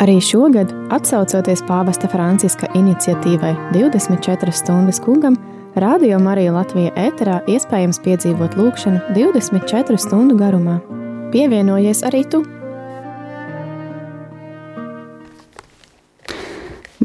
Arī 0.00 0.16
šogad, 0.24 0.70
atsaucoties 0.96 1.60
pāvesta 1.68 2.08
Franciska 2.08 2.70
iniciatīvai 2.78 3.52
24 3.74 4.54
stundas 4.56 5.00
kungam, 5.04 5.36
Radio 5.76 6.16
Marija 6.18 6.54
Latvija 6.56 6.90
ēterā 6.98 7.36
iespējams 7.52 8.00
piedzīvot 8.02 8.56
lūkšanu 8.58 9.12
24 9.14 10.00
stundu 10.00 10.38
garumā. 10.40 10.80
Pievienojies 11.30 12.02
arī 12.08 12.24
tu! 12.32 12.42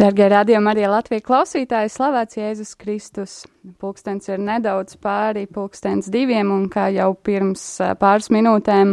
Dargie 0.06 0.26
radījumi, 0.30 0.70
arī 0.70 0.84
Latvijas 0.86 1.24
klausītāji, 1.26 1.90
slavēts 1.90 2.38
Jēzus 2.38 2.74
Kristus. 2.78 3.32
Pulkstens 3.82 4.28
ir 4.30 4.38
nedaudz 4.38 5.00
pāri 5.02 5.48
pulkstens 5.50 6.12
diviem, 6.14 6.52
un 6.54 6.68
kā 6.70 6.92
jau 6.94 7.08
pirms 7.26 7.64
pāris 7.98 8.30
minūtēm 8.30 8.92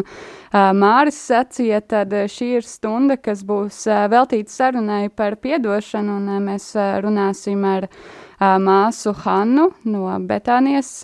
Māris 0.78 1.18
sacīja, 1.26 1.82
tad 1.84 2.14
šī 2.32 2.48
ir 2.62 2.64
stunda, 2.64 3.18
kas 3.20 3.42
būs 3.44 3.82
veltīta 4.14 4.54
sarunai 4.54 5.10
par 5.12 5.36
piedošanu, 5.42 6.16
un 6.16 6.46
mēs 6.46 6.70
runāsim 7.04 7.66
ar 7.68 7.90
māsu 8.62 9.12
Hannu 9.26 9.68
no 9.84 10.16
Betānijas 10.30 10.94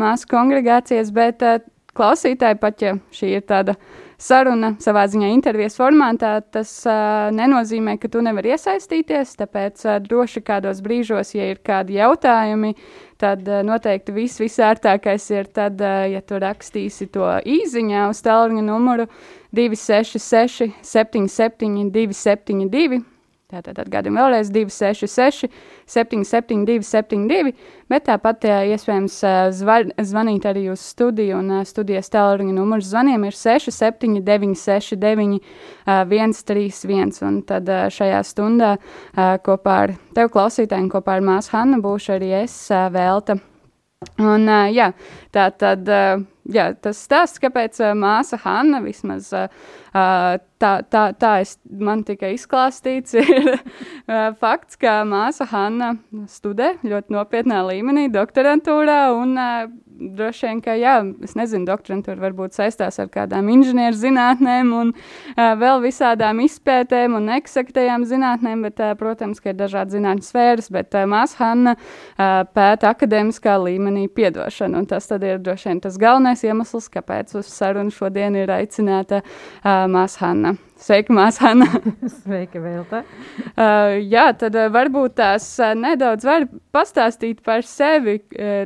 māsu 0.00 0.30
kongregācijas, 0.32 1.12
bet 1.12 1.44
klausītāji 1.92 2.62
pat, 2.64 2.80
ja 2.80 2.96
šī 3.12 3.36
ir 3.42 3.44
tāda 3.44 3.76
saruna 4.24 4.72
savā 4.82 5.04
ziņā 5.10 5.28
intervijas 5.34 5.76
formātā, 5.78 6.38
tas 6.54 6.70
uh, 6.88 7.30
nenozīmē, 7.34 7.96
ka 8.00 8.10
tu 8.12 8.22
nevari 8.24 8.54
iesaistīties. 8.54 9.36
Tāpēc 9.40 9.84
uh, 9.86 9.98
droši 10.04 10.44
kādos 10.46 10.82
brīžos, 10.84 11.34
ja 11.36 11.50
ir 11.52 11.60
kādi 11.64 11.98
jautājumi, 11.98 12.74
tad 13.20 13.46
uh, 13.48 13.62
noteikti 13.66 14.16
viss 14.16 14.42
visērtākais 14.42 15.30
ir 15.36 15.50
tad, 15.52 15.80
uh, 15.84 16.04
ja 16.10 16.24
tu 16.24 16.40
rakstīsi 16.42 17.10
to 17.14 17.28
īziņā 17.44 18.08
uz 18.10 18.22
tālruņa 18.24 18.64
numuru 18.64 19.08
266 19.54 20.72
77 20.82 21.90
272 21.94 23.13
Tātad 23.54 23.78
atgādājam 23.84 24.18
vēlreiz 24.18 24.50
266, 24.50 25.46
772, 25.86 26.82
72, 26.88 27.52
bet 27.92 28.06
tāpat 28.08 28.46
jā, 28.48 28.56
iespējams 28.74 29.20
zvar, 29.54 29.86
zvanīt 30.02 30.48
arī 30.50 30.66
uz 30.72 30.82
studiju, 30.82 31.38
un 31.38 31.62
studijas 31.68 32.10
tālruņa 32.14 32.56
numurs 32.56 32.90
zvaniem 32.90 33.28
ir 33.28 33.38
679, 33.38 34.58
69, 34.58 35.40
131, 35.86 37.16
un 37.28 37.40
tad 37.46 37.70
šajā 37.94 38.20
stundā 38.26 38.74
kopā 39.46 39.80
ar 39.86 39.96
tev 40.16 40.34
klausītājiem, 40.34 40.90
kopā 40.92 41.18
ar 41.18 41.26
māsu 41.30 41.54
Hannu 41.54 41.82
būšu 41.84 42.16
arī 42.18 42.34
es 42.42 42.58
Velta. 42.94 43.38
Un 44.20 44.50
jā, 44.74 44.90
tā 45.32 45.48
tad 45.56 45.88
jā, 46.50 46.70
tas 46.80 47.00
stāsts, 47.06 47.40
kāpēc 47.42 47.80
uh, 47.82 47.92
māsa 47.98 48.38
Hanna 48.44 48.80
vismaz 48.84 49.30
uh, 49.36 49.48
tā, 49.94 50.72
tā, 50.90 51.04
tā 51.18 51.32
es, 51.44 51.56
man 51.64 52.04
tika 52.06 52.30
izklāstīts, 52.34 53.16
ir 53.22 53.54
uh, 53.54 54.32
fakts, 54.40 54.78
ka 54.80 55.02
māsa 55.08 55.46
Hanna 55.50 55.94
studē 56.30 56.74
ļoti 56.84 57.14
nopietnā 57.14 57.62
līmenī 57.70 58.08
doktorantūrā 58.12 59.00
un 59.16 59.38
uh, 59.38 59.64
droši 59.94 60.48
vien, 60.48 60.60
ka, 60.64 60.74
jā, 60.78 60.96
es 61.24 61.36
nezinu, 61.38 61.66
doktorantūra 61.68 62.18
varbūt 62.22 62.56
saistās 62.56 62.98
ar 63.02 63.10
kādām 63.12 63.48
inženieru 63.52 63.96
zinātnēm 63.98 64.72
un 64.74 64.92
uh, 64.94 65.52
vēl 65.60 65.82
visādām 65.84 66.42
izpētēm 66.44 67.14
un 67.18 67.30
eksaktajām 67.36 68.06
zinātnēm, 68.08 68.64
bet, 68.66 68.82
uh, 68.82 68.94
protams, 68.98 69.40
ka 69.42 69.52
ir 69.52 69.58
dažādi 69.60 69.98
zinātņu 69.98 70.26
sfēras, 70.26 70.70
bet 70.74 70.98
uh, 70.98 71.06
māsa 71.10 71.38
Hanna 71.42 71.76
uh, 71.76 72.42
pēta 72.56 72.90
akadēmiskā 72.90 73.56
līmenī 73.62 74.08
piedošanu, 74.12 74.82
un 74.82 74.90
tas 74.90 75.06
tad 75.10 75.24
ir 75.26 75.42
droši 75.44 75.70
vien 75.70 75.84
tas 75.84 75.98
galvenais 76.00 76.33
iemesls, 76.42 76.90
kāpēc 76.92 77.36
uz 77.38 77.48
sarunu 77.52 77.94
šodien 77.94 78.34
ir 78.40 78.50
aicināta 78.50 79.22
uh, 79.22 79.84
māsa 79.90 80.26
Hanna. 80.26 80.56
Sveika, 80.80 81.14
māsa 81.14 81.48
Hanna! 81.48 81.68
Sveika, 82.20 82.58
Vēlta! 82.64 83.04
uh, 83.54 83.94
jā, 84.02 84.30
tad 84.40 84.58
uh, 84.58 84.70
varbūt 84.74 85.18
tās 85.20 85.46
uh, 85.62 85.76
nedaudz 85.78 86.26
var 86.26 86.48
pastāstīt 86.74 87.44
par 87.46 87.62
sevi. 87.68 88.18
Uh, 88.34 88.64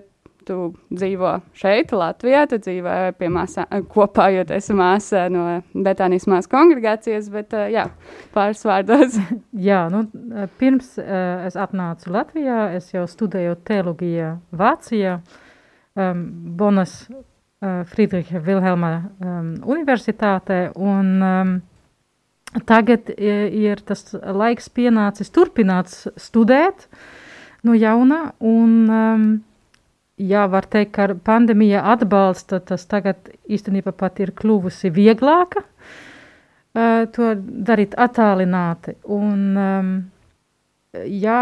tu 0.49 0.57
dzīvo 0.89 1.35
šeit, 1.59 1.93
Latvijā, 1.93 2.47
tu 2.49 2.59
dzīvo 2.63 2.95
pie 3.19 3.29
māsā, 3.33 3.67
kopā, 3.93 4.31
jo 4.33 4.47
tu 4.49 4.57
esi 4.57 4.77
māsa 4.77 5.27
no 5.33 5.45
Betānijas 5.75 6.29
māsas 6.31 6.51
kongregācijas, 6.53 7.29
bet 7.35 7.53
jā, 7.73 7.85
pāris 8.37 8.65
vārdos. 8.69 9.19
jā, 9.69 9.83
nu, 9.93 10.07
pirms 10.61 10.95
es 10.99 11.59
atnācu 11.59 12.15
Latvijā, 12.15 12.63
es 12.79 12.89
jau 12.95 13.05
studēju 13.11 13.59
teologiju 13.69 14.35
Vācijā, 14.57 15.19
um, 15.99 16.25
Bonas 16.59 17.03
uh, 17.63 17.83
Friedricha 17.91 18.41
Vilhelma 18.45 18.93
um, 19.21 19.53
universitātē, 19.67 20.61
un 20.75 21.11
um, 21.23 21.53
tagad 22.69 23.11
ir 23.19 23.83
tas 23.85 24.07
laiks 24.15 24.71
pienācis 24.73 25.31
turpināt 25.35 25.93
studēt 26.17 26.87
no 27.67 27.77
jauna, 27.77 28.33
un 28.41 28.75
um, 28.89 29.27
jā, 30.19 30.45
var 30.51 30.67
teikt, 30.71 30.93
ka 30.97 31.09
pandēmija 31.25 31.85
atbalsta 31.95 32.61
tas 32.65 32.87
tagad 32.91 33.31
īstenībā 33.49 33.93
pat 33.97 34.21
ir 34.23 34.33
kļuvusi 34.37 34.91
vieglāka 34.95 35.63
uh, 35.65 37.07
to 37.15 37.33
darīt 37.39 37.97
attālināti. 37.99 38.97
Un, 39.05 39.41
um, 39.63 39.95
jā, 41.05 41.41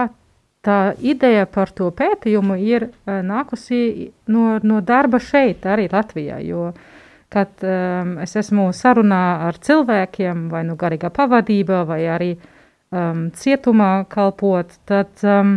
tā 0.66 0.80
ideja 0.98 1.46
par 1.46 1.70
to 1.76 1.92
pētījumu 1.94 2.58
ir 2.60 2.88
uh, 2.90 3.20
nākusi 3.22 4.10
no, 4.32 4.56
no 4.62 4.82
darba 4.82 5.20
šeit, 5.22 5.66
arī 5.66 5.86
Latvijā, 5.92 6.40
jo 6.42 6.72
kad 7.32 7.62
um, 7.66 8.16
es 8.22 8.36
esmu 8.38 8.68
sarunā 8.74 9.22
ar 9.48 9.56
cilvēkiem, 9.62 10.46
vai 10.50 10.62
nu 10.66 10.76
garīgā 10.78 11.10
pavadībā, 11.14 11.80
vai 11.88 12.02
arī 12.10 12.34
um, 12.36 13.26
cietumā 13.34 14.06
kalpot, 14.10 14.76
tad 14.86 15.24
um, 15.26 15.56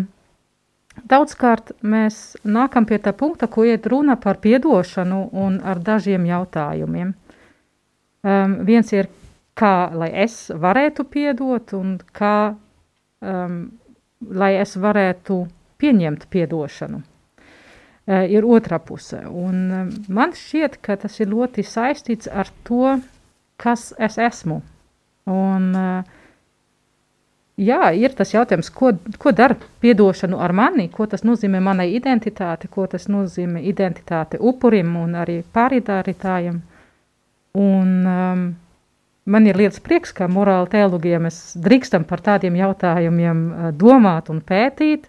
Daudzkārt 1.08 1.72
mēs 1.86 2.36
nākam 2.44 2.86
pie 2.86 3.00
tā 3.00 3.14
punkta, 3.16 3.48
ko 3.48 3.64
iet 3.64 3.88
runa 3.88 4.18
par 4.20 4.40
piedošanu 4.44 5.30
un 5.32 5.60
ar 5.64 5.80
dažiem 5.80 6.26
jautājumiem. 6.28 7.14
Um, 8.20 8.56
viens 8.68 8.92
ir, 8.92 9.08
kā 9.56 9.92
lai 9.96 10.10
es 10.26 10.50
varētu 10.52 11.06
piedot 11.08 11.74
un 11.78 12.00
kā 12.16 12.56
um, 13.22 13.62
lai 14.20 14.56
es 14.60 14.76
varētu 14.80 15.46
pieņemt 15.80 16.28
piedošanu. 16.34 17.02
Uh, 18.10 18.26
ir 18.26 18.46
otrā 18.48 18.80
puse. 18.82 19.22
Un 19.28 19.58
um, 19.70 19.90
man 20.10 20.34
šķiet, 20.36 20.80
ka 20.82 20.98
tas 21.00 21.20
ir 21.22 21.30
ļoti 21.30 21.64
saistīts 21.64 22.30
ar 22.32 22.50
to, 22.66 22.98
kas 23.62 23.92
es 24.02 24.18
esmu. 24.18 24.62
Un 25.30 25.68
uh, 25.78 26.08
jā, 27.60 27.92
ir 27.94 28.16
tas 28.18 28.34
jautājums, 28.34 28.72
ko, 28.74 28.96
ko 29.22 29.34
dara 29.36 29.58
piedošanu 29.84 30.40
ar 30.42 30.56
mani, 30.58 30.88
ko 30.90 31.06
tas 31.12 31.24
nozīmē 31.28 31.62
manai 31.64 31.92
identitāte, 31.94 32.72
ko 32.72 32.88
tas 32.90 33.06
nozīmē 33.12 33.62
identitāte 33.70 34.42
upurim 34.42 34.96
un 35.00 35.14
arī 35.20 35.42
pāridārītājiem. 35.54 36.60
Un 37.60 37.94
um, 38.10 38.44
man 39.30 39.48
ir 39.48 39.60
liels 39.60 39.80
prieks, 39.84 40.12
ka 40.16 40.28
morāla 40.32 40.68
teologija 40.72 41.22
mēs 41.22 41.40
drīkstam 41.62 42.06
par 42.10 42.24
tādiem 42.26 42.58
jautājumiem 42.60 43.44
uh, 43.48 43.70
domāt 43.76 44.32
un 44.34 44.42
pētīt. 44.46 45.08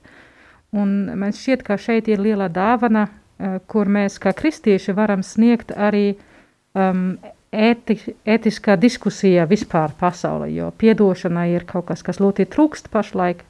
Un 0.76 1.10
man 1.18 1.34
šķiet, 1.34 1.64
ka 1.66 1.78
šeit 1.80 2.08
ir 2.12 2.22
liela 2.22 2.50
dāvana, 2.52 3.08
uh, 3.08 3.58
kur 3.70 3.90
mēs 3.90 4.20
kā 4.22 4.34
kristieši 4.36 4.94
varam 4.96 5.24
sniegt 5.26 5.72
arī 5.74 6.14
um, 6.74 7.16
ēti, 7.50 7.98
ētiskā 8.28 8.76
diskusija 8.80 9.48
vispār 9.50 9.94
pasaulē, 9.98 10.50
jo 10.54 10.70
piedošana 10.78 11.48
ir 11.50 11.66
kaut 11.68 11.88
kas, 11.90 12.04
kas 12.06 12.22
ļoti 12.22 12.46
trūkst 12.52 12.92
pašlaik. 12.92 13.42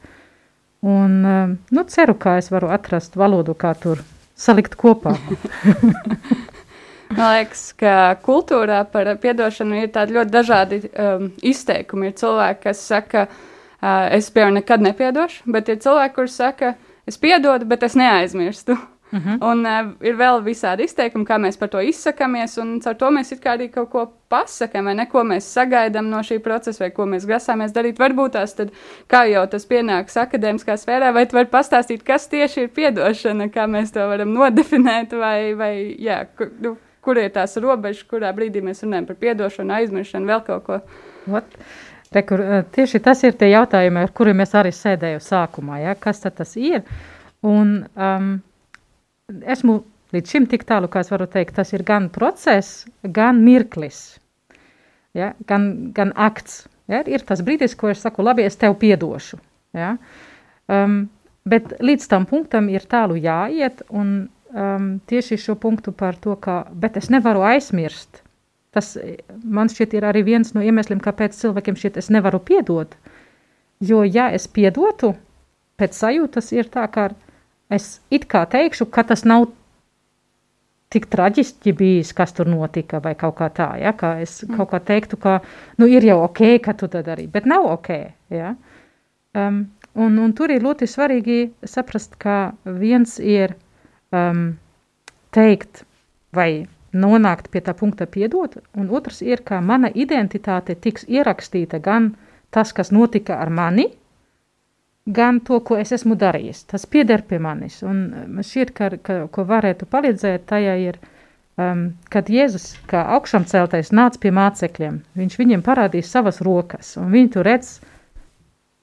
Un, 0.80 1.18
um, 1.28 1.58
nu, 1.76 1.84
ceru, 1.92 2.16
ka 2.16 2.38
es 2.40 2.48
varu 2.52 2.70
atrast 2.72 3.18
valodu, 3.20 3.52
kā 3.58 3.74
tur 3.76 4.00
salikt 4.40 4.78
kopā. 4.80 5.18
Man 7.10 7.32
liekas, 7.34 7.62
ka 7.78 7.94
kultūrā 8.22 8.84
par 8.92 9.08
piedošanu 9.22 9.80
ir 9.82 9.90
tādi 9.94 10.14
ļoti 10.14 10.30
dažādi 10.30 10.78
um, 10.90 11.26
izteikumi. 11.42 12.10
Ir 12.10 12.14
cilvēki, 12.20 12.62
kas 12.68 12.84
saka, 12.86 13.26
uh, 13.26 14.06
es 14.14 14.30
piemēram 14.30 14.60
nekad 14.60 14.84
nepiedošu, 14.86 15.42
bet 15.50 15.72
ir 15.72 15.80
cilvēki, 15.82 16.14
kurš 16.14 16.38
saka, 16.38 16.76
es 17.10 17.18
piedodu, 17.18 17.66
bet 17.66 17.82
es 17.82 17.98
neaizmirstu. 17.98 18.78
Uh 19.10 19.18
mhm. 19.18 19.28
-huh. 19.28 19.50
Un 19.50 19.66
uh, 19.66 20.06
ir 20.06 20.14
vēl 20.14 20.38
visādi 20.44 20.84
izteikumi, 20.86 21.24
kā 21.26 21.38
mēs 21.38 21.58
par 21.58 21.68
to 21.68 21.80
izsakāmies, 21.82 22.60
un 22.62 22.80
ar 22.86 22.94
to 22.94 23.06
mēs 23.10 23.32
arī 23.44 23.68
kaut 23.70 23.90
ko 23.90 24.12
pasakām, 24.28 24.84
vai 24.84 24.94
ne, 24.94 25.06
ko 25.06 25.24
mēs 25.24 25.50
sagaidām 25.50 26.10
no 26.10 26.18
šī 26.18 26.38
procesa, 26.38 26.84
vai 26.84 26.90
ko 26.90 27.06
mēs 27.06 27.26
grasāmies 27.26 27.72
darīt. 27.72 27.98
Varbūt 27.98 28.30
tās, 28.30 28.54
tad, 28.54 28.70
kā 29.08 29.24
jau 29.24 29.46
tas 29.46 29.66
pienāks 29.66 30.16
akadēmiskā 30.16 30.76
sfērā, 30.76 31.12
vai 31.12 31.26
tu 31.26 31.36
vari 31.36 31.48
pastāstīt, 31.50 32.02
kas 32.04 32.28
tieši 32.28 32.60
ir 32.60 32.68
piedošana, 32.68 33.48
kā 33.48 33.66
mēs 33.66 33.92
to 33.92 34.08
varam 34.08 34.32
nodefinēt, 34.32 35.12
vai, 35.12 35.54
vai 35.54 35.96
jā, 35.98 36.26
nu, 36.60 36.76
kur 37.04 37.20
ir 37.20 37.30
tās 37.34 37.56
robežas, 37.60 38.04
kurā 38.08 38.32
brīdī 38.36 38.62
mēs 38.64 38.84
runājam 38.84 39.08
par 39.08 39.18
piedošanu, 39.20 39.76
aizmiršanu, 39.78 40.28
vēl 40.30 40.42
kaut 40.46 40.66
ko. 40.66 40.80
What? 41.30 41.56
Re, 42.10 42.24
kur, 42.26 42.42
tieši 42.74 42.98
tas 43.04 43.22
ir 43.22 43.36
tie 43.38 43.52
jautājumi, 43.52 44.02
ar 44.02 44.12
kuriem 44.16 44.40
mēs 44.42 44.56
arī 44.58 44.72
sēdējām 44.74 45.22
sākumā. 45.22 45.78
Ja? 45.84 45.94
Kas 45.94 46.24
tas 46.26 46.56
ir? 46.58 46.82
Un, 47.46 47.76
um, 47.94 48.32
esmu 49.46 49.78
līdz 50.14 50.34
šim 50.34 50.48
tik 50.50 50.66
tālu, 50.66 50.90
kā 50.90 51.04
es 51.04 51.12
varu 51.12 51.28
teikt, 51.30 51.54
tas 51.60 51.70
ir 51.72 51.84
gan 51.86 52.08
process, 52.12 52.82
gan 53.02 53.38
mirklis, 53.44 54.18
ja? 55.14 55.32
gan, 55.46 55.70
gan 55.94 56.10
akts. 56.18 56.64
Ja? 56.90 57.04
Ir 57.06 57.22
tas 57.26 57.44
brīdis, 57.46 57.78
ko 57.78 57.92
es 57.92 58.02
saku, 58.02 58.26
labi, 58.26 58.44
es 58.48 58.58
tev 58.58 58.74
piedošu. 58.82 59.38
Ja? 59.78 59.94
Um, 60.66 61.04
bet 61.46 61.76
līdz 61.78 62.10
tam 62.10 62.26
punktam 62.26 62.68
ir 62.74 62.90
tālu 62.90 63.20
jāiet, 63.22 63.84
un 63.94 64.26
um, 64.52 64.90
tieši 65.06 65.38
šo 65.40 65.56
punktu 65.60 65.92
par 65.92 66.18
to, 66.20 66.36
ka, 66.36 66.64
bet 66.72 66.98
es 67.00 67.10
nevaru 67.12 67.44
aizmirst. 67.46 68.22
Tas 68.70 68.94
man 69.42 69.70
šķiet 69.70 69.96
ir 69.98 70.06
arī 70.06 70.22
viens 70.26 70.52
no 70.54 70.62
iemesliem, 70.62 71.00
kāpēc 71.02 71.34
cilvēkiem 71.38 71.78
šķiet, 71.78 71.98
es 71.98 72.10
nevaru 72.14 72.38
piedot. 72.38 72.94
Jo, 73.82 74.04
ja 74.04 74.28
es 74.30 74.46
piedotu, 74.46 75.14
pēc 75.80 75.96
sajūtas 75.96 76.52
ir 76.54 76.68
tā, 76.70 76.84
ka 76.92 77.08
es 77.72 77.98
it 78.14 78.28
kā 78.30 78.44
teikšu, 78.50 78.86
ka 78.92 79.06
tas 79.08 79.24
nav 79.26 79.48
tik 80.90 81.06
traģiski 81.10 81.72
bijis, 81.78 82.10
kas 82.16 82.34
tur 82.34 82.50
notika, 82.50 82.98
vai 83.02 83.14
kaut 83.18 83.36
kā 83.38 83.46
tā, 83.54 83.68
ja, 83.78 83.92
kā 83.96 84.16
es 84.22 84.40
mm. 84.42 84.58
kaut 84.58 84.72
kā 84.72 84.80
teiktu, 84.90 85.18
ka, 85.22 85.38
nu, 85.78 85.86
ir 85.86 86.06
jau 86.06 86.18
ok, 86.24 86.42
ka 86.64 86.74
tu 86.78 86.90
tad 86.90 87.10
arī, 87.14 87.28
bet 87.30 87.46
nav 87.46 87.68
ok, 87.76 87.90
ja. 88.34 88.56
Um, 89.38 89.62
un, 89.94 90.18
un 90.18 90.32
tur 90.34 90.50
ir 90.50 90.64
ļoti 90.66 90.88
svarīgi 90.90 91.38
saprast, 91.62 92.18
ka 92.18 92.56
viens 92.66 93.18
ir 93.22 93.54
um, 94.12 94.44
teikt 95.34 95.84
vai 96.34 96.66
nonākt 96.92 97.50
pie 97.50 97.62
tā 97.62 97.74
punkta 97.78 98.06
piedot, 98.10 98.56
un 98.74 98.90
otrs 98.90 99.22
ir, 99.22 99.44
ka 99.46 99.60
mana 99.62 99.90
identitāte 99.94 100.74
tiks 100.74 101.06
ierakstīta 101.08 101.78
gan 101.82 102.14
tas, 102.50 102.72
kas 102.74 102.90
notika 102.90 103.38
ar 103.38 103.50
mani, 103.50 103.86
gan 105.06 105.40
to, 105.46 105.60
ko 105.60 105.78
es 105.78 105.92
esmu 105.94 106.16
darījis. 106.18 106.64
Tas 106.70 106.86
pieder 106.86 107.22
pie 107.26 107.38
manis. 107.42 107.80
Un 107.86 108.02
man 108.34 108.46
šķiet, 108.46 108.74
ka, 108.74 108.90
ka 109.02 109.20
ko 109.32 109.46
varētu 109.46 109.86
palīdzēt, 109.90 110.46
tajā 110.50 110.74
ir, 110.82 110.98
um, 111.58 111.86
kad 112.10 112.30
Jēzus, 112.30 112.72
kā 112.90 113.04
augšām 113.16 113.46
celtais, 113.50 113.94
nāca 113.94 114.20
pie 114.22 114.34
mācekļiem, 114.34 115.00
viņš 115.18 115.38
viņiem 115.40 115.64
parādīja 115.66 116.10
savas 116.10 116.42
rokas, 116.46 116.96
un 117.00 117.10
viņi 117.14 117.32
tur 117.36 117.48
redz 117.48 117.78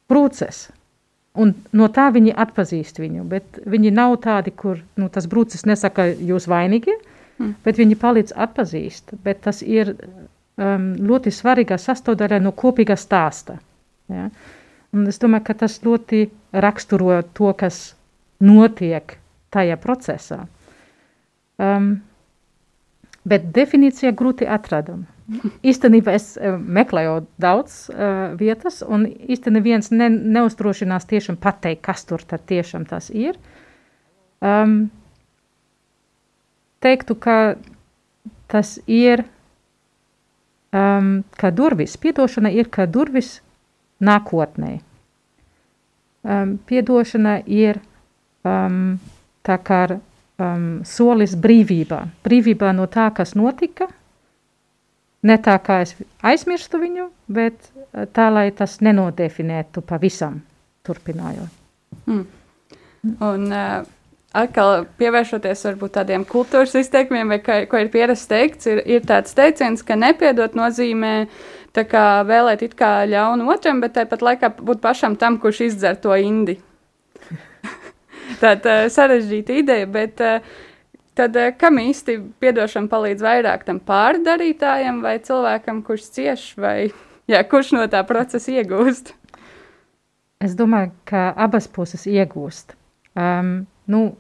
brūces. 0.08 0.68
Un 1.38 1.54
no 1.78 1.88
tā 1.94 2.08
viņi 2.14 2.34
atpazīst 2.34 2.98
viņu, 3.02 3.24
bet 3.30 3.60
viņi 3.70 3.92
nav 3.94 4.16
tādi, 4.24 4.54
kur 4.58 4.80
nu, 4.98 5.10
tas 5.14 5.28
brūcis 5.30 5.68
nesaka, 5.70 6.08
jūs 6.10 6.48
vainīgi, 6.50 6.96
mm. 7.38 7.52
bet 7.66 7.78
viņi 7.78 7.98
palīdz 8.02 8.34
atpazīst. 8.48 9.14
Bet 9.26 9.44
tas 9.46 9.62
ir 9.62 9.94
um, 9.94 10.90
ļoti 10.98 11.34
svarīga 11.34 11.78
sastāvdaļa 11.82 12.42
no 12.42 12.54
kopīga 12.58 12.98
stāsta. 12.98 13.60
Ja? 14.10 14.30
Un 14.96 15.06
es 15.12 15.22
domāju, 15.22 15.46
ka 15.50 15.58
tas 15.66 15.78
ļoti 15.84 16.26
raksturo 16.58 17.20
to, 17.38 17.52
kas 17.60 17.92
notiek 18.42 19.18
tajā 19.54 19.78
procesā. 19.82 20.46
Um, 21.58 22.00
bet 23.28 23.52
definīcija 23.54 24.14
grūti 24.18 24.48
atradama. 24.50 25.06
Īstenībā 25.68 26.14
es 26.16 26.38
uh, 26.40 26.56
meklēju 26.56 27.18
daudz 27.42 27.90
uh, 27.92 28.36
vietas, 28.40 28.80
un 28.86 29.04
īstenībā 29.08 29.58
neviens 29.58 29.92
ne, 29.92 30.08
neuztrošinās 30.10 31.08
tiešām 31.10 31.40
pateikt, 31.42 31.84
kas 31.84 32.06
tur 32.08 32.24
tiešām 32.24 32.86
tas 32.88 33.10
ir. 33.12 33.36
Um, 34.40 34.88
teiktu, 36.80 37.18
ka 37.20 37.58
tas 38.48 38.78
ir 38.88 39.26
um, 40.72 41.24
kā 41.36 41.52
durvis. 41.52 41.98
Piedošana 42.00 42.52
ir 42.56 42.72
kā 42.72 42.88
durvis 42.88 43.42
nākotnē. 44.00 44.78
Um, 46.28 46.58
piedošana 46.68 47.40
ir 47.46 47.82
um, 48.48 48.98
tā 49.48 49.60
kā 49.64 49.84
um, 49.92 50.68
solis 50.88 51.36
brīvībā. 51.40 52.04
Brīvībā 52.24 52.74
no 52.76 52.88
tā, 52.92 53.10
kas 53.16 53.36
notika, 53.36 53.90
ne 55.26 55.38
tā 55.44 55.58
kā 55.64 55.82
es 55.86 55.96
aizmirstu 56.26 56.82
viņu, 56.82 57.10
bet 57.28 57.58
uh, 57.72 58.06
tā, 58.14 58.30
lai 58.34 58.50
tas 58.56 58.80
nenodefinētu 58.86 59.84
pavisam 59.88 60.42
turpinājot. 60.88 61.54
Mm. 62.08 62.26
Un 63.24 63.48
uh, 63.54 63.86
atkal 64.38 64.86
pievēršoties 65.00 65.66
varbūt 65.70 65.96
tādiem 65.98 66.26
kultūras 66.28 66.76
izteikumiem, 66.78 67.36
vai 67.36 67.40
kā, 67.44 67.60
ko 67.70 67.80
ir 67.82 67.92
pierasts 67.94 68.30
teikts, 68.30 68.70
ir, 68.70 68.82
ir 68.86 69.06
tāds 69.08 69.36
teiciens, 69.38 69.84
ka 69.86 69.98
nepiedot 70.00 70.58
nozīmē 70.58 71.14
tā 71.76 71.86
kā 71.88 72.06
vēlēt 72.28 72.64
it 72.66 72.78
kā 72.78 73.06
ļaunu 73.10 73.50
otram, 73.54 73.82
bet 73.84 73.96
tāpat 73.98 74.24
laikā 74.26 74.52
būt 74.60 74.82
pašam 74.84 75.18
tam, 75.20 75.40
kurš 75.42 75.68
izdzer 75.70 76.00
to 76.02 76.16
indi. 76.18 76.58
Tāda 78.42 78.80
sarežģīta 78.94 79.62
ideja, 79.62 79.90
bet 79.90 80.22
tad 81.18 81.38
kam 81.60 81.80
īsti 81.82 82.18
piedošana 82.42 82.90
palīdz 82.92 83.26
vairāk 83.26 83.66
tam 83.68 83.82
pārdarītājam 83.84 85.02
vai 85.06 85.18
cilvēkam, 85.24 85.82
kurš 85.86 86.10
cieš, 86.18 86.50
vai 86.62 86.92
jā, 87.32 87.44
kurš 87.50 87.74
no 87.78 87.86
tā 87.92 88.04
procesa 88.08 88.54
iegūst? 88.60 89.14
Es 90.44 90.54
domāju, 90.54 90.92
ka 91.10 91.32
abas 91.34 91.66
puses 91.66 92.06
iegūst. 92.06 92.76
Um, 93.18 93.66
nu, 93.90 94.12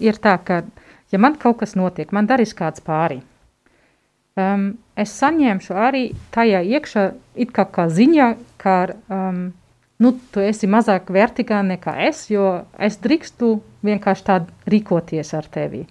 ir 0.00 0.16
tā, 0.16 0.38
ka, 0.40 0.62
ja 1.12 1.20
man 1.20 1.36
kaut 1.36 1.60
kas 1.60 1.76
notiek, 1.76 2.14
man 2.16 2.28
darīs 2.30 2.54
kāds 2.56 2.80
pāri, 2.80 3.20
um, 4.40 4.70
es 4.96 5.12
saņemšu 5.20 5.76
arī 5.76 6.04
tajā 6.32 6.62
iekšā 6.64 7.04
it 7.44 7.52
kā, 7.52 7.66
kā 7.68 7.90
ziņa, 7.92 8.30
ka 8.60 8.76
um, 9.12 9.50
nu, 10.00 10.14
tu 10.32 10.40
esi 10.40 10.70
mazāk 10.70 11.12
vērtīgā 11.12 11.60
nekā 11.74 11.98
es, 12.08 12.24
jo 12.32 12.62
es 12.80 12.96
drīkstu 13.04 13.58
vienkārši 13.84 14.26
tā 14.26 14.40
rīkoties 14.70 15.34
ar 15.36 15.48
tevi. 15.52 15.84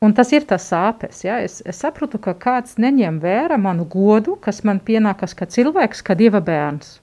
Un 0.00 0.14
tas 0.14 0.30
ir 0.30 0.44
tas 0.46 0.68
sāpes. 0.70 1.24
Ja? 1.26 1.40
Es, 1.42 1.58
es 1.66 1.80
saprotu, 1.82 2.20
ka 2.22 2.36
kāds 2.38 2.76
neņem 2.78 3.18
vērā 3.22 3.58
manu 3.58 3.86
godu, 3.90 4.36
kas 4.40 4.62
man 4.66 4.78
pienākas 4.84 5.34
kā 5.38 5.48
cilvēks, 5.50 6.04
kā 6.06 6.14
dieva 6.18 6.40
bērns. 6.44 6.98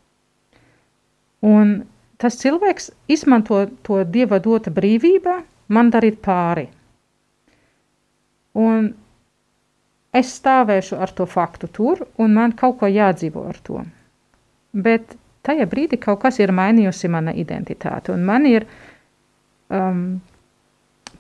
Un 1.45 1.81
tas 2.21 2.39
cilvēks 2.39 2.94
izmanto 3.12 3.65
to 3.83 4.00
dieva 4.07 4.39
dota 4.39 4.71
brīvību, 4.71 5.36
man 5.75 5.92
darīt 5.92 6.21
pāri. 6.24 6.69
Un 8.56 8.94
es 10.15 10.31
stāvēšu 10.39 10.95
ar 11.03 11.12
to 11.12 11.27
faktu 11.27 11.68
tur, 11.68 12.06
un 12.15 12.33
man 12.38 12.56
kaut 12.56 12.80
ko 12.80 12.88
jādzīvo 12.88 13.44
ar 13.50 13.59
to. 13.68 13.83
Bet 14.71 15.18
tajā 15.44 15.68
brīdī 15.68 16.00
kaut 16.00 16.21
kas 16.24 16.39
ir 16.39 16.56
mainījusi 16.56 17.12
mana 17.12 17.36
identitāte, 17.36 18.15
un 18.15 18.24
man 18.24 18.48
ir 18.48 18.65
um, 19.68 20.21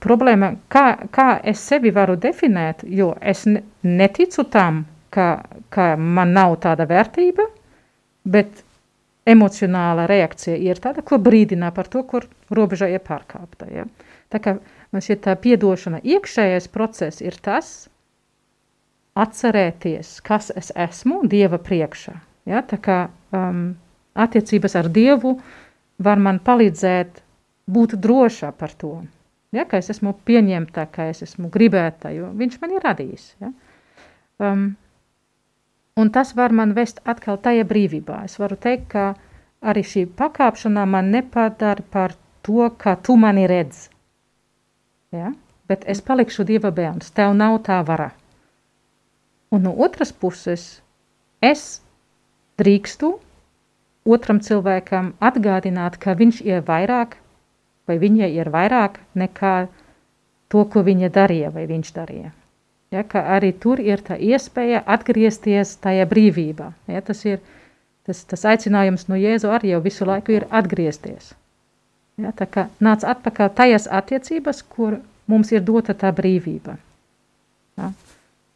problēma, 0.01 0.53
kā, 0.71 0.85
kā 1.13 1.29
es 1.43 1.63
sevi 1.63 1.91
varu 1.95 2.15
definēt, 2.21 2.83
jo 2.87 3.13
es 3.21 3.45
ne, 3.49 3.63
neticu 3.83 4.45
tam, 4.51 4.83
ka, 5.13 5.27
ka 5.69 5.93
man 5.97 6.33
nav 6.35 6.57
tāda 6.63 6.87
vērtība, 6.89 7.47
bet 8.25 8.63
emocionāla 9.25 10.05
reakcija 10.09 10.57
ir 10.61 10.79
tāda, 10.81 11.03
ko 11.05 11.17
brīdina 11.21 11.71
par 11.73 11.89
to, 11.91 12.03
kur 12.05 12.27
robeža 12.53 12.89
ir 12.91 13.01
pārkāpta. 13.05 13.69
Ja? 13.73 13.87
Tā 14.29 14.41
kā 14.41 14.57
man 14.93 15.05
šķiet 15.05 15.23
tā 15.25 15.35
piedošana 15.41 16.01
iekšējais 16.05 16.69
process 16.73 17.23
ir 17.25 17.37
tas, 17.41 17.87
atcerēties, 19.15 20.19
kas 20.25 20.51
es 20.59 20.71
esmu 20.75 21.23
Dieva 21.31 21.59
priekšā. 21.63 22.15
Ja? 22.49 22.61
Tā 22.67 22.79
kā 22.81 22.99
um, 23.33 23.67
attiecības 24.13 24.77
ar 24.81 24.91
Dievu 24.93 25.37
var 26.03 26.21
man 26.21 26.41
palīdzēt 26.43 27.21
būt 27.71 27.95
drošā 28.01 28.51
par 28.59 28.75
to. 28.77 28.99
Ja? 29.55 29.65
Ka 29.69 29.79
es 29.81 29.91
esmu 29.93 30.13
pieņemta, 30.27 30.87
ka 30.91 31.09
es 31.11 31.23
esmu 31.25 31.49
gribēta, 31.53 32.11
jo 32.15 32.31
viņš 32.35 32.57
man 32.61 32.75
ir 32.75 32.83
radījis. 32.85 33.29
Ja? 33.43 33.53
Um, 34.43 34.73
Un 35.95 36.09
tas 36.11 36.33
var 36.35 36.51
man 36.51 36.73
vest 36.75 36.97
atkal 37.07 37.37
tajā 37.39 37.63
brīvībā. 37.67 38.17
Es 38.27 38.33
varu 38.39 38.57
teikt, 38.59 38.89
ka 38.91 39.03
arī 39.71 39.83
šī 39.91 40.01
pakāpšana 40.19 40.83
man 40.91 41.11
nepadara 41.13 41.85
par 41.93 42.15
to, 42.43 42.65
ka 42.83 42.97
tu 42.99 43.15
mani 43.15 43.45
redz. 43.47 43.85
Ja? 45.15 45.31
Bet 45.71 45.85
es 45.93 46.03
palikšu 46.03 46.43
Dieva 46.49 46.73
bērns, 46.75 47.13
tev 47.15 47.31
nav 47.39 47.61
tā 47.67 47.79
vara. 47.87 48.09
Un 49.55 49.63
no 49.63 49.71
otras 49.87 50.11
puses, 50.11 50.65
es 51.39 51.63
drīkstu 52.59 53.13
otram 54.03 54.43
cilvēkam 54.43 55.13
atgādināt, 55.23 55.95
ka 55.95 56.17
viņš 56.19 56.43
ir 56.43 56.59
vairāk 56.67 57.15
vai 57.87 57.97
viņa 58.01 58.29
ir 58.33 58.49
vairāk 58.53 58.99
nekā 59.15 59.55
to, 60.49 60.65
ko 60.65 60.83
viņa 60.85 61.09
darīja 61.13 61.51
vai 61.53 61.65
viņš 61.69 61.93
darīja. 61.95 62.31
Ja, 62.93 63.03
arī 63.35 63.51
tur 63.59 63.81
ir 63.81 64.01
tā 64.05 64.15
iespēja 64.15 64.83
atgriezties 64.85 65.75
tajā 65.83 66.05
brīvībā. 66.07 66.69
Ja, 66.87 67.01
tas 67.01 67.25
ir 67.25 67.41
tas, 68.05 68.21
tas 68.29 68.45
aicinājums 68.45 69.07
no 69.09 69.17
Jēzu 69.19 69.51
arī 69.51 69.73
jau 69.73 69.81
visu 69.83 70.07
laiku 70.07 70.37
ir 70.37 70.45
atgriezties. 70.53 71.33
Ja, 72.21 72.31
tā 72.31 72.47
kā 72.47 72.67
nāc 72.79 73.03
atpakaļ 73.03 73.51
tajās 73.57 73.89
attiecības, 73.91 74.61
kur 74.63 75.01
mums 75.27 75.51
ir 75.51 75.65
dota 75.65 75.95
tā 75.97 76.13
brīvība. 76.15 76.77
Ja, 77.75 77.91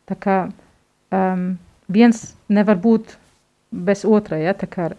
tā 0.07 0.15
kā 0.15 0.37
um, 0.47 1.57
viens 1.91 2.29
nevar 2.47 2.79
būt 2.79 3.17
bez 3.71 4.05
otra. 4.07 4.39
Ja, 4.39 4.55
tā 4.55 4.69
kā 4.71 4.89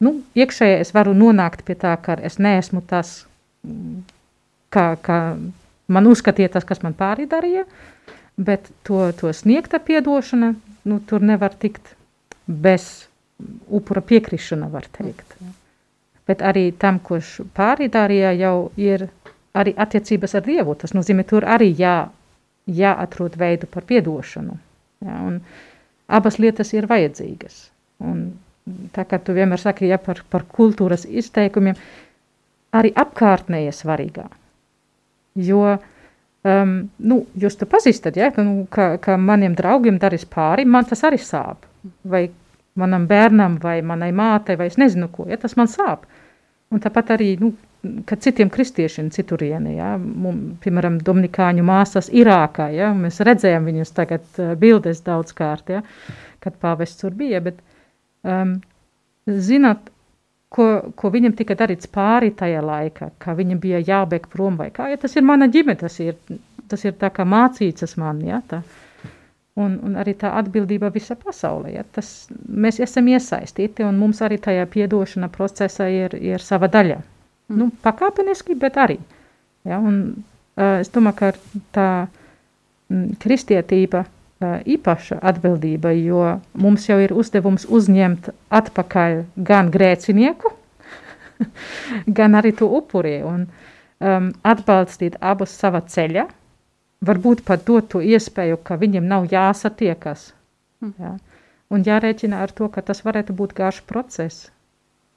nu, 0.00 0.14
iekšēji 0.38 0.80
es 0.80 0.94
varu 0.96 1.12
nonākt 1.18 1.66
pie 1.66 1.76
tā, 1.76 1.92
ka 2.00 2.16
es 2.24 2.38
neesmu 2.40 2.80
tas, 2.88 3.26
kā, 4.74 4.86
kā 5.02 5.18
man 5.88 6.10
uzskatīja 6.10 6.54
tas, 6.56 6.66
kas 6.68 6.82
man 6.84 6.96
pāri 6.98 7.28
darīja, 7.30 7.64
bet 8.38 8.70
to, 8.86 9.00
to 9.18 9.32
sniegta 9.34 9.80
piedošana, 9.82 10.52
nu, 10.88 11.00
tur 11.06 11.24
nevar 11.24 11.56
tikt 11.58 11.94
bez 12.48 13.08
upura 13.68 14.02
piekrišana, 14.02 14.68
var 14.72 14.86
teikt. 14.92 15.36
Bet 16.28 16.42
arī 16.44 16.68
tam, 16.76 16.98
kurš 17.00 17.38
pāri 17.56 17.88
darīja, 17.92 18.34
jau 18.36 18.70
ir 18.76 19.06
arī 19.58 19.72
attiecības 19.76 20.36
ar 20.38 20.44
Dievu. 20.46 20.74
Tas 20.78 20.94
nozīmē, 20.96 21.24
tur 21.28 21.46
arī 21.48 21.70
jā, 21.78 22.10
jāatrod 22.68 23.38
veidu 23.40 23.68
par 23.70 23.86
piedošanu. 23.88 24.58
Ja, 25.06 25.22
un 25.24 25.40
abas 26.08 26.38
lietas 26.42 26.74
ir 26.74 26.88
vajadzīgas. 26.90 27.62
Un 28.04 28.26
tā 28.94 29.06
kā 29.08 29.20
tu 29.22 29.34
vienmēr 29.36 29.62
saki 29.62 29.88
ja, 29.88 29.98
par, 30.02 30.20
par 30.30 30.44
kultūras 30.44 31.06
izteikumiem, 31.08 31.78
arī 32.78 32.92
apkārtnē 32.96 33.64
ir 33.66 33.76
svarīgā. 33.76 34.26
Jo, 35.38 35.76
um, 36.48 36.74
nu, 36.98 37.20
jūs 37.38 37.58
to 37.58 37.68
pazīstat, 37.70 38.18
ja, 38.18 38.30
nu, 38.42 38.64
ka, 38.70 38.96
ka 39.02 39.16
maniem 39.20 39.54
draugiem 39.58 40.00
darīs 40.02 40.26
pāri, 40.28 40.66
man 40.66 40.88
tas 40.88 41.04
arī 41.06 41.20
sāp. 41.22 41.66
Vai 42.02 42.26
manam 42.78 43.06
bērnam, 43.10 43.58
vai 43.62 43.80
manai 43.86 44.10
mātei, 44.14 44.58
vai 44.58 44.68
es 44.70 44.78
nezinu 44.80 45.10
ko, 45.12 45.26
ja 45.30 45.38
tas 45.40 45.56
man 45.58 45.70
sāp. 45.70 46.06
Un 46.74 46.82
tāpat 46.84 47.14
arī, 47.16 47.32
nu, 47.40 47.52
kad 48.06 48.22
citiem 48.22 48.50
kristiešiem 48.52 49.10
citurienē, 49.14 49.74
ja, 49.78 49.92
mums, 49.98 50.58
piemēram, 50.64 50.98
Dominikāņu 51.04 51.64
māsas 51.66 52.10
Irākā, 52.14 52.68
ja, 52.74 52.90
mēs 52.96 53.22
redzējām 53.24 53.68
viņus 53.70 53.94
tagad 53.96 54.26
uh, 54.42 54.54
bildes 54.58 55.02
daudzkārt, 55.06 55.70
ja, 55.76 55.84
kad 56.44 56.58
pāvests 56.62 57.00
tur 57.00 57.14
bija, 57.18 57.40
bet 57.44 57.62
um, 58.26 58.58
zināt, 59.26 59.90
ko, 60.52 60.66
ko 60.96 61.10
viņam 61.12 61.36
tika 61.38 61.56
darīts 61.58 61.90
pāri 61.92 62.32
tajā 62.36 62.60
laikā, 62.64 63.12
kā 63.20 63.34
viņam 63.38 63.60
bija 63.62 63.80
jābēg 63.84 64.28
prom 64.32 64.58
vai 64.60 64.70
kā, 64.74 64.88
ja 64.92 65.00
tas 65.00 65.16
ir 65.16 65.26
mana 65.28 65.48
ģimene, 65.52 65.78
tas 65.80 65.98
ir, 66.04 66.16
tas 66.68 66.84
ir 66.84 66.96
tā 67.00 67.10
kā 67.14 67.26
mācītas 67.28 67.96
man, 68.00 68.22
ja, 68.24 68.42
tā. 68.48 68.62
Un, 69.58 69.72
un 69.82 69.96
arī 69.98 70.12
tā 70.14 70.30
atbildība 70.38 70.92
visa 70.94 71.16
pasaulē, 71.18 71.72
ja, 71.74 71.82
tas 71.82 72.28
mēs 72.46 72.78
esam 72.84 73.08
iesaistīti 73.10 73.82
un 73.82 73.96
mums 73.98 74.20
arī 74.22 74.38
tajā 74.38 74.68
piedošana 74.70 75.26
procesā 75.34 75.88
ir, 75.90 76.14
ir 76.14 76.44
sava 76.44 76.68
daļa. 76.70 77.00
Mm. 77.48 77.56
Nu, 77.58 77.66
pakāpeniski, 77.82 78.54
bet 78.60 78.78
arī. 78.78 79.00
Ja, 79.66 79.80
un, 79.82 79.98
uh, 80.54 80.76
es 80.78 80.92
domāju, 80.94 81.18
ka 81.18 81.32
tā 81.74 81.88
mm, 82.06 83.18
kristietība 83.18 84.04
uh, 84.04 84.12
īpaša 84.42 85.18
atbildība, 85.30 85.92
jo 85.98 86.40
mums 86.54 86.88
jau 86.88 86.98
ir 87.02 87.14
uzdevums 87.16 87.66
uzņemt 87.66 88.30
atpakaļ 88.54 89.22
gan 89.50 89.70
grēcinieku, 89.74 90.52
gan 92.18 92.38
arī 92.38 92.52
to 92.58 92.68
upuri 92.80 93.18
un 93.26 93.46
um, 93.46 94.28
atbalstīt 94.42 95.18
abus 95.20 95.54
sava 95.58 95.80
ceļa, 95.82 96.28
varbūt 97.04 97.42
pat 97.46 97.64
dot 97.66 97.90
to 97.94 98.02
iespēju, 98.02 98.60
ka 98.62 98.78
viņiem 98.78 99.06
nav 99.06 99.26
jāsatiekas. 99.32 100.32
Mm. 100.82 100.94
Ja? 100.98 101.16
Un 101.68 101.82
jārēķina 101.84 102.38
ar 102.42 102.54
to, 102.54 102.70
ka 102.72 102.82
tas 102.82 103.02
varētu 103.04 103.34
būt 103.36 103.52
garš 103.58 103.82
process 103.86 104.48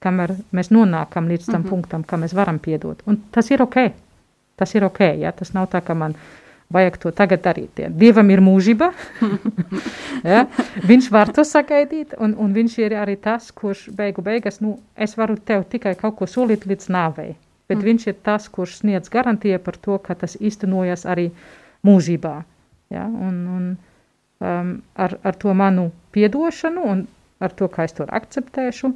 kamēr 0.02 0.34
mēs 0.56 0.70
nonākam 0.74 1.28
līdz 1.30 1.46
tam 1.46 1.60
mm 1.60 1.64
-hmm. 1.64 1.70
punktam, 1.70 2.04
ka 2.04 2.16
mēs 2.16 2.34
varam 2.34 2.58
piedot. 2.58 3.02
Un 3.06 3.20
tas 3.32 3.50
ir 3.50 3.62
ok. 3.62 3.76
Tas 4.56 4.74
ir 4.74 4.84
ok. 4.84 5.00
Ja? 5.18 5.32
Tas 5.32 5.52
nav 5.54 5.68
tā, 5.72 5.80
ka 5.80 5.94
man 5.94 6.14
vajag 6.72 6.98
to 7.02 7.12
tagad 7.14 7.42
darīt. 7.44 7.82
Ja? 7.84 7.90
Dievam 8.02 8.30
ir 8.32 8.42
mūžība. 8.44 8.90
ja? 10.32 10.46
Viņš 10.88 11.08
var 11.12 11.32
to 11.34 11.44
sagaidīt, 11.46 12.16
un, 12.18 12.34
un 12.40 12.52
viņš 12.56 12.78
ir 12.82 12.96
arī 12.98 13.16
tas, 13.20 13.50
kurš 13.54 13.88
beigu 13.96 14.24
beigās, 14.24 14.60
nu, 14.64 14.78
es 14.96 15.16
varu 15.18 15.36
tev 15.36 15.66
tikai 15.72 15.94
kaut 16.00 16.18
ko 16.20 16.28
solīt 16.30 16.66
līdz 16.68 16.90
nāvei. 16.92 17.34
Bet 17.70 17.78
mm. 17.78 17.86
viņš 17.88 18.08
ir 18.10 18.18
tas, 18.26 18.48
kurš 18.52 18.80
sniedz 18.82 19.12
garantiju 19.12 19.60
par 19.62 19.78
to, 19.80 19.98
ka 20.02 20.16
tas 20.18 20.36
īstenojas 20.40 21.06
arī 21.08 21.30
mūžībā. 21.86 22.34
Ja? 22.92 23.06
Un, 23.06 23.38
un, 23.56 23.70
um, 24.42 24.74
ar, 24.96 25.16
ar 25.22 25.38
to 25.38 25.54
manu 25.54 25.90
piedošanu 26.12 26.88
un 26.94 27.06
ar 27.42 27.54
to, 27.56 27.68
kā 27.68 27.86
es 27.88 27.96
to 27.96 28.06
akceptēšu, 28.06 28.92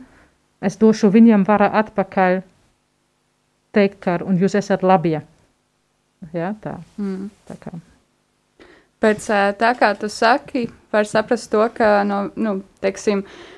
es 0.64 0.78
došu 0.80 1.10
viņam 1.12 1.46
vara 1.48 1.70
atpakaļ 1.82 2.42
teikt, 3.76 3.98
ka 4.04 4.20
un 4.24 4.38
jūs 4.40 4.56
esat 4.58 4.84
labie. 4.86 5.20
Ja, 6.32 6.54
tā. 6.62 6.78
Mm. 6.98 7.28
tā 7.48 7.58
kā. 7.60 7.74
Pēc 9.02 9.26
tā, 9.60 9.74
kā 9.76 9.92
tu 10.00 10.08
saki, 10.08 10.66
var 10.92 11.04
saprast 11.08 11.50
to, 11.52 11.60
ka, 11.76 12.00
no, 12.08 12.22
nu, 12.40 12.54
teiksim, 12.80 13.20
uh, 13.20 13.56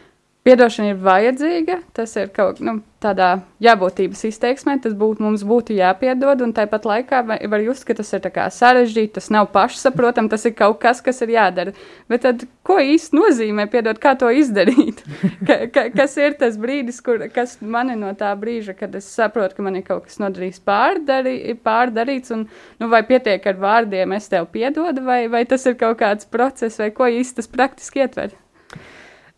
Piedošana 0.49 0.95
ir 0.95 1.01
vajadzīga, 1.05 1.75
tas 1.93 2.15
ir 2.17 2.31
kaut 2.33 2.63
nu, 2.65 2.79
tādā 3.03 3.29
jābūtības 3.63 4.25
izteiksmē, 4.27 4.75
tas 4.83 4.95
būtu, 4.99 5.23
mums 5.23 5.45
būtu 5.47 5.77
jāpiedod, 5.77 6.41
un 6.43 6.53
tāpat 6.55 6.87
laikā 6.89 7.21
var 7.29 7.63
just, 7.63 7.85
ka 7.87 7.95
tas 7.99 8.11
ir 8.17 8.25
sarežģīti, 8.27 9.13
tas 9.19 9.29
nav 9.35 9.51
pašsaprotam, 9.55 10.27
tas 10.31 10.47
ir 10.49 10.57
kaut 10.59 10.81
kas, 10.83 11.01
kas 11.05 11.23
ir 11.23 11.31
jādara. 11.37 11.75
Bet 12.11 12.25
tad, 12.27 12.43
ko 12.67 12.81
īsti 12.83 13.15
nozīmē 13.15 13.69
piedot, 13.71 14.01
kā 14.03 14.17
to 14.19 14.33
izdarīt? 14.35 15.05
ka, 15.47 15.61
ka, 15.75 15.85
kas 15.95 16.17
ir 16.19 16.35
tas 16.41 16.59
brīdis, 16.59 16.99
kur, 17.05 17.23
kas 17.35 17.59
mani 17.63 17.95
no 17.99 18.11
tā 18.19 18.33
brīža, 18.39 18.75
kad 18.79 18.99
es 18.99 19.07
saprotu, 19.15 19.61
ka 19.61 19.69
man 19.69 19.79
ir 19.79 19.87
kaut 19.87 20.09
kas 20.09 20.19
nodarījis 20.23 20.59
pārdarī, 20.67 21.37
pārdarīts, 21.63 22.35
un 22.35 22.49
nu, 22.83 22.91
vai 22.91 23.05
pietiek 23.07 23.47
ar 23.47 23.63
vārdiem, 23.63 24.17
es 24.19 24.27
tev 24.33 24.51
piedodu, 24.51 25.07
vai, 25.07 25.21
vai 25.31 25.45
tas 25.47 25.71
ir 25.71 25.79
kaut 25.79 26.01
kāds 26.03 26.27
process, 26.27 26.83
vai 26.83 26.91
ko 26.95 27.07
īsti 27.07 27.39
tas 27.39 27.51
praktiski 27.55 28.03
ietver? 28.03 28.35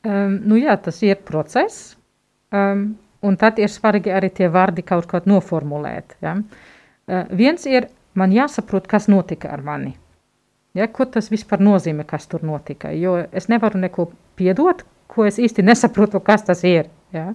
Um, 0.00 0.40
nu 0.48 0.56
jā, 0.56 0.80
tas 0.80 1.02
ir 1.04 1.20
process, 1.28 1.90
um, 2.56 2.94
un 3.22 3.36
tad 3.40 3.58
ir 3.60 3.72
svarīgi 3.72 4.12
arī 4.14 4.30
tie 4.34 4.48
vārdi 4.52 4.84
kaut 4.86 5.08
kā 5.10 5.22
noformulēt. 5.28 6.16
Ja? 6.24 6.36
Uh, 6.36 7.24
viens 7.36 7.66
ir, 7.68 7.88
man 8.14 8.32
jāsaprot, 8.34 8.86
kas 8.90 9.08
notika 9.08 9.52
ar 9.54 9.64
mani. 9.64 9.96
Ja, 10.74 10.86
ko 10.86 11.04
tas 11.04 11.30
vispār 11.32 11.62
nozīmē, 11.62 12.04
kas 12.06 12.28
tur 12.30 12.44
notika? 12.46 12.92
Jo 12.94 13.16
es 13.34 13.48
nevaru 13.50 13.80
neko 13.82 14.10
piedot, 14.38 14.84
ko 15.10 15.26
es 15.26 15.40
īsti 15.42 15.64
nesaprotu, 15.66 16.20
kas 16.22 16.46
tas 16.46 16.62
ir. 16.64 16.86
Ja? 17.14 17.32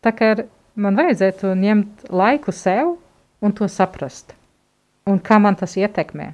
Tā 0.00 0.12
kā 0.16 0.32
man 0.80 0.96
vajadzētu 0.96 1.52
ņemt 1.60 2.08
laiku 2.08 2.54
sev 2.56 2.96
un 3.44 3.52
to 3.56 3.68
saprast. 3.68 4.32
Un 5.08 5.20
kā 5.20 5.36
man 5.42 5.58
tas 5.60 5.76
ietekmē. 5.76 6.32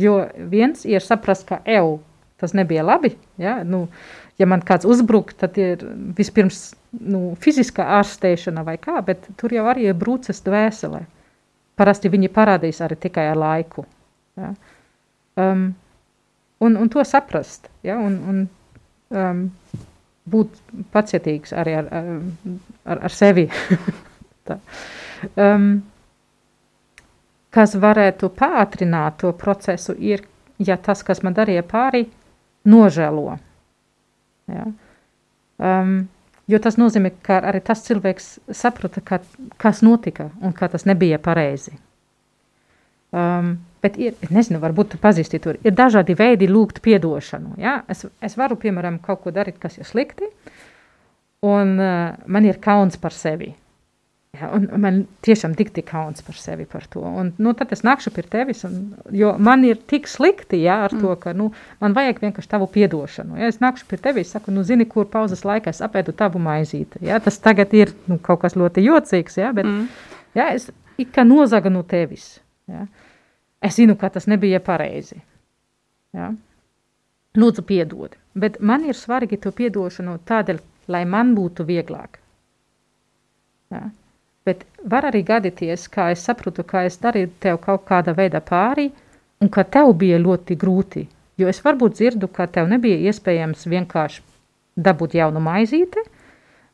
Jo 0.00 0.24
viens 0.50 0.84
ir 0.88 1.04
saprast, 1.04 1.46
ka 1.48 1.60
eju 1.68 1.98
tas 2.44 2.54
nebija 2.54 2.84
labi. 2.86 3.14
Ja? 3.40 3.62
Nu, 3.64 3.86
uh, 3.88 4.24
ja 4.40 4.46
man 4.50 4.62
kāds 4.66 4.86
uzbruk, 4.88 5.32
tad 5.38 5.58
ir 5.60 5.82
vispirms 6.16 6.72
nu, 6.98 7.34
fiziskā 7.40 7.86
ārstēšana 8.00 8.64
vai 8.66 8.76
kā, 8.82 8.98
bet 9.06 9.28
tur 9.40 9.54
jau 9.54 9.66
arī 9.70 9.88
ir 9.90 9.98
brūces 9.98 10.42
dvēselē. 10.46 11.04
Parasti 11.78 12.10
viņi 12.10 12.30
parādīs 12.34 12.80
arī 12.84 12.98
tikai 13.06 13.26
ar 13.32 13.38
laiku. 13.38 13.86
Ja? 14.38 14.52
Um, 15.40 15.66
un, 16.62 16.76
un 16.78 16.90
to 16.90 17.02
saprast, 17.06 17.70
ja? 17.86 17.98
un, 17.98 18.18
un 18.30 18.44
um, 19.14 19.46
būt 20.30 20.60
pacietīgs 20.94 21.54
arī 21.54 21.78
ar, 21.80 21.90
ar, 21.90 23.02
ar 23.10 23.14
sevi. 23.14 23.48
um, 25.46 25.72
kas 27.54 27.74
varētu 27.78 28.30
pātrināt 28.34 29.20
to 29.22 29.34
procesu, 29.38 29.94
ir, 29.98 30.26
ja 30.62 30.78
tas, 30.78 31.02
kas 31.06 31.22
man 31.26 31.34
darīja 31.34 31.66
pāri, 31.66 32.06
nožēlo. 32.68 33.38
Ja? 34.50 34.66
Um, 35.58 35.94
jo 36.50 36.60
tas 36.62 36.78
nozīmē, 36.80 37.14
ka 37.24 37.40
arī 37.50 37.62
tas 37.64 37.84
cilvēks 37.86 38.28
saprata, 38.52 39.02
ka, 39.04 39.20
kas 39.60 39.82
notika 39.86 40.30
un 40.42 40.54
ka 40.56 40.68
tas 40.72 40.86
nebija 40.88 41.20
pareizi. 41.22 41.76
Um, 43.14 43.56
bet 43.84 43.96
ir, 44.00 44.16
nezinu, 44.34 44.58
varbūt 44.62 44.94
tu 44.94 45.00
pazīsti 45.00 45.38
tur, 45.42 45.60
ir 45.62 45.74
dažādi 45.76 46.16
veidi 46.18 46.48
lūgt 46.50 46.80
piedošanu. 46.84 47.54
Ja? 47.62 47.82
Es, 47.88 48.06
es 48.24 48.38
varu, 48.40 48.58
piemēram, 48.60 48.98
kaut 49.04 49.22
ko 49.22 49.34
darīt, 49.34 49.60
kas 49.62 49.78
ir 49.78 49.88
slikti, 49.88 50.30
un 51.44 51.76
uh, 51.78 52.16
man 52.26 52.48
ir 52.48 52.58
kauns 52.64 52.98
par 53.00 53.14
sevi. 53.14 53.52
Ja, 54.34 54.48
un 54.56 54.64
man 54.82 54.96
tiešām 55.22 55.52
tik 55.54 55.70
tik 55.76 55.86
kauns 55.90 56.24
par 56.26 56.34
sevi 56.38 56.64
par 56.66 56.86
to. 56.90 57.02
Un, 57.04 57.30
nu, 57.38 57.52
tad 57.54 57.70
es 57.76 57.84
nākšu 57.86 58.10
pie 58.16 58.24
tevis, 58.26 58.64
un, 58.66 58.94
jo 59.14 59.34
man 59.38 59.62
ir 59.68 59.78
tik 59.90 60.08
slikti 60.10 60.58
ja, 60.64 60.80
ar 60.88 60.94
to, 60.94 61.12
mm. 61.12 61.20
ka 61.22 61.34
nu, 61.36 61.50
man 61.82 61.94
vajag 61.94 62.22
vienkārši 62.22 62.50
tavu 62.50 62.66
piedošanu. 62.74 63.38
Ja 63.38 63.50
es 63.52 63.60
nākšu 63.62 63.86
pie 63.90 64.00
tevis, 64.02 64.32
saku, 64.34 64.54
nu, 64.54 64.64
zini, 64.66 64.88
kur 64.90 65.06
pauzes 65.12 65.44
laikā 65.46 65.70
es 65.70 65.82
apēdu 65.84 66.16
tavu 66.18 66.42
maizīti. 66.42 67.04
Ja, 67.06 67.20
tas 67.22 67.38
tagad 67.42 67.74
ir 67.76 67.94
nu, 68.10 68.18
kaut 68.22 68.42
kas 68.42 68.58
ļoti 68.58 68.86
jocīgs, 68.88 69.38
ja, 69.38 69.52
bet 69.54 69.68
mm. 69.70 69.86
ja, 70.40 70.50
es 70.56 70.70
it 70.98 71.14
kā 71.14 71.26
nozaga 71.26 71.70
no 71.70 71.84
tevis. 71.86 72.34
Ja. 72.70 72.86
Es 73.64 73.78
zinu, 73.78 73.96
ka 74.00 74.10
tas 74.12 74.26
nebija 74.30 74.60
pareizi. 74.64 75.20
Ja. 76.14 76.32
Lūdzu, 77.38 77.64
piedod. 77.66 78.14
Bet 78.38 78.60
man 78.60 78.84
ir 78.86 78.98
svarīgi 78.98 79.40
to 79.42 79.54
piedošanu 79.54 80.18
tādēļ, 80.28 80.60
lai 80.90 81.02
man 81.08 81.34
būtu 81.38 81.66
vieglāk. 81.66 82.18
Ja. 83.74 83.88
Bet 84.44 84.66
var 84.84 85.08
arī 85.08 85.22
gadīties, 85.24 85.86
kā 85.88 86.10
es 86.12 86.24
saprotu, 86.26 86.64
ka 86.68 86.84
es 86.84 86.98
darīju 87.00 87.30
tev 87.40 87.60
kaut 87.64 87.86
kāda 87.88 88.12
veida 88.16 88.42
pāri, 88.44 88.90
un 89.40 89.50
ka 89.52 89.64
tev 89.64 89.94
bija 90.00 90.18
ļoti 90.20 90.56
grūti. 90.60 91.06
Jo 91.40 91.48
es 91.50 91.62
varbūt 91.64 91.96
dzirdu, 91.96 92.28
ka 92.28 92.46
tev 92.46 92.68
nebija 92.70 92.98
iespējams 93.10 93.64
vienkārši 93.66 94.22
dabūt 94.76 95.16
jaunu 95.18 95.40
maizīti, 95.42 96.02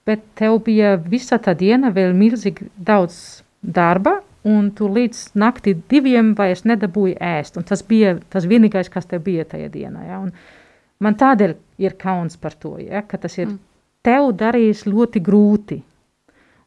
bet 0.06 0.24
tev 0.40 0.58
bija 0.66 0.96
visa 0.98 1.38
tā 1.38 1.54
diena 1.54 1.92
vēl 1.94 2.12
milzīgi 2.16 2.66
daudz 2.76 3.20
darba, 3.62 4.18
un 4.44 4.70
tu 4.76 4.88
līdz 4.88 5.34
naktī 5.38 5.74
diviem 5.90 6.32
vairs 6.36 6.64
nedabūji 6.68 7.18
ēst. 7.20 7.58
Un 7.60 7.66
tas 7.68 7.82
bija 7.86 8.16
tas 8.32 8.46
vienīgais, 8.48 8.88
kas 8.92 9.08
tev 9.08 9.24
bija 9.26 9.44
tajā 9.44 9.68
dienā. 9.72 10.06
Ja? 10.08 10.20
Un 10.24 10.32
man 11.04 11.16
tādēļ 11.20 11.54
ir 11.84 11.96
kauns 12.00 12.40
par 12.40 12.56
to, 12.56 12.78
ja? 12.80 13.04
ka 13.06 13.20
tas 13.20 13.36
ir 13.38 13.50
mm. 13.50 13.58
tev 14.06 14.32
darījis 14.40 14.86
ļoti 14.88 15.22
grūti. 15.24 15.80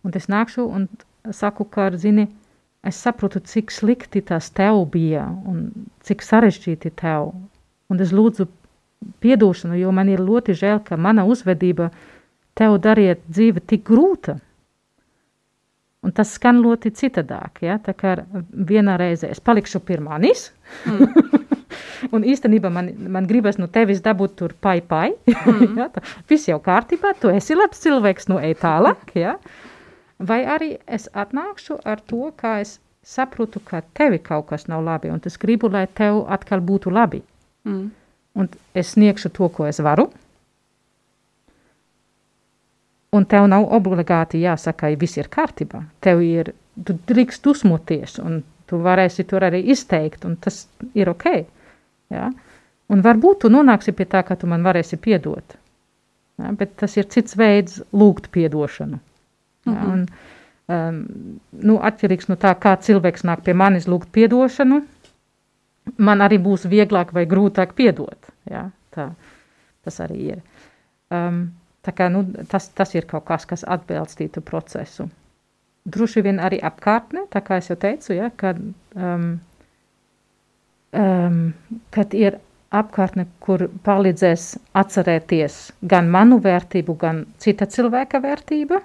Un 0.03 0.15
es 0.19 0.27
nākšu 0.31 0.65
un 0.67 0.87
saku, 1.31 1.65
ka, 1.65 1.89
zini, 1.95 2.27
es 2.83 2.99
saprotu, 2.99 3.39
cik 3.39 3.71
slikti 3.71 4.21
tas 4.21 4.49
tev 4.51 4.83
bija 4.91 5.25
un 5.47 5.69
cik 6.03 6.23
sarežģīti 6.25 6.91
tev. 6.99 7.31
Un 7.91 8.01
es 8.03 8.11
lūdzu 8.15 8.47
piedošanu, 9.23 9.77
jo 9.79 9.91
man 9.95 10.09
ir 10.11 10.23
ļoti 10.23 10.55
žēl, 10.57 10.81
ka 10.83 10.97
mana 10.99 11.25
uzvedība 11.27 11.91
tev 12.57 12.77
darīja 12.83 13.17
dzīve 13.27 13.63
tik 13.67 13.85
grūta. 13.87 14.37
Un 16.03 16.11
tas 16.11 16.33
skan 16.35 16.59
ļoti 16.59 16.91
citādāk. 16.99 17.61
Ja? 17.63 17.77
Tā 17.79 17.93
kā 17.95 18.17
vienā 18.51 18.97
reizē 18.99 19.29
es 19.31 19.39
palikšu 19.39 19.79
pie 19.87 20.01
manis, 20.03 20.49
mm. 20.83 21.37
un 22.15 22.25
īstenībā 22.27 22.67
man, 22.73 22.89
man 23.07 23.27
gribas 23.29 23.55
no 23.59 23.69
tevis 23.71 24.03
dabūt 24.03 24.35
tur 24.41 24.55
pai 24.59 24.81
pai. 24.81 25.13
Mm. 25.43 25.77
ja? 25.79 25.87
Viss 26.29 26.47
jau 26.47 26.59
kārtībā, 26.63 27.13
tu 27.19 27.31
esi 27.31 27.55
labs 27.55 27.79
cilvēks, 27.83 28.27
nu 28.31 28.39
ej 28.43 28.57
tālāk. 28.59 29.15
Ja? 29.15 29.37
Vai 30.19 30.43
arī 30.45 30.77
es 30.87 31.09
atnākšu 31.13 31.79
ar 31.85 32.01
to, 32.01 32.29
kā 32.37 32.59
es 32.61 32.77
saprotu, 33.03 33.59
ka 33.59 33.81
tevi 33.97 34.19
kaut 34.19 34.47
kas 34.51 34.67
nav 34.67 34.83
labi, 34.83 35.11
un 35.11 35.21
es 35.25 35.37
gribu, 35.37 35.69
lai 35.69 35.87
tev 35.87 36.23
atkal 36.31 36.61
būtu 36.61 36.93
labi. 36.93 37.23
Mm. 37.67 37.89
Un 38.33 38.49
es 38.73 38.93
sniegšu 38.95 39.29
to, 39.29 39.49
ko 39.49 39.67
es 39.67 39.79
varu. 39.83 40.07
Un 43.13 43.27
tev 43.29 43.45
nav 43.47 43.67
obligāti 43.75 44.41
jāsaka, 44.41 44.89
ka 44.89 44.99
viss 44.99 45.19
ir 45.19 45.29
kārtībā. 45.29 45.83
Tev 46.01 46.23
ir, 46.25 46.53
tu 46.85 46.95
drīkst 47.11 47.43
dusmoties, 47.45 48.17
un 48.23 48.41
tu 48.65 48.79
varēsi 48.81 49.27
tur 49.29 49.45
arī 49.45 49.61
izteikt, 49.69 50.25
un 50.25 50.37
tas 50.41 50.63
ir 50.97 51.11
ok. 51.11 51.27
Ja? 52.13 52.31
Un 52.89 53.03
varbūt 53.05 53.43
tu 53.43 53.51
nonāksi 53.53 53.93
pie 53.93 54.07
tā, 54.09 54.23
ka 54.25 54.37
tu 54.39 54.49
man 54.49 54.65
varēsi 54.65 54.97
piedot. 54.97 55.57
Ja? 56.41 56.55
Bet 56.57 56.73
tas 56.81 56.97
ir 56.97 57.05
cits 57.13 57.37
veids 57.37 57.83
lūgt 57.93 58.31
piedošanu. 58.33 58.97
Mm 59.65 59.73
-hmm. 59.73 59.91
un, 59.91 60.05
um, 60.67 61.39
nu, 61.51 61.79
atkarīgs 61.79 62.29
no 62.29 62.35
tā, 62.35 62.55
kā 62.55 62.75
cilvēks 62.77 63.23
nāk 63.23 63.41
pie 63.43 63.53
manis 63.53 63.87
lūgt 63.87 64.11
piedošanu, 64.11 64.81
man 65.97 66.19
arī 66.19 66.37
būs 66.37 66.69
vieglāk 66.69 67.13
vai 67.13 67.25
grūtāk 67.25 67.73
piedot. 67.73 68.31
Ja? 68.49 68.69
Tā, 68.95 69.11
tas 69.83 69.99
arī 69.99 70.17
ir. 70.17 70.41
Um, 71.11 71.51
Tā 71.83 71.91
kā, 71.91 72.07
nu, 72.11 72.23
tas, 72.47 72.69
tas 72.71 72.93
ir 72.95 73.07
kaut 73.09 73.25
kas, 73.27 73.45
kas 73.47 73.65
atbalstītu 73.67 74.41
procesu. 74.47 75.09
Droši 75.83 76.23
vien 76.23 76.39
arī 76.39 76.61
apkārtne, 76.63 77.25
tā 77.31 77.41
kā 77.43 77.59
es 77.59 77.67
jau 77.67 77.75
teicu, 77.79 78.13
ja, 78.15 78.29
kad, 78.39 78.61
um, 78.95 79.25
um, 80.95 81.41
kad 81.91 82.15
ir 82.15 82.39
apkārtne, 82.73 83.27
kur 83.43 83.65
palīdzēs 83.83 84.45
atcerēties 84.79 85.57
gan 85.91 86.07
manu 86.13 86.39
vērtību, 86.45 86.95
gan 87.01 87.25
cita 87.43 87.67
cilvēka 87.67 88.23
vērtību, 88.23 88.79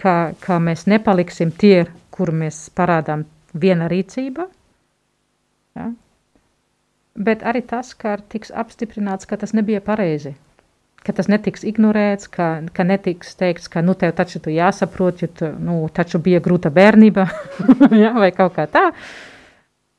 ka, 0.00 0.34
ka 0.40 0.58
mēs 0.62 0.86
nepaliksim 0.90 1.52
tie, 1.52 1.86
kur 2.14 2.32
mēs 2.34 2.68
parādām 2.74 3.26
viena 3.54 3.88
rīcība. 3.90 4.48
Ja? 5.78 5.92
Bet 7.18 7.42
arī 7.42 7.64
tas, 7.66 7.94
ka 7.98 8.16
tiks 8.30 8.54
apstiprināts, 8.54 9.26
ka 9.26 9.38
tas 9.40 9.54
nebija 9.56 9.82
pareizi 9.82 10.36
ka 11.06 11.14
tas 11.16 11.28
netiks 11.30 11.64
ignorēts, 11.66 12.28
ka, 12.32 12.48
ka 12.74 12.84
netiks 12.86 13.36
teikts, 13.38 13.70
ka 13.72 13.82
nu, 13.84 13.94
tev 13.98 14.12
taču 14.18 14.42
tu 14.44 14.52
jāsaprot, 14.52 15.22
jo 15.22 15.30
tu, 15.40 15.50
nu, 15.62 15.80
taču 15.94 16.20
bija 16.22 16.42
grūta 16.44 16.72
bērnība, 16.74 17.26
ja, 18.02 18.12
vai 18.18 18.30
kaut 18.36 18.56
kā 18.58 18.66
tā. 18.70 18.88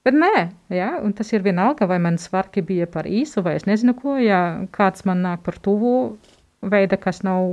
Bet 0.06 0.16
nē, 0.16 0.34
ja, 0.74 0.92
un 1.04 1.14
tas 1.16 1.32
ir 1.34 1.44
vienalga, 1.46 1.88
vai 1.90 2.00
man 2.04 2.20
svarki 2.22 2.64
bija 2.66 2.88
par 2.90 3.08
īsu, 3.10 3.44
vai 3.46 3.58
es 3.60 3.68
nezinu 3.68 3.96
ko, 3.98 4.16
ja 4.22 4.42
kāds 4.76 5.06
man 5.08 5.24
nāk 5.26 5.44
par 5.46 5.60
tuvu 5.64 5.94
veida, 6.62 7.00
kas 7.00 7.24
nav 7.26 7.52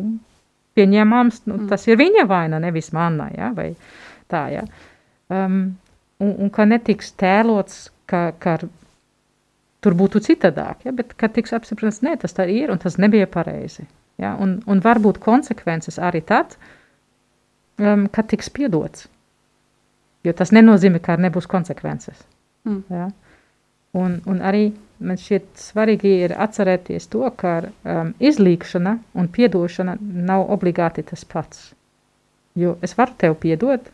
pieņemams, 0.76 1.43
nu, 1.49 1.56
mm. 1.56 1.69
tas 1.73 1.86
ir 1.89 1.99
viņa 2.00 2.26
vaina, 2.30 2.60
nevis 2.62 2.93
manna, 2.97 3.28
ja, 3.34 3.50
vai 3.56 3.71
tā, 4.32 4.47
ja. 4.52 4.65
Um, 5.32 5.76
un, 6.23 6.32
un 6.47 6.52
ka 6.54 6.67
netiks 6.69 7.12
tēlots, 7.19 7.89
ka, 8.10 8.28
ka 8.43 8.58
tur 9.84 9.97
būtu 9.99 10.23
citādāk, 10.25 10.86
ja, 10.86 10.95
bet 10.97 11.15
kad 11.19 11.34
tiks 11.36 11.54
apstiprināts, 11.56 12.02
nē, 12.04 12.17
tas 12.23 12.36
tā 12.36 12.49
ir 12.50 12.73
un 12.75 12.80
tas 12.82 12.99
nebija 13.02 13.28
pareizi. 13.30 13.86
Ja, 14.21 14.32
un, 14.41 14.58
un 14.65 14.80
var 14.84 15.00
būt 15.02 15.21
konsekvences 15.21 15.99
arī 16.00 16.23
tad, 16.25 16.56
um, 17.82 18.06
kad 18.12 18.30
tiks 18.32 18.49
piedots. 18.52 19.10
Jo 20.25 20.32
tas 20.34 20.50
nenozīmē, 20.56 21.02
ka 21.04 21.19
nebūs 21.21 21.47
konsekvences. 21.50 22.25
Mm. 22.67 22.82
Ja. 22.91 23.10
Un, 23.97 24.19
un 24.26 24.41
arī 24.43 24.71
man 24.99 25.19
šķiet 25.21 25.49
svarīgi 25.61 26.13
ir 26.26 26.35
atcerēties 26.41 27.09
to, 27.13 27.25
ka 27.37 27.59
um, 27.67 28.15
izlīkšana 28.21 28.97
un 29.15 29.28
piedošana 29.32 29.97
nav 30.00 30.47
obligāti 30.52 31.04
tas 31.06 31.25
pats. 31.25 31.71
Jo 32.56 32.76
es 32.82 32.97
varu 32.97 33.17
tev 33.21 33.37
piedot, 33.43 33.91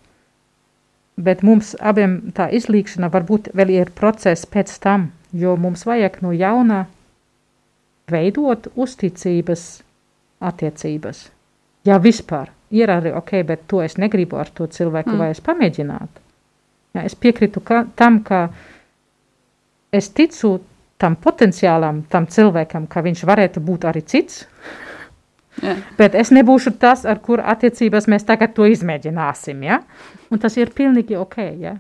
bet 1.17 1.43
mums 1.43 1.75
abiem 1.81 2.19
tā 2.37 2.49
izlīkšana 2.55 3.11
varbūt 3.13 3.53
vēl 3.59 3.75
ir 3.75 3.93
process 3.97 4.47
pēc 4.47 4.75
tam, 4.83 5.11
jo 5.33 5.57
mums 5.57 5.85
vajag 5.89 6.21
no 6.23 6.33
jauna 6.33 6.85
veidot 8.11 8.69
uzticības 8.75 9.83
attiecības. 10.43 11.29
Ja 11.87 11.99
vispār 11.99 12.51
ir 12.71 12.91
arī 12.91 13.13
ok, 13.17 13.41
bet 13.47 13.67
to 13.69 13.83
es 13.83 13.99
negribu 13.99 14.39
ar 14.41 14.51
to 14.55 14.67
cilvēku, 14.71 15.15
mm. 15.15 15.19
vai 15.19 15.31
es 15.35 15.43
pamēģināt. 15.45 16.21
Ja, 16.93 17.05
es 17.05 17.17
piekrītu 17.17 17.63
ka, 17.65 17.85
tam, 17.97 18.21
ka 18.25 18.47
es 19.93 20.11
ticu 20.13 20.59
tam 21.03 21.19
potenciālam, 21.19 22.05
tam 22.11 22.29
cilvēkam, 22.31 22.87
ka 22.91 23.03
viņš 23.03 23.25
varētu 23.27 23.63
būt 23.65 23.87
arī 23.91 24.05
cits. 24.07 24.45
Yeah. 25.61 25.83
Bet 25.99 26.15
es 26.17 26.31
nebūšu 26.33 26.77
tas, 26.81 27.03
ar 27.05 27.19
kur 27.21 27.43
attiecībās 27.45 28.09
mēs 28.09 28.25
tagad 28.29 28.55
to 28.57 28.65
izmēģināsim. 28.71 29.67
Ja? 29.67 29.83
Un 30.33 30.41
tas 30.41 30.57
ir 30.57 30.73
pilnīgi 30.73 31.19
ok. 31.19 31.37
Ja? 31.61 31.77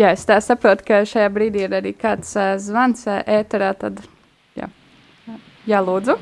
Jā, 0.00 0.14
es 0.16 0.24
tā 0.26 0.40
saprotu, 0.42 0.86
ka 0.88 1.02
šajā 1.06 1.28
brīdī 1.34 1.66
ir 1.66 1.76
arī 1.76 1.92
kāds 1.98 2.32
uh, 2.38 2.54
zvans 2.58 3.04
uh, 3.06 3.20
ēterā, 3.28 3.74
tad 3.78 4.00
jā, 4.56 4.70
jā 5.68 5.80
lūdzu. 5.84 6.16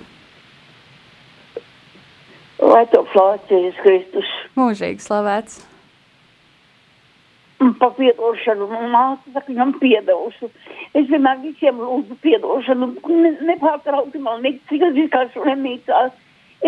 Lai 2.58 2.84
to 2.90 3.04
flācijas 3.12 3.78
Kristus. 3.84 4.30
Mūžīgi 4.58 5.04
slavēts. 5.04 5.60
Pa 7.58 7.88
piedošanu, 7.96 8.68
nu, 8.70 8.80
māsa 8.92 9.32
saka, 9.34 9.50
viņam 9.50 9.72
piedošu. 9.80 10.50
Es 10.94 11.08
vienmēr 11.10 11.40
visiem 11.42 11.80
lūdzu 11.82 12.18
piedošanu, 12.22 12.92
ne, 13.10 13.32
nepārtraukti 13.50 14.22
man 14.22 14.44
nīc, 14.46 14.60
cik 14.70 14.84
es 14.86 14.94
vienkārši 14.94 15.42
slimnīcās. 15.42 16.14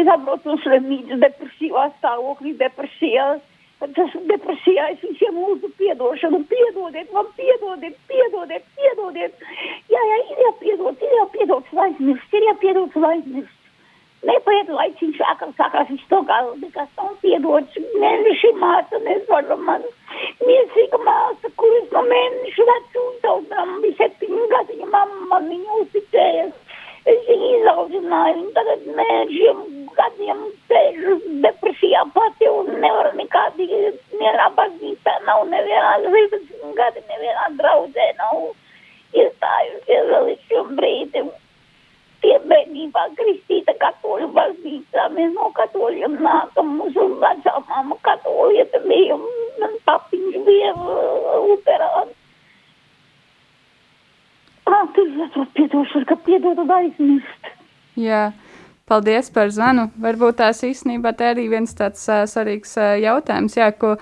Es 0.01 0.11
atbraucu 0.11 0.51
no 0.51 0.59
slimnīcas 0.65 1.23
depresīvā 1.23 1.87
stāvoklī, 1.99 2.57
depresijās 2.59 3.39
tas 3.81 4.17
depresijā 4.29 4.89
es 4.93 5.01
visiem 5.05 5.39
lūdzu 5.41 5.71
piedošanu, 5.79 6.43
piedodiet, 6.51 7.13
man 7.17 7.29
piedodiet, 7.37 7.97
piedodiet, 8.11 8.67
piedodiet. 8.77 9.47
Jā, 9.89 10.03
jā, 10.11 10.19
ir 10.35 10.43
jāpiedod, 10.47 11.01
ir 11.01 11.17
jāpiedod 11.21 11.73
aizmirst, 11.87 12.37
ir 12.37 12.47
jāpiedod 12.51 12.99
aizmirst. 13.13 13.60
Nepaiet 14.29 14.69
laiciņš 14.69 15.21
vakar 15.23 15.53
sākās 15.57 15.89
viņš 15.89 16.03
to 16.11 16.19
galvu, 16.29 16.57
nekas 16.61 16.89
nav 16.99 17.15
piedots. 17.23 17.79
Mēneši 18.03 18.51
māca 18.61 19.01
nezvaru 19.07 19.57
man. 19.65 19.87
Miesīga 20.45 21.01
māsa, 21.07 21.51
kuras 21.63 21.87
no 21.95 22.03
mēnešu 22.09 22.67
vecu 22.69 23.05
uzdaudzām, 23.07 23.73
bija 23.85 23.97
septiņu 24.03 24.49
gadiņu 24.53 24.91
mamma 24.93 25.29
man 25.33 25.49
viņu 25.55 25.81
uzticējas. 25.85 26.53
Es 27.09 27.21
viņu 27.31 27.51
izaudzināju, 27.57 28.43
un 28.45 28.51
tagad 28.59 28.87
mēnešiem 29.01 29.63
gadiem 29.97 30.43
sēžu 30.69 31.17
depresijā 31.47 32.03
pati 32.17 32.49
un 32.53 32.69
nevaru 32.83 33.17
nekādi, 33.17 33.69
nevienā 34.21 34.51
baznīcā 34.59 35.15
nav, 35.25 35.47
nevienā 35.55 35.95
12 36.05 36.75
gadi, 36.77 37.07
nevienā 37.09 37.53
draudzē 37.63 38.11
nav 38.21 38.51
iestājusies 39.17 40.11
vēl 40.13 40.29
līdz 40.29 40.51
šim 40.51 40.77
brīdim. 40.83 41.33
Bērnībā 42.21 43.03
kristīta 43.17 43.73
katoļu 43.81 44.29
baznīcā, 44.37 45.07
mēs 45.15 45.33
no 45.35 45.49
katoļiem 45.57 46.19
nākam, 46.25 46.75
mūsu 46.79 47.07
vecā 47.23 47.55
mama 47.69 47.97
katolieta 48.07 48.81
bija, 48.85 49.17
man 49.61 49.77
papiņš 49.89 50.39
bija 50.47 50.73
luterāns. 50.77 52.17
Ah, 54.71 54.87
tu 54.95 55.07
esat 55.25 55.51
piedošana, 55.57 56.07
ka 56.07 56.17
piedodu 56.27 56.67
aizmirst. 56.77 57.53
Jā. 57.99 58.31
Paldies 58.91 59.31
par 59.31 59.51
zvanu. 59.55 59.87
Varbūt 60.03 60.41
tās 60.41 60.65
īstenībā 60.67 61.13
te 61.15 61.29
arī 61.31 61.47
viens 61.51 61.75
tāds 61.79 62.03
uh, 62.11 62.25
svarīgs 62.27 62.75
uh, 62.79 62.97
jautājums, 62.99 63.55
jā, 63.59 63.71
ko, 63.79 63.95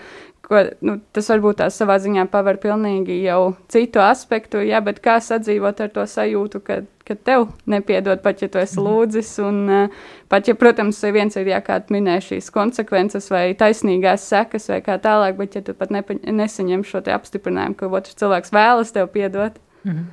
ko, 0.49 0.63
nu, 0.85 0.97
tas 1.15 1.29
varbūt 1.31 1.61
tās 1.61 1.77
savā 1.79 1.99
ziņā 2.01 2.25
paver 2.33 2.59
pilnīgi 2.63 3.21
jau 3.23 3.55
citu 3.73 4.01
aspektu, 4.03 4.63
jā, 4.65 4.81
bet 4.85 5.01
kā 5.05 5.19
sadzīvot 5.25 5.83
ar 5.85 5.91
to 5.93 6.05
sajūtu, 6.09 6.61
ka, 6.65 6.79
ka 7.09 7.17
tev 7.29 7.49
nepiedod 7.69 8.23
pat, 8.25 8.43
ja 8.43 8.49
tu 8.53 8.61
esi 8.63 8.79
mhm. 8.79 8.87
lūdzis, 8.87 9.33
un 9.45 9.61
uh, 9.67 9.99
pat, 10.33 10.49
ja, 10.49 10.57
protams, 10.59 11.01
viens 11.15 11.37
ir 11.37 11.53
jākārt 11.53 11.93
minē 11.95 12.19
šīs 12.25 12.49
konsekvences 12.55 13.29
vai 13.35 13.45
taisnīgās 13.59 14.25
sekas 14.31 14.71
vai 14.73 14.81
kā 14.85 14.99
tālāk, 15.05 15.37
bet 15.41 15.59
ja 15.59 15.65
tu 15.67 15.77
pat 15.77 15.93
nepa, 15.95 16.17
nesaņem 16.17 16.87
šo 16.89 17.05
te 17.05 17.15
apstiprinājumu, 17.17 17.79
ka 17.79 17.93
otrs 18.01 18.19
cilvēks 18.19 18.55
vēlas 18.57 18.95
tev 18.97 19.13
piedot. 19.15 19.61
Mhm. 19.85 20.09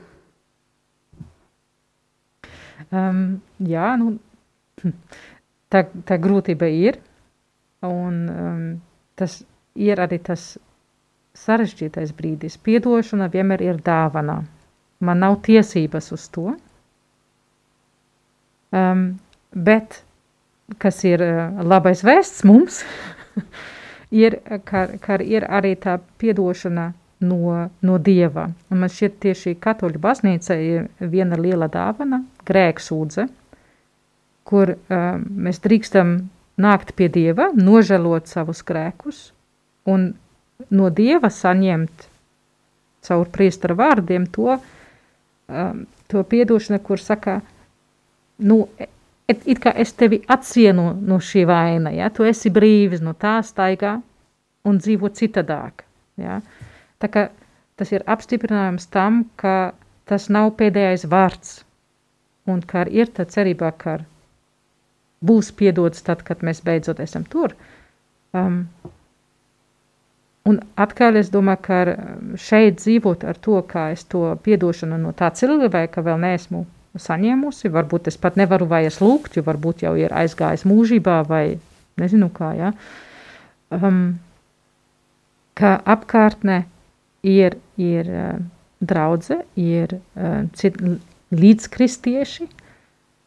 Um, 2.96 3.22
jā, 3.66 3.96
nu, 3.98 4.18
tā, 5.72 5.88
tā 6.06 6.20
grūtība 6.22 6.68
ir, 6.70 7.00
un 7.88 8.24
um, 8.30 8.64
tas 9.18 9.40
ir 9.42 9.52
arī 9.76 10.20
tas 10.24 10.56
sarežģītais 11.36 12.14
brīdis. 12.16 12.58
Piedošana 12.64 13.28
vienmēr 13.32 13.64
ir 13.66 13.82
dāvana. 13.84 14.42
Man 15.04 15.22
nav 15.24 15.42
tiesības 15.46 16.12
uz 16.16 16.28
to. 16.32 16.54
Um, 18.76 19.06
bet, 19.52 20.02
kas 20.82 21.04
ir 21.08 21.24
uh, 21.24 21.64
labais 21.64 22.04
vēsts 22.08 22.44
mums, 22.48 22.82
ir, 24.26 24.40
ka, 24.68 24.88
ka 25.00 25.20
ir 25.24 25.48
arī 25.48 25.76
tā 25.80 25.98
piedošana 26.20 26.90
no, 27.28 27.70
no 27.84 27.98
Dieva. 28.00 28.50
Un 28.72 28.84
man 28.84 28.92
šķiet 28.92 29.20
tieši 29.28 29.58
katoļu 29.64 30.02
baznīca 30.02 30.58
ir 30.60 30.88
viena 31.00 31.40
liela 31.40 31.70
dāvana, 31.72 32.24
grēksūdze, 32.48 33.28
kur 34.48 34.76
um, 34.76 35.30
mēs 35.48 35.62
drīkstam 35.64 36.18
nākt 36.62 36.96
pie 36.96 37.12
Dieva, 37.12 37.52
nožēlot 37.56 38.32
savus 38.32 38.64
grēkus 38.64 39.30
un 39.92 40.12
no 40.72 40.90
Dieva 40.90 41.30
saņemt 41.30 42.08
caur 43.06 43.30
priestara 43.34 43.76
vārdiem 43.78 44.26
to, 44.34 44.58
um, 45.48 45.86
to 46.10 46.24
piedošanu, 46.24 46.80
kur 46.86 47.02
saka, 47.02 47.40
nu, 48.38 48.64
it, 49.30 49.46
it 49.46 49.62
kā 49.62 49.74
es 49.78 49.94
tevi 49.94 50.22
atsienu 50.28 50.92
no 51.02 51.20
šī 51.22 51.46
vaina, 51.50 51.94
ja, 51.94 52.10
tu 52.10 52.26
esi 52.26 52.52
brīvis 52.54 53.04
no 53.06 53.14
tā 53.14 53.38
staigā 53.46 54.00
un 54.66 54.82
dzīvo 54.82 55.12
citadāk, 55.14 55.86
ja. 56.22 56.42
Tā 57.02 57.12
kā 57.12 57.28
tas 57.78 57.92
ir 57.92 58.06
apstiprinājums 58.10 58.88
tam, 58.90 59.26
ka 59.38 59.76
tas 60.10 60.30
nav 60.32 60.54
pēdējais 60.60 61.06
vārds, 61.12 61.60
un 62.50 62.62
ka 62.66 62.86
ir 62.90 63.12
tā 63.14 63.26
cerībā, 63.30 63.72
ka 63.78 64.00
būs 65.26 65.52
piedots 65.58 66.06
tad, 66.06 66.22
kad 66.26 66.44
mēs 66.46 66.62
beidzot 66.66 67.02
esam 67.04 67.26
tur. 67.30 67.56
Um, 68.36 68.68
Un 70.46 70.60
atkal 70.78 71.18
es 71.18 71.32
domāju, 71.34 71.62
ka 71.66 71.78
šeit 72.38 72.78
dzīvot 72.78 73.24
ar 73.26 73.38
to, 73.42 73.58
kā 73.66 73.88
es 73.96 74.04
to 74.06 74.28
piedošanu 74.46 75.00
no 75.02 75.14
tā 75.18 75.32
cilvēka 75.34 76.04
vēl 76.06 76.20
neesmu 76.22 76.68
saņēmusi, 77.02 77.72
varbūt 77.74 78.12
es 78.12 78.20
pat 78.22 78.38
nevaru 78.38 78.68
vairs 78.70 79.00
lūgt, 79.02 79.40
jo 79.40 79.44
varbūt 79.48 79.82
jau 79.88 79.96
ir 79.98 80.14
aizgājis 80.14 80.68
mūžībā 80.70 81.24
vai 81.28 81.58
nezinu 81.98 82.30
kā, 82.36 82.52
ja? 82.60 82.70
um, 83.74 84.20
ka 85.58 85.80
apkārtnē 85.96 86.60
ir, 87.26 87.58
ir 87.82 88.14
uh, 88.14 88.38
draudze, 88.86 89.42
ir 89.58 89.98
uh, 89.98 90.46
cit, 90.54 90.78
līdzkristieši, 91.36 92.48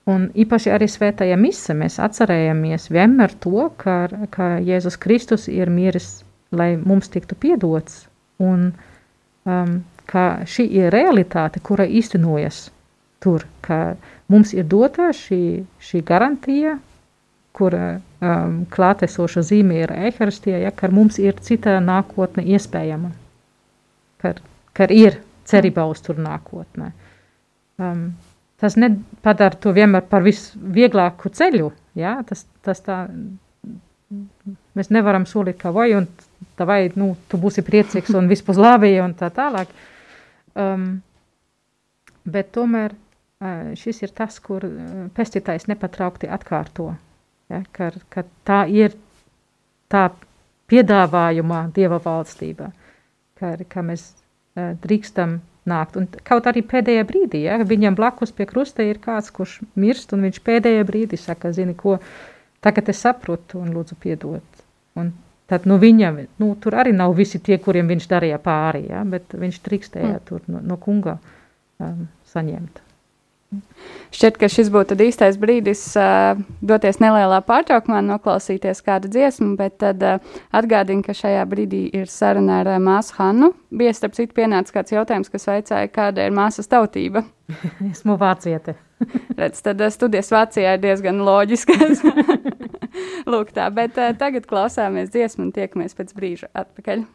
un 0.08 0.30
īpaši 0.38 0.72
arī 0.72 0.86
svētajā 0.86 1.36
mise 1.40 1.74
mēs 1.76 1.98
atcerējamies 2.06 2.88
vienmēr 2.94 3.34
to, 3.42 3.68
ka, 3.82 4.00
ka 4.30 4.54
Jēzus 4.62 4.96
Kristus 5.02 5.50
ir 5.50 5.74
miris 5.74 6.20
lai 6.50 6.76
mums 6.76 7.10
tiktu 7.12 7.36
piedots, 7.38 8.06
un 8.40 8.70
um, 9.44 9.78
ka 10.08 10.26
šī 10.48 10.66
ir 10.80 10.92
realitāte, 10.94 11.60
kura 11.60 11.86
īstenojas 11.86 12.68
tur, 13.22 13.44
ka 13.60 13.96
mums 14.30 14.54
ir 14.56 14.68
dota 14.68 15.10
šī, 15.14 15.64
šī 15.82 16.02
garantija, 16.06 16.78
kura 17.58 17.98
um, 17.98 18.62
klātesoša 18.70 19.42
zīme 19.50 19.82
ir 19.82 19.92
eharistija, 19.92 20.60
ja, 20.62 20.70
ka 20.70 20.90
mums 20.94 21.18
ir 21.22 21.40
cita 21.42 21.78
nākotne 21.82 22.44
iespējama, 22.54 23.10
ka, 24.22 24.36
ka 24.76 24.88
ir 24.94 25.18
cerībā 25.48 25.88
uz 25.90 26.02
tur 26.04 26.20
nākotnē. 26.22 26.92
Um, 27.82 28.04
tas 28.58 28.76
nepadara 28.78 29.58
to 29.58 29.74
vienmēr 29.74 30.06
par 30.10 30.24
visvieglāku 30.26 31.32
ceļu, 31.34 31.72
ja, 31.98 32.18
tas, 32.28 32.44
tas 32.66 32.82
tā, 32.86 33.02
mēs 34.78 34.92
nevaram 34.94 35.26
solīt, 35.28 35.58
ka 35.60 35.72
vai, 35.74 35.90
un 35.98 36.06
vai 36.66 36.80
nu, 36.98 37.12
tu 37.28 37.40
būsi 37.40 37.64
priecīgs 37.66 38.14
un 38.16 38.30
viss 38.30 38.46
būs 38.46 38.60
labi 38.60 38.94
un 39.02 39.14
tā 39.18 39.30
tālāk. 39.34 39.70
Um, 40.58 40.88
bet 42.28 42.52
tomēr 42.54 42.94
uh, 42.94 43.74
šis 43.78 44.02
ir 44.06 44.14
tas, 44.16 44.38
kur 44.42 44.64
uh, 44.66 45.04
pestītājs 45.14 45.68
nepatraukti 45.70 46.30
atkārto. 46.30 46.92
Ja, 47.48 47.62
ka, 47.72 47.90
ka 48.12 48.24
tā 48.44 48.64
ir 48.68 48.96
tā 49.88 50.08
piedāvājumā 50.68 51.62
Dieva 51.74 52.00
valstībā, 52.04 52.72
ka, 53.40 53.54
ka 53.68 53.84
mēs 53.84 54.10
uh, 54.12 54.74
drīkstam 54.82 55.38
nākt. 55.68 55.96
Un 56.00 56.08
kaut 56.26 56.48
arī 56.50 56.62
pēdējā 56.66 57.04
brīdī, 57.08 57.44
ja, 57.46 57.58
viņam 57.64 57.96
blakus 57.98 58.34
pie 58.34 58.48
krusta 58.48 58.84
ir 58.86 59.00
kāds, 59.02 59.32
kurš 59.34 59.60
mirst, 59.80 60.12
un 60.16 60.26
viņš 60.26 60.42
pēdējā 60.44 60.84
brīdī 60.88 61.20
saka, 61.20 61.52
zini, 61.56 61.76
ko 61.78 61.98
tagad 62.64 62.90
es 62.92 63.02
saprotu 63.04 63.62
un 63.62 63.72
lūdzu 63.76 63.98
piedot. 64.02 64.57
Un 64.98 65.14
Tad 65.48 65.64
nu, 65.64 65.78
viņam 65.80 66.18
nu, 66.42 66.50
tur 66.60 66.76
arī 66.76 66.92
nav 66.92 67.14
visi 67.16 67.40
tie, 67.40 67.56
kuriem 67.62 67.88
viņš 67.88 68.08
darīja 68.10 68.36
pāri, 68.42 68.84
ja, 68.90 69.00
bet 69.08 69.32
viņš 69.32 69.62
trikstēja 69.64 70.18
mm. 70.18 70.26
tur 70.28 70.42
no, 70.44 70.60
no 70.60 70.76
kunga 70.82 71.16
um, 71.80 72.04
saņemt. 72.28 72.82
Šķiet, 74.12 74.36
ka 74.36 74.50
šis 74.52 74.68
būtu 74.68 74.98
īstais 75.00 75.38
brīdis 75.40 75.80
uh, 75.96 76.36
doties 76.60 77.00
nelielā 77.00 77.38
pārtraukumā, 77.48 78.02
noklausīties 78.04 78.84
kādu 78.84 79.08
dziesmu, 79.08 79.54
bet 79.56 79.78
tad 79.80 80.04
uh, 80.04 80.36
atgādinu, 80.52 81.00
ka 81.06 81.16
šajā 81.16 81.46
brīdī 81.48 81.86
ir 81.96 82.12
saruna 82.12 82.60
ar 82.60 82.74
uh, 82.74 82.76
māsu 82.76 83.16
Hannu. 83.16 83.54
Bija 83.72 83.96
starp 83.96 84.20
citu 84.20 84.36
pienācis 84.36 84.76
kāds 84.76 84.92
jautājums, 84.92 85.32
kas 85.32 85.48
vaicāja, 85.48 85.88
kāda 85.94 86.28
ir 86.28 86.36
māsas 86.36 86.68
tautība. 86.68 87.24
Esmu 87.88 88.20
vāciete. 88.20 88.76
Redz, 89.32 89.64
tad 89.64 89.80
uh, 89.80 89.88
studijas 89.96 90.28
Vācijā 90.34 90.76
ir 90.76 90.84
diezgan 90.84 91.24
loģiskas. 91.24 92.04
Lūk, 93.28 93.52
tā, 93.56 93.68
bet 93.74 93.98
uh, 94.00 94.14
tagad 94.18 94.48
klausāmies 94.50 95.12
dziesmu 95.14 95.48
un 95.48 95.54
tiekamies 95.56 95.96
pēc 95.98 96.14
brīža 96.16 96.52
atpakaļ. 96.56 97.06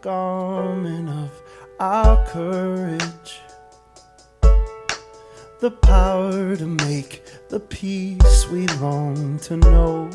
Garment 0.00 1.08
of 1.08 1.42
our 1.80 2.24
courage, 2.26 3.40
the 5.60 5.70
power 5.70 6.56
to 6.56 6.66
make 6.66 7.22
the 7.48 7.60
peace 7.60 8.48
we 8.48 8.66
long 8.78 9.38
to 9.40 9.56
know. 9.56 10.10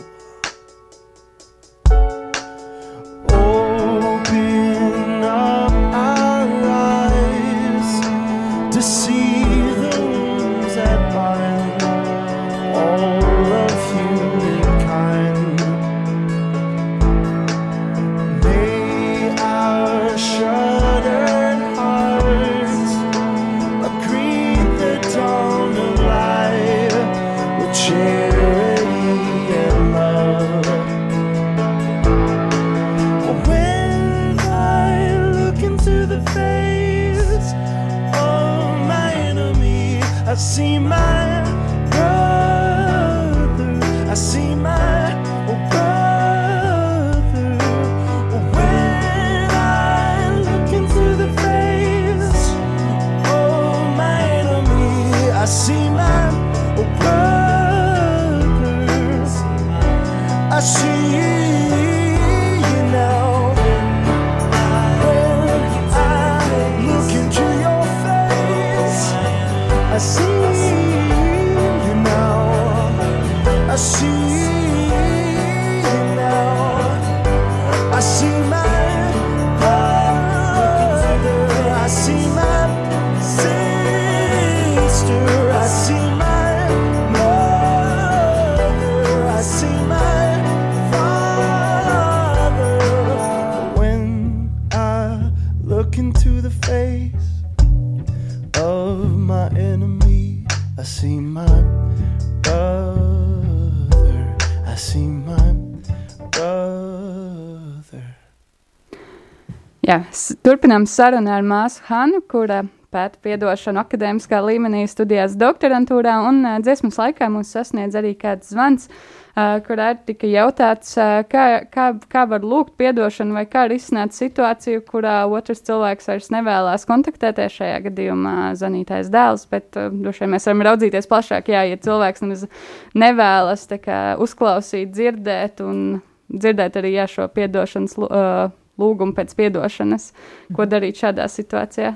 Jā, 109.82 110.04
turpinām 110.46 110.84
sarunu 110.86 111.32
ar 111.34 111.42
māsu 111.42 111.82
Hanu, 111.88 112.20
kura 112.30 112.60
pēta 112.94 113.18
piedošanu 113.24 113.82
akadēmiskā 113.82 114.38
līmenī, 114.46 114.84
studijās 114.90 115.34
doktorantūrā, 115.40 116.20
un 116.28 116.44
uh, 116.46 116.60
dziesmas 116.62 117.00
laikā 117.00 117.32
mūs 117.34 117.54
sasniedz 117.56 117.98
arī 117.98 118.12
kāds 118.20 118.52
zvans, 118.52 118.86
uh, 118.92 119.56
kurā 119.66 119.88
tika 120.06 120.30
jautāts, 120.30 120.92
uh, 121.00 121.24
kā, 121.32 121.64
kā, 121.74 121.88
kā 122.14 122.28
var 122.30 122.46
lūgt 122.46 122.76
piedošanu 122.78 123.40
vai 123.40 123.46
kā 123.50 123.66
risināt 123.72 124.14
situāciju, 124.14 124.84
kurā 124.86 125.24
otrs 125.34 125.66
cilvēks 125.66 126.12
vairs 126.12 126.30
nevēlas 126.36 126.86
kontaktēties, 126.86 127.58
šajā 127.58 127.82
gadījumā 127.88 128.38
zanītais 128.62 129.10
dēls, 129.10 129.50
bet 129.50 129.82
uh, 129.82 129.90
droši 129.90 130.28
vien 130.28 130.36
mēs 130.36 130.50
varam 130.52 130.66
raudzīties 130.70 131.10
plašāk, 131.10 131.50
jā, 131.56 131.66
ja 131.72 131.82
cilvēks 131.82 132.28
nemaz 132.28 132.46
nevēlas 132.94 133.66
kā, 133.82 134.02
uzklausīt, 134.22 134.94
dzirdēt 134.94 135.66
un 135.66 136.02
dzirdēt 136.30 136.78
arī 136.78 137.00
jā, 137.00 137.10
šo 137.18 137.32
piedošanas 137.34 137.98
uh, 137.98 138.52
lūgumu 138.80 139.16
pēc 139.18 139.34
piedošanas, 139.38 140.12
ko 140.56 140.68
darīt 140.70 141.02
šādā 141.02 141.28
situācijā. 141.32 141.96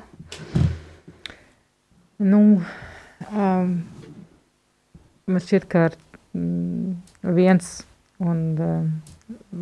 Nu, 2.26 2.42
um, 3.32 3.74
man 5.28 5.44
šķiet, 5.44 5.68
ka 5.72 5.90
mm, 6.36 6.94
viens 7.36 7.72
un 8.24 8.44
um, 8.62 8.90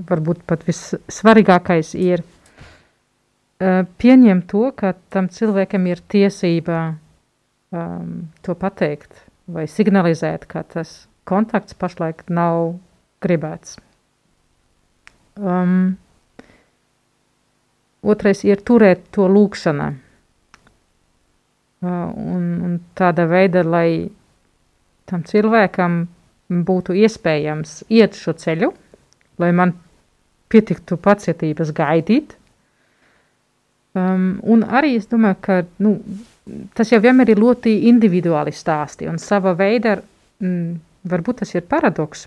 varbūt 0.10 0.43
pat 0.49 0.65
vissvarīgākais 0.67 1.93
ir 1.97 2.21
uh, 2.23 3.82
pieņemt 4.02 4.49
to, 4.52 4.67
ka 4.78 4.93
tam 5.13 5.30
cilvēkam 5.34 5.88
ir 5.89 6.04
tiesība 6.13 6.84
um, 7.73 8.28
to 8.45 8.56
pateikt 8.60 9.26
vai 9.49 9.65
signalizēt, 9.67 10.45
ka 10.47 10.63
tas 10.63 11.08
kontakts 11.28 11.76
pašlaik 11.80 12.23
nav 12.30 12.76
gribēts. 13.23 13.80
Um, 15.39 15.95
otrais 18.03 18.43
ir 18.45 18.61
turēt 18.65 19.07
to 19.15 19.27
lūkšanā. 19.31 19.91
Un, 21.83 22.43
un 22.63 22.75
tāda 22.95 23.25
veida, 23.27 23.63
lai 23.67 24.09
tam 25.09 25.25
cilvēkam 25.27 26.03
būtu 26.67 26.95
iespējams 26.95 27.81
iet 27.91 28.15
šo 28.19 28.35
ceļu, 28.39 28.69
lai 29.41 29.51
man 29.55 29.73
pietiktu 30.53 30.97
pacietības 31.01 31.73
gaidīt. 31.75 32.37
Um, 33.93 34.39
un 34.49 34.63
arī 34.65 34.95
es 34.97 35.09
domāju, 35.09 35.37
ka 35.45 35.57
nu, 35.85 35.97
tas 36.77 36.89
jau 36.89 37.01
vienmēr 37.03 37.33
ir 37.33 37.41
ļoti 37.41 37.75
individuāli 37.91 38.53
stāsti 38.55 39.09
un 39.09 39.19
sava 39.21 39.53
veida, 39.57 39.99
mm, 40.41 40.79
varbūt 41.09 41.43
tas 41.43 41.53
ir 41.53 41.67
paradoks, 41.69 42.25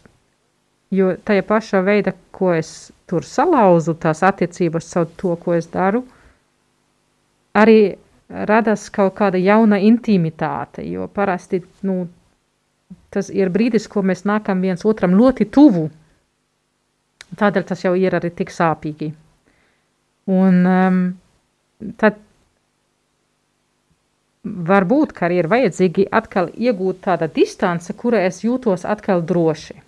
jo 0.94 1.16
tajā 1.26 1.42
pašā 1.48 1.82
veidā, 1.86 2.14
ko 2.30 2.52
es 2.54 2.92
tur 3.06 3.24
salauzu, 3.24 3.94
tās 3.94 4.22
attiecības 4.26 4.90
caur 4.92 5.08
to, 5.20 5.36
ko 5.42 5.54
es 5.54 5.68
daru, 5.72 6.02
arī 7.54 7.78
radās 8.28 8.88
kaut 8.90 9.14
kāda 9.18 9.38
jauna 9.38 9.78
intimitāte, 9.78 10.82
jo 10.90 11.06
parasti 11.06 11.62
nu, 11.86 12.06
tas 13.14 13.30
ir 13.30 13.52
brīdis, 13.54 13.86
ko 13.88 14.02
mēs 14.02 14.26
nākam 14.26 14.60
viens 14.64 14.84
otram 14.84 15.14
ļoti 15.18 15.46
tuvu. 15.54 15.86
Tādēļ 17.36 17.64
tas 17.66 17.82
jau 17.84 17.94
ir 17.98 18.14
arī 18.14 18.30
tik 18.34 18.52
sāpīgi. 18.54 19.12
Un 20.30 20.60
um, 20.66 21.00
tad 21.98 22.18
varbūt, 24.46 25.14
ka 25.14 25.26
arī 25.26 25.40
ir 25.42 25.48
vajadzīgi 25.50 26.06
atkal 26.14 26.50
iegūt 26.54 27.02
tāda 27.06 27.28
distance, 27.30 27.94
kura 27.94 28.22
es 28.26 28.42
jūtos 28.44 28.86
atkal 28.86 29.22
droši. 29.26 29.85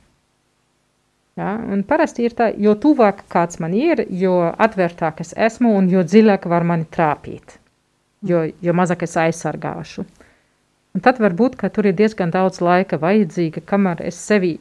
Ja, 1.39 1.53
un 1.71 1.85
parasti 1.87 2.25
ir 2.27 2.35
tā, 2.35 2.49
jo 2.59 2.73
tuvāk 2.83 3.21
kāds 3.31 3.61
man 3.63 3.75
ir, 3.77 4.01
jo 4.11 4.35
atvērtāk 4.51 5.21
es 5.23 5.31
esmu 5.39 5.71
un 5.79 5.87
jo 5.93 6.03
dziļāk 6.03 6.49
var 6.51 6.65
mani 6.67 6.89
trāpīt, 6.91 7.55
jo, 8.27 8.41
jo 8.59 8.75
mazāk 8.75 9.05
es 9.07 9.15
aizsargāšu. 9.23 10.03
Un 10.97 11.05
tad 11.05 11.21
varbūt, 11.23 11.55
ka 11.61 11.71
tur 11.71 11.87
ir 11.87 11.95
diezgan 11.95 12.33
daudz 12.35 12.59
laika 12.65 12.99
vajadzīga, 12.99 13.63
kamēr 13.71 14.03
es 14.09 14.19
sevi 14.19 14.57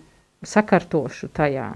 sakārtošu 0.46 1.32
tajā. 1.34 1.72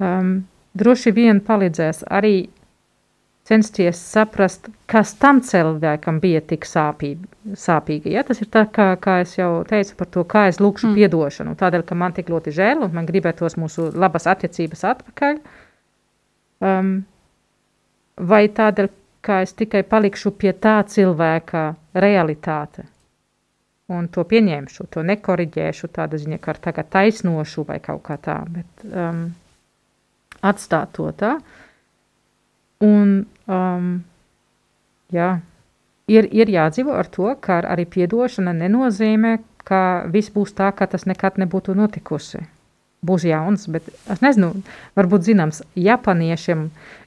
Um, 0.00 0.46
droši 0.78 1.12
vien 1.12 1.42
palīdzēs 1.44 2.06
arī 2.08 2.48
censties 3.48 4.00
saprast, 4.12 4.68
kas 4.90 5.14
tam 5.20 5.40
cilvēkam 5.44 6.20
bija 6.20 6.42
tik 6.44 6.66
sāpīgi. 6.68 7.54
sāpīgi 7.56 8.12
ja? 8.12 8.24
Tas 8.28 8.42
ir 8.44 8.50
tā, 8.52 8.66
kā, 8.72 8.90
kā 9.00 9.20
es 9.24 9.36
jau 9.38 9.64
teicu 9.68 9.96
par 9.96 10.10
to, 10.16 10.24
kā 10.28 10.46
es 10.50 10.60
lūkšu 10.60 10.90
mm. 10.90 10.98
piedošanu. 10.98 11.54
Tādēļ, 11.60 11.86
ka 11.88 11.96
man 11.98 12.16
tik 12.16 12.28
ļoti 12.32 12.52
žēl 12.58 12.84
un 12.84 12.92
man 12.94 13.08
gribētos 13.08 13.56
mūsu 13.60 13.88
labas 13.96 14.28
attiecības 14.28 14.84
atpakaļ. 14.92 15.40
Um, 16.68 16.92
vai 18.18 18.44
tādēļ, 18.52 18.92
ka 19.24 19.42
es 19.46 19.56
tikai 19.56 19.82
palikšu 19.88 20.34
pie 20.36 20.52
tā 20.52 20.78
cilvēka 20.86 21.72
realitāte 21.96 22.84
un 23.88 24.08
to 24.12 24.24
pieņemšu, 24.28 24.86
to 24.92 25.02
nekoriģēšu, 25.08 25.88
tāda 25.96 26.20
ziņa, 26.20 26.38
ka 26.44 26.54
tagad 26.68 26.90
taisnošu 26.92 27.64
vai 27.68 27.78
kaut 27.80 28.02
kā 28.04 28.18
tā, 28.20 28.36
bet 28.52 28.84
um, 28.84 29.22
atstāt 30.44 30.92
to 30.98 31.08
tā. 31.16 31.38
Un, 32.84 33.22
um, 33.48 34.04
jā, 35.12 35.40
ir, 36.08 36.28
ir 36.32 36.52
jādzīvo 36.52 36.94
ar 36.96 37.08
to, 37.12 37.32
ka 37.40 37.60
arī 37.64 37.86
piedošana 37.88 38.54
nenozīmē, 38.56 39.38
ka 39.68 39.80
viss 40.12 40.32
būs 40.32 40.54
tā, 40.56 40.70
ka 40.72 40.86
tas 40.86 41.04
nekad 41.08 41.40
nebūtu 41.40 41.74
notikusi. 41.76 42.46
būs 42.98 43.22
jauns, 43.22 43.68
bet 43.70 43.86
es 44.10 44.18
nezinu, 44.24 44.62
varbūt 44.98 45.22
zināms, 45.22 45.60
japāniešiem 45.78 46.64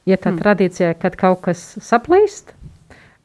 ir 0.08 0.16
tā 0.16 0.30
Mm. 0.32 0.38
tradīcija, 0.40 0.94
kad 0.98 1.16
kaut 1.20 1.42
kas 1.42 1.76
saplīst, 1.84 2.54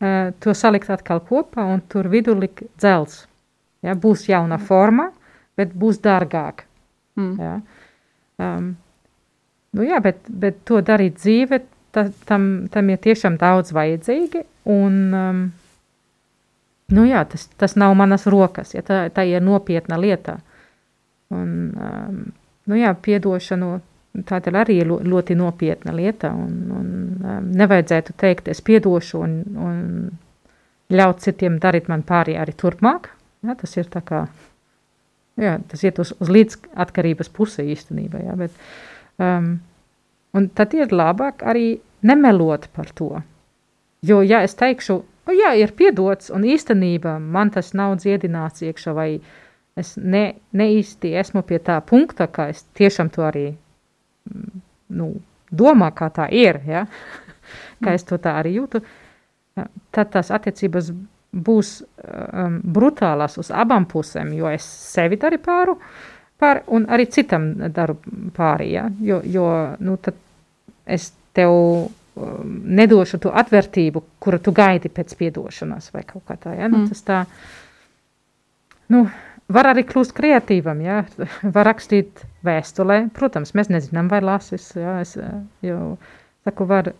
uh, 0.02 0.34
to 0.40 0.52
salikt 0.54 0.90
atkal 0.90 1.22
kopā 1.22 1.64
un 1.64 1.80
tur 1.88 2.10
vidū 2.12 2.36
likt 2.36 2.64
dzels. 2.78 3.26
Ja, 3.82 3.96
būs 3.96 4.28
jauna 4.28 4.58
forma, 4.58 5.12
bet 5.56 5.72
būs 5.74 6.02
dārgāk. 6.04 6.66
Mm. 7.16 7.40
Ja. 7.40 7.62
Um, 8.38 8.76
nu 9.74 9.84
jā, 9.84 10.02
bet, 10.04 10.18
bet 10.28 10.66
to 10.66 10.82
darīt 10.82 11.16
dzīve, 11.22 11.62
ta, 11.98 12.06
tam, 12.30 12.46
tam 12.72 12.92
ir 12.94 13.02
tiešām 13.02 13.40
daudz 13.42 13.74
vajadzīgi. 13.76 14.44
Un, 14.70 15.00
um, 15.18 15.42
nu 16.94 17.06
jā, 17.10 17.24
tas, 17.32 17.48
tas 17.58 17.76
nav 17.80 17.96
manas 17.98 18.28
rokas, 18.30 18.76
ja 18.78 18.86
tā, 18.86 19.02
tā 19.14 19.26
ir 19.28 19.44
nopietna 19.44 20.00
lieta. 20.00 20.38
Un, 21.34 21.52
um, 21.76 22.24
nu 22.70 22.80
jā, 22.80 22.94
piedošanu 22.94 23.74
tā 24.28 24.40
ir 24.46 24.58
arī 24.58 24.80
lo- 24.88 25.02
ļoti 25.04 25.36
nopietna 25.38 25.94
lieta. 25.98 26.32
Un, 26.34 26.56
un, 26.80 26.90
um, 27.18 27.52
nevajadzētu 27.58 28.16
teikt, 28.18 28.52
es 28.54 28.62
piedošu 28.62 29.24
un, 29.26 29.38
un 29.58 29.80
ļaut 30.94 31.26
citiem 31.26 31.58
darīt 31.60 31.90
man 31.92 32.06
pāri 32.08 32.38
arī 32.40 32.56
turpmāk. 32.56 33.12
Ja, 33.46 33.58
tas 33.58 33.76
ir 33.78 33.90
tā 33.92 34.02
kā 34.06 34.26
Jā, 35.38 35.60
tas 35.70 35.84
iet 35.86 36.00
uz, 36.02 36.16
uz 36.18 36.30
līdzatkarības 36.34 37.30
pusi 37.34 37.68
īstenībā. 37.76 38.24
Jā, 38.26 38.34
bet, 38.40 38.56
um, 39.22 39.52
un 40.34 40.48
tad 40.58 40.74
ir 40.74 40.94
labāk 40.94 41.44
arī 41.46 41.78
nemelot 42.02 42.68
par 42.76 42.92
to. 42.96 43.22
Jo, 44.06 44.22
ja 44.22 44.44
es 44.46 44.56
teikšu, 44.58 44.98
o, 45.02 45.34
jā, 45.34 45.54
ir 45.58 45.74
piedots, 45.78 46.30
un 46.34 46.46
īstenībā 46.48 47.18
man 47.20 47.52
tas 47.54 47.74
nav 47.78 47.98
dziedināts 48.02 48.64
iekšā, 48.66 48.94
vai 48.94 49.10
es 49.78 49.96
ne, 49.98 50.38
ne 50.54 50.70
īsti 50.78 51.14
esmu 51.22 51.44
pie 51.48 51.60
tā 51.64 51.80
punkta, 51.86 52.28
ka 52.28 52.50
es 52.54 52.64
tiešām 52.78 53.10
to 53.14 53.26
arī 53.26 53.48
nu, 54.90 55.12
domā, 55.52 55.92
kā 55.96 56.10
tā 56.14 56.30
ir, 56.34 56.62
ja? 56.68 56.86
kā 57.84 57.96
es 57.98 58.06
to 58.08 58.20
tā 58.22 58.38
arī 58.42 58.58
jūtu, 58.58 58.82
tad 59.96 60.12
tās 60.14 60.32
attiecības 60.34 60.92
būs 61.34 61.72
um, 61.82 62.60
brutālas 62.64 63.38
uz 63.42 63.50
abām 63.52 63.86
pusēm, 63.90 64.32
jo 64.38 64.50
es 64.52 64.66
sevi 64.66 65.20
daru 65.20 65.40
pāru, 65.44 65.76
pār, 66.40 66.64
un 66.74 66.88
arī 66.90 67.08
citam 67.12 67.50
daru 67.74 67.98
pāri. 68.36 68.72
Ja? 68.76 68.88
Jo, 69.04 69.20
jo 69.26 69.48
nu, 69.84 69.98
tad 70.02 70.18
es 70.86 71.12
tev 71.38 71.54
um, 71.54 72.58
nedošu 72.80 73.22
to 73.24 73.32
atvērtību, 73.44 74.04
kuru 74.24 74.42
tu 74.44 74.54
gaidi 74.58 74.92
pēc 74.94 75.16
piedošanas 75.20 75.92
vai 75.94 76.04
kaut 76.08 76.26
kā 76.28 76.38
tā. 76.42 76.58
Ja? 76.58 76.68
Nu, 76.68 76.84
Mm. 76.84 76.92
tas 76.92 77.04
tā 77.06 77.24
nu, 78.94 79.06
var 79.50 79.72
arī 79.74 79.86
kļūt 79.88 80.14
kreatīvam, 80.18 80.82
ja? 80.82 81.04
var 81.56 81.70
rakstīt 81.72 82.26
vēstulē. 82.48 83.04
Protams, 83.14 83.54
mēs 83.54 83.70
nezinām, 83.74 84.10
vai 84.12 84.22
lasīs. 84.26 84.72
Ja? 84.76 85.00
Es, 85.06 85.16
eh, 85.18 85.38
jo, 85.70 85.98
saku, 86.48 86.68
var, 86.70 86.92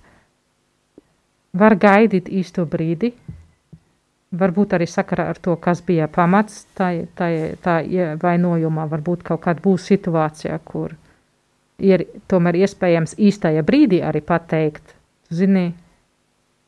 var 1.54 1.76
gaidīt 1.76 2.30
īsto 2.30 2.66
brīdi, 2.66 3.14
Varbūt 4.36 4.74
arī 4.76 4.84
sakarā 4.92 5.30
ar 5.32 5.38
to, 5.40 5.54
kas 5.56 5.80
bija 5.88 6.10
pamats 6.12 6.66
tā, 6.76 6.90
tā, 7.16 7.30
tā 7.64 7.78
vainojumā, 8.20 8.84
varbūt 8.92 9.22
kaut 9.24 9.46
kāda 9.46 9.64
būs 9.64 9.86
situācija, 9.88 10.58
kur 10.68 10.98
ir 11.78 12.06
tomēr 12.32 12.58
iespējams 12.64 13.18
īstajā 13.22 13.64
brīdī 13.66 14.02
arī 14.06 14.22
pateikt, 14.26 14.96
zini, 15.34 15.72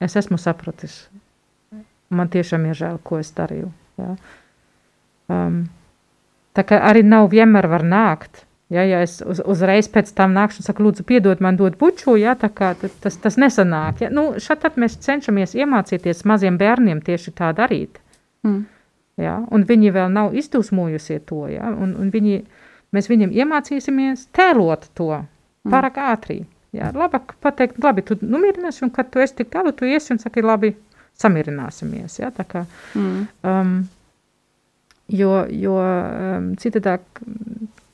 es 0.02 0.16
esmu 0.20 0.38
sapratis, 0.42 1.08
man 2.10 2.30
tiešām 2.30 2.68
ir 2.70 2.78
žēl, 2.78 3.00
ko 3.04 3.20
es 3.22 3.32
darīju. 3.38 3.72
Ja? 4.02 4.14
Um, 5.30 5.64
tā 6.58 6.66
kā 6.66 6.82
arī 6.90 7.04
nav 7.06 7.30
vienmēr 7.34 7.70
var 7.70 7.86
nākt. 7.86 8.46
Ja, 8.70 8.84
ja 8.86 9.00
es 9.02 9.18
uz, 9.26 9.40
uzreiz 9.50 9.88
pēc 9.90 10.12
tam 10.14 10.36
nākšu 10.38 10.62
un 10.62 10.66
saku, 10.68 10.84
lūdzu, 10.86 11.04
piedod 11.10 11.40
man 11.42 11.58
dot 11.58 11.80
buču, 11.80 12.14
ja, 12.22 12.36
tā 12.38 12.52
kā 12.54 12.76
tas, 12.78 13.16
tas 13.18 13.38
nesanāk. 13.42 14.04
Ja. 14.06 14.12
Nu, 14.14 14.36
šad 14.38 14.62
tad 14.62 14.78
mēs 14.78 15.00
cenšamies 15.02 15.56
iemācīties 15.58 16.22
maziem 16.30 16.60
bērniem 16.62 17.02
tieši 17.02 17.34
tā 17.40 17.50
darīt. 17.58 17.98
Mm. 18.46 18.68
Ja, 19.20 19.40
un 19.52 19.66
viņi 19.68 19.90
vēl 19.96 20.14
nav 20.14 20.38
izdusmojusies 20.38 21.26
to, 21.28 21.48
ja, 21.50 21.74
un, 21.74 21.96
un 21.98 22.14
viņi, 22.14 22.44
mēs 22.96 23.10
viņiem 23.12 23.32
iemācīsimies 23.36 24.28
tēlot 24.36 24.88
to 24.98 25.10
pārāk 25.70 25.98
ātri. 26.02 26.42
Ja, 26.74 26.92
labāk 26.94 27.34
pateikt, 27.42 27.80
labi, 27.84 28.04
tu 28.06 28.16
nomierinies, 28.22 28.82
un 28.86 28.92
kad 28.94 29.10
tu 29.12 29.20
esi 29.24 29.40
tik 29.40 29.50
tālu, 29.54 29.72
tu 29.74 29.86
iesi 29.90 30.14
un 30.14 30.20
saki, 30.22 30.44
labi, 30.46 30.76
samierināsimies. 31.18 32.20
Ja, 32.22 32.30
tā 32.32 32.46
kā, 32.46 32.66
Mm. 32.96 33.28
um, 33.44 33.72
jo 35.10 35.46
jo 35.50 35.74
um, 35.82 36.52
citādāk 36.62 37.02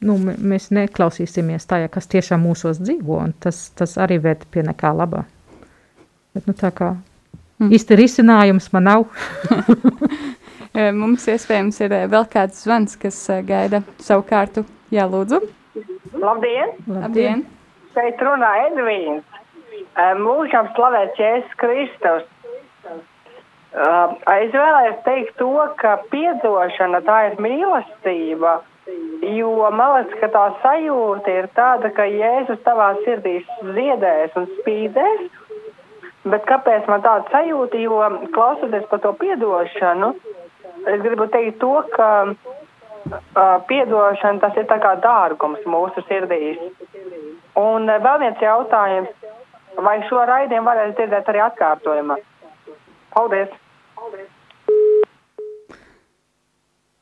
nu, 0.06 0.18
mēs 0.20 0.68
neklausīsimies 0.76 1.66
tajā, 1.66 1.88
kas 1.90 2.08
tiešām 2.12 2.44
mūsos 2.44 2.78
dzīvo, 2.84 3.22
un 3.24 3.34
tas, 3.40 3.70
tas 3.76 3.96
arī 3.98 4.20
ved 4.22 4.44
pie 4.52 4.62
nekā 4.68 4.92
laba. 4.96 5.24
Bet, 6.34 6.48
nu, 6.48 6.54
tā 6.54 6.72
kā 6.76 6.96
Mm. 7.56 7.70
īsti 7.72 7.96
risinājums 7.96 8.66
man 8.74 8.84
nav. 8.84 9.06
Mums 10.76 11.24
iespējams 11.32 11.78
ir 11.86 11.94
vēl 12.12 12.26
kāds 12.28 12.66
zvans, 12.66 12.98
kas 13.00 13.18
gaida 13.48 13.80
savu 14.04 14.26
kārtu. 14.28 14.66
Jā, 14.92 15.06
lūdzu. 15.08 15.40
Labdien! 16.20 16.74
Labdien! 16.90 17.46
Šeit 17.96 18.20
runā 18.20 18.52
Edvīns. 18.66 19.24
Mūžam 20.20 20.68
slavēts 20.76 21.20
Jēzus 21.20 21.56
Kristus. 21.62 22.26
Uh, 23.76 24.14
es 24.32 24.52
vēlējos 24.56 25.00
teikt 25.04 25.34
to, 25.40 25.52
ka 25.80 25.98
piedošana 26.12 27.02
tā 27.08 27.16
ir 27.30 27.40
mīlestība, 27.44 28.54
jo 29.36 29.50
man 29.76 29.98
liekas, 29.98 30.20
ka 30.22 30.30
tā 30.32 30.44
sajūta 30.62 31.34
ir 31.42 31.50
tāda, 31.58 31.92
ka 31.96 32.06
Jēzus 32.08 32.62
tavā 32.68 32.94
sirdī 33.04 33.42
ziedēs 33.64 34.36
un 34.40 34.48
spīdēs. 34.60 35.26
Bet 36.32 36.48
kāpēc 36.50 36.88
man 36.92 37.04
tāda 37.04 37.28
sajūta? 37.32 37.80
Jo 37.84 38.00
klausoties 38.36 38.88
par 38.92 39.04
to 39.04 39.12
piedošanu, 39.20 40.14
es 40.94 41.02
gribu 41.02 41.28
teikt 41.34 41.60
to, 41.62 41.74
ka 41.96 42.10
uh, 42.30 43.58
piedošana 43.70 44.44
tas 44.44 44.58
ir 44.60 44.68
tā 44.70 44.80
kā 44.84 44.96
dārgums 45.04 45.66
mūsu 45.70 46.04
sirdīs. 46.10 46.62
Un 47.60 47.90
uh, 47.90 48.00
vēl 48.06 48.22
viens 48.24 48.42
jautājums, 48.44 49.12
vai 49.88 49.98
šo 50.10 50.24
raidījumu 50.30 50.72
varēs 50.72 50.96
dzirdēt 50.98 51.32
arī 51.34 51.46
atkārtojumā? 51.50 52.20
Paldies! 53.16 53.54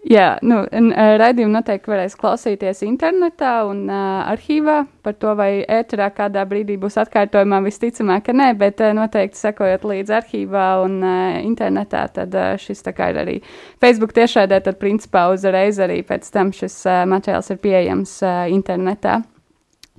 Jā, 0.03 0.33
nu, 0.43 0.57
un, 0.67 0.89
e, 0.91 1.03
raidījumu 1.15 1.53
noteikti 1.53 1.87
varēs 1.87 2.17
klausīties 2.19 2.81
internetā 2.83 3.53
un 3.69 3.85
uh, 3.87 4.25
arhīvā. 4.33 4.81
Par 5.03 5.15
to, 5.15 5.31
vai 5.39 5.63
ēterā 5.63 6.09
kādā 6.11 6.43
brīdī 6.47 6.75
būs 6.79 6.97
atkārtojumā, 6.99 7.61
visticamāk, 7.63 8.25
ka 8.25 8.35
nē, 8.35 8.49
bet 8.59 8.83
uh, 8.83 8.91
noteikti 8.97 9.39
sekojot 9.39 9.85
līdzi 9.87 10.17
arhīvā 10.19 10.65
un 10.83 10.97
uh, 10.99 11.37
internetā, 11.39 12.03
tad 12.17 12.35
uh, 12.35 12.51
šis 12.59 12.83
tā 12.83 12.91
kā 12.97 13.13
ir 13.13 13.21
arī 13.23 13.37
Facebook 13.83 14.11
tiešraidē, 14.17 14.59
tad 14.65 14.81
principā 14.81 15.29
uzreiz 15.31 15.79
arī 15.79 16.01
pēc 16.07 16.27
tam 16.35 16.51
šis 16.51 16.81
uh, 16.83 17.05
materiāls 17.07 17.53
ir 17.55 17.63
pieejams 17.63 18.17
uh, 18.27 18.43
internetā. 18.51 19.21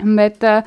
Bet 0.04 0.44
uh, 0.44 0.60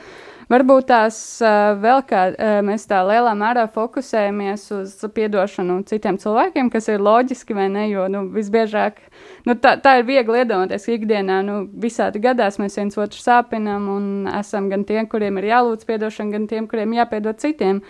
varbūt 0.52 0.88
tās 0.90 1.18
uh, 1.44 1.76
vēl 1.82 2.04
kā 2.08 2.24
uh, 2.32 2.58
mēs 2.66 2.88
tā 2.90 3.00
lielā 3.08 3.34
mērā 3.38 3.68
fokusējamies 3.74 4.66
uz 4.78 4.94
piedošanu 5.16 5.80
citiem 5.90 6.20
cilvēkiem, 6.22 6.72
kas 6.74 6.90
ir 6.92 7.04
loģiski 7.04 7.58
vai 7.58 7.68
ne, 7.74 7.88
jo 7.92 8.08
nu, 8.12 8.24
visbiežāk 8.34 9.00
nu, 9.48 9.56
tā, 9.56 9.76
tā 9.84 9.98
ir 10.00 10.08
viegli 10.08 10.44
iedomāties, 10.44 10.88
ka 10.88 10.96
ikdienā 10.98 11.40
nu, 11.48 11.58
visādi 11.84 12.22
gadās 12.24 12.60
mēs 12.62 12.80
viens 12.80 13.00
otru 13.00 13.22
sāpinam 13.22 13.90
un 13.94 14.08
esam 14.40 14.72
gan 14.72 14.86
tiem, 14.88 15.10
kuriem 15.12 15.40
ir 15.42 15.52
jālūdz 15.52 15.88
piedošana, 15.90 16.34
gan 16.38 16.48
tiem, 16.52 16.70
kuriem 16.72 16.96
jāpiedod 16.98 17.44
citiem. 17.44 17.84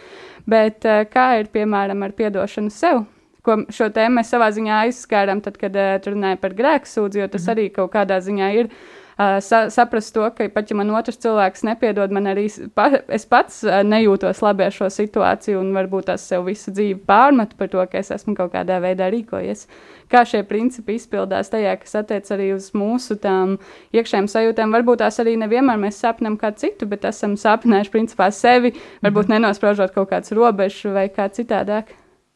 Bet 0.48 0.88
uh, 0.88 1.04
kā 1.12 1.30
ir 1.42 1.52
piemēram 1.54 2.06
ar 2.06 2.16
piedošanu 2.18 2.74
sev? 2.74 3.06
Ko 3.48 3.62
šo 3.72 3.88
tēmu 3.96 4.20
mēs 4.20 4.32
savā 4.34 4.50
ziņā 4.52 4.84
aizskārām, 4.88 5.40
tad, 5.44 5.60
kad 5.62 5.76
uh, 5.78 5.96
runāja 6.04 6.40
par 6.42 6.56
grēku 6.58 6.90
sūdzi, 6.90 7.22
jo 7.22 7.28
tas 7.32 7.46
mm. 7.46 7.54
arī 7.54 7.68
kaut 7.76 7.94
kādā 7.94 8.18
ziņā 8.24 8.50
ir 8.60 8.72
sa 9.18 9.64
saprast 9.74 10.14
to, 10.14 10.22
ka 10.30 10.46
pat 10.54 10.70
ja 10.70 10.76
man 10.78 10.92
otrs 10.94 11.18
cilvēks 11.24 11.64
nepiedod, 11.66 12.12
man 12.14 12.30
arī 12.30 12.46
pa 12.78 13.02
es 13.10 13.26
pats 13.26 13.64
nejūtos 13.66 14.44
labi 14.46 14.68
ar 14.68 14.76
šo 14.76 14.92
situāciju 14.94 15.58
un 15.58 15.72
varbūt 15.74 16.12
tas 16.12 16.22
sev 16.30 16.46
visu 16.46 16.70
dzīvi 16.70 17.00
pārmetu 17.08 17.58
par 17.58 17.72
to, 17.74 17.82
ka 17.90 17.98
es 17.98 18.14
esmu 18.14 18.36
kaut 18.38 18.54
kādā 18.54 18.78
veidā 18.84 19.10
rīkojies. 19.10 19.66
Kā 20.14 20.22
šie 20.22 20.44
principi 20.48 21.00
izpildās 21.00 21.50
tajā, 21.50 21.74
kas 21.82 21.98
attiec 22.04 22.30
arī 22.32 22.52
uz 22.54 22.70
mūsu 22.78 23.18
tām 23.20 23.58
iekšējām 23.98 24.30
sajūtām. 24.32 24.78
Varbūt 24.78 25.02
tās 25.02 25.18
arī 25.24 25.34
nevienmēr 25.42 25.82
mēs 25.82 25.98
sapnam 26.06 26.38
kā 26.38 26.54
citu, 26.54 26.86
bet 26.88 27.10
esam 27.10 27.34
sapnējuši 27.42 27.94
principā 27.98 28.30
sevi, 28.32 28.76
varbūt 29.02 29.34
nenospraužot 29.34 29.98
kaut 29.98 30.14
kāds 30.14 30.32
robežs 30.38 30.86
vai 30.94 31.10
kā 31.10 31.26
citādāk. 31.34 31.90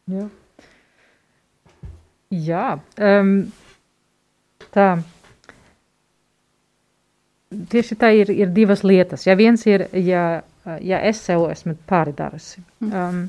Jā, 0.10 0.28
Jā 2.32 2.68
um, 2.98 3.36
tā. 4.74 4.96
Tieši 7.52 7.98
tā 8.00 8.14
ir, 8.16 8.32
ir 8.32 8.52
divas 8.56 8.86
lietas. 8.88 9.26
Ja 9.28 9.36
viens 9.36 9.66
ir, 9.68 9.84
ja, 9.98 10.42
ja 10.80 11.02
es 11.04 11.20
sev 11.26 11.50
esmu 11.52 11.76
pāridarusi, 11.90 12.64
um, 12.88 13.26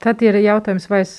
tad 0.00 0.24
ir 0.24 0.38
jautājums, 0.40 0.88
vai 0.88 1.02
es, 1.04 1.14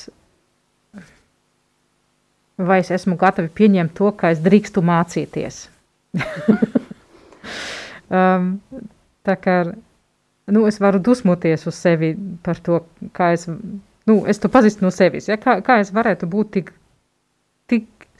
vai 2.57 2.79
es 2.81 2.89
esmu 2.95 3.19
gatava 3.21 3.51
pieņemt 3.53 3.93
to, 3.99 4.09
ka 4.17 4.33
es 4.33 4.41
drīkstu 4.41 4.81
mācīties. 4.85 5.67
um, 8.09 8.49
tā 9.25 9.37
kā 9.45 9.57
nu, 10.45 10.65
es 10.67 10.79
varu 10.81 10.99
dusmoties 10.99 11.67
uz 11.69 11.77
sevi 11.77 12.13
par 12.43 12.59
to, 12.65 12.81
kā 13.15 13.33
es, 13.37 13.47
nu, 14.09 14.23
es 14.27 14.41
to 14.41 14.51
pazīstu 14.51 14.85
no 14.85 14.91
sevis, 14.93 15.29
ja? 15.29 15.37
kā, 15.37 15.59
kā 15.65 15.79
es 15.83 15.93
varētu 15.95 16.29
būt 16.29 16.51
tik 16.57 16.73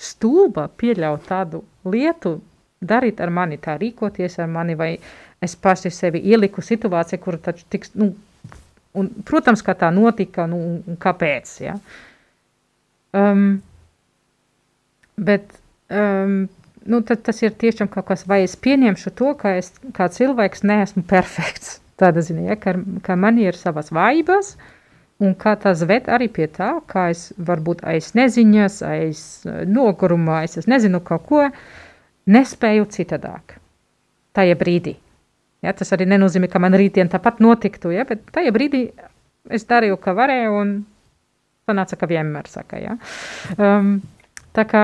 stulba 0.03 0.67
pieļaut 0.79 1.27
tādu 1.29 1.63
lietu, 1.87 2.37
darīt 2.83 3.21
ar 3.23 3.31
mani, 3.33 3.59
tā 3.61 3.77
rīkoties 3.79 4.39
ar 4.43 4.49
mani, 4.51 4.75
vai 4.79 4.91
es 5.43 5.55
paši 5.59 5.91
sevi 5.91 6.21
ieliku 6.31 6.63
situācijā, 6.63 7.19
kur 7.23 7.37
taču 7.41 7.65
tiks, 7.71 7.93
nu, 7.99 8.11
un, 8.99 9.09
protams, 9.27 9.63
kā 9.65 9.75
tā 9.79 9.91
notika, 9.93 10.47
nu, 10.49 10.59
un 10.87 10.99
kāpēc, 11.01 11.53
ja. 11.63 11.77
Um, 13.13 13.61
bet, 15.15 15.55
um, 15.93 16.45
nu, 16.89 17.01
tad 17.07 17.23
tas 17.27 17.41
ir 17.43 17.55
tiešām 17.63 17.91
kaut 17.93 18.07
kas, 18.09 18.25
vai 18.29 18.43
es 18.47 18.55
pieņemšu 18.59 19.13
to, 19.19 19.33
ka 19.39 19.57
es 19.59 19.73
kā 19.95 20.09
cilvēks 20.11 20.65
neesmu 20.67 21.05
perfekts, 21.13 21.77
tāda 21.99 22.23
ziņa, 22.25 22.47
ja, 22.51 22.59
ka, 22.59 22.77
ka 23.05 23.19
man 23.19 23.39
ir 23.41 23.59
savas 23.59 23.93
vājības, 23.93 24.55
un 25.21 25.35
kā 25.39 25.53
tas 25.59 25.83
ved 25.87 26.09
arī 26.11 26.29
pie 26.33 26.47
tā, 26.51 26.71
kā 26.89 27.09
es 27.13 27.31
varbūt 27.37 27.83
aiz 27.89 28.13
neziņas, 28.17 28.79
aiz 28.87 29.23
nogurumā, 29.69 30.43
aiz 30.43 30.57
es 30.61 30.69
nezinu 30.71 31.03
kaut 31.05 31.27
ko, 31.29 31.43
nespēju 32.29 32.87
citādāk. 32.93 33.57
Tajā 34.33 34.57
brīdī. 34.57 34.95
Ja, 35.63 35.71
tas 35.77 35.93
arī 35.95 36.07
nenozīmē, 36.09 36.49
ka 36.51 36.59
man 36.59 36.75
rītdien 36.75 37.11
tāpat 37.11 37.39
notiktu, 37.43 37.93
ja, 37.93 38.03
bet 38.07 38.25
tajā 38.35 38.51
brīdī 38.55 38.87
es 39.53 39.67
darīju, 39.69 39.99
kā 40.01 40.15
varēju, 40.17 40.57
un 40.59 40.73
sanāca, 41.69 41.99
ka 41.99 42.09
vienmēr 42.09 42.49
saka, 42.51 42.81
ja. 42.81 42.97
Um, 43.55 43.95
tā 44.55 44.65
kā 44.67 44.83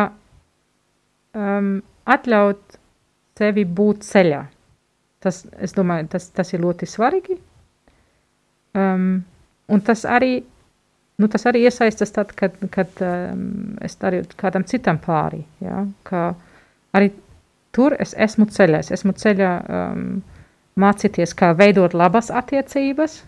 um, 1.36 1.74
atļaut 2.08 2.80
sevi 3.40 3.66
būt 3.66 4.06
ceļā. 4.08 4.46
Tas, 5.24 5.44
es 5.60 5.76
domāju, 5.76 6.08
tas, 6.14 6.30
tas 6.36 6.54
ir 6.56 6.64
ļoti 6.64 6.88
svarīgi. 6.88 7.36
Um, 8.78 9.26
un 9.70 9.82
tas 9.86 10.04
arī, 10.10 10.40
nu, 11.20 11.30
tas 11.32 11.46
arī 11.50 11.64
iesaistas 11.68 12.14
tad, 12.16 12.34
kad, 12.38 12.58
kad 12.74 13.02
um, 13.06 13.78
es 13.86 13.98
darīju 14.02 14.32
kādam 14.40 14.66
citam 14.70 15.00
pāri. 15.04 15.44
Ja? 15.64 15.86
Ka 16.08 16.34
arī 16.98 17.12
tur 17.76 17.96
es 18.00 18.16
esmu 18.18 18.50
ceļā. 18.50 18.84
Es 18.84 18.94
esmu 19.00 19.16
ceļā 19.18 19.52
um, 19.62 20.06
mācīties, 20.80 21.36
kā 21.38 21.54
veidot 21.58 21.96
labas 21.98 22.32
attiecības. 22.32 23.22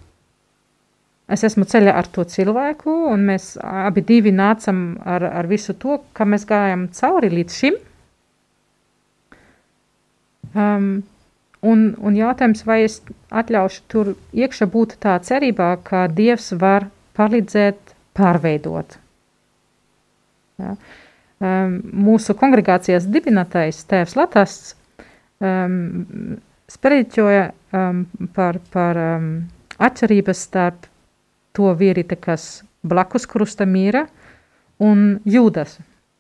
Es 1.32 1.46
esmu 1.48 1.64
ceļā 1.70 1.94
ar 1.96 2.10
to 2.12 2.26
cilvēku, 2.28 2.92
un 3.14 3.24
mēs 3.30 3.54
abi 3.64 4.04
divi 4.04 4.34
nācam 4.36 4.98
ar, 5.08 5.24
ar 5.24 5.48
visu 5.48 5.78
to, 5.80 6.02
kā 6.18 6.28
mēs 6.28 6.44
gājām 6.50 6.90
cauri 6.98 7.30
līdz 7.32 7.60
šim. 7.62 7.78
Um, 10.52 10.90
un, 11.66 11.92
un 12.02 12.18
jautājums, 12.18 12.66
vai 12.66 12.82
es 12.86 13.00
atļaušu 13.30 13.86
tur 13.92 14.14
iekšā 14.34 14.68
būt 14.72 14.98
tā 15.04 15.18
cerībā, 15.24 15.74
ka 15.86 16.08
Dievs 16.12 16.52
var 16.62 16.90
palīdzēt 17.18 17.96
pārveidot. 18.18 18.98
Ja. 20.62 20.76
Um, 21.42 21.80
mūsu 22.06 22.36
kongregācijas 22.38 23.08
dibinātais 23.10 23.80
tēvs 23.90 24.14
Latvijas 24.20 24.58
um, 25.42 26.38
sprediķoja 26.70 27.48
um, 27.74 28.04
par, 28.36 28.60
par 28.74 29.00
um, 29.02 29.32
atšķirības 29.82 30.44
starp 30.46 30.86
to 31.58 31.72
vīriti, 31.78 32.18
kas 32.22 32.62
blakus 32.86 33.26
krusta 33.30 33.66
mīra, 33.66 34.06
un 34.82 35.20
Jūdas, 35.26 35.80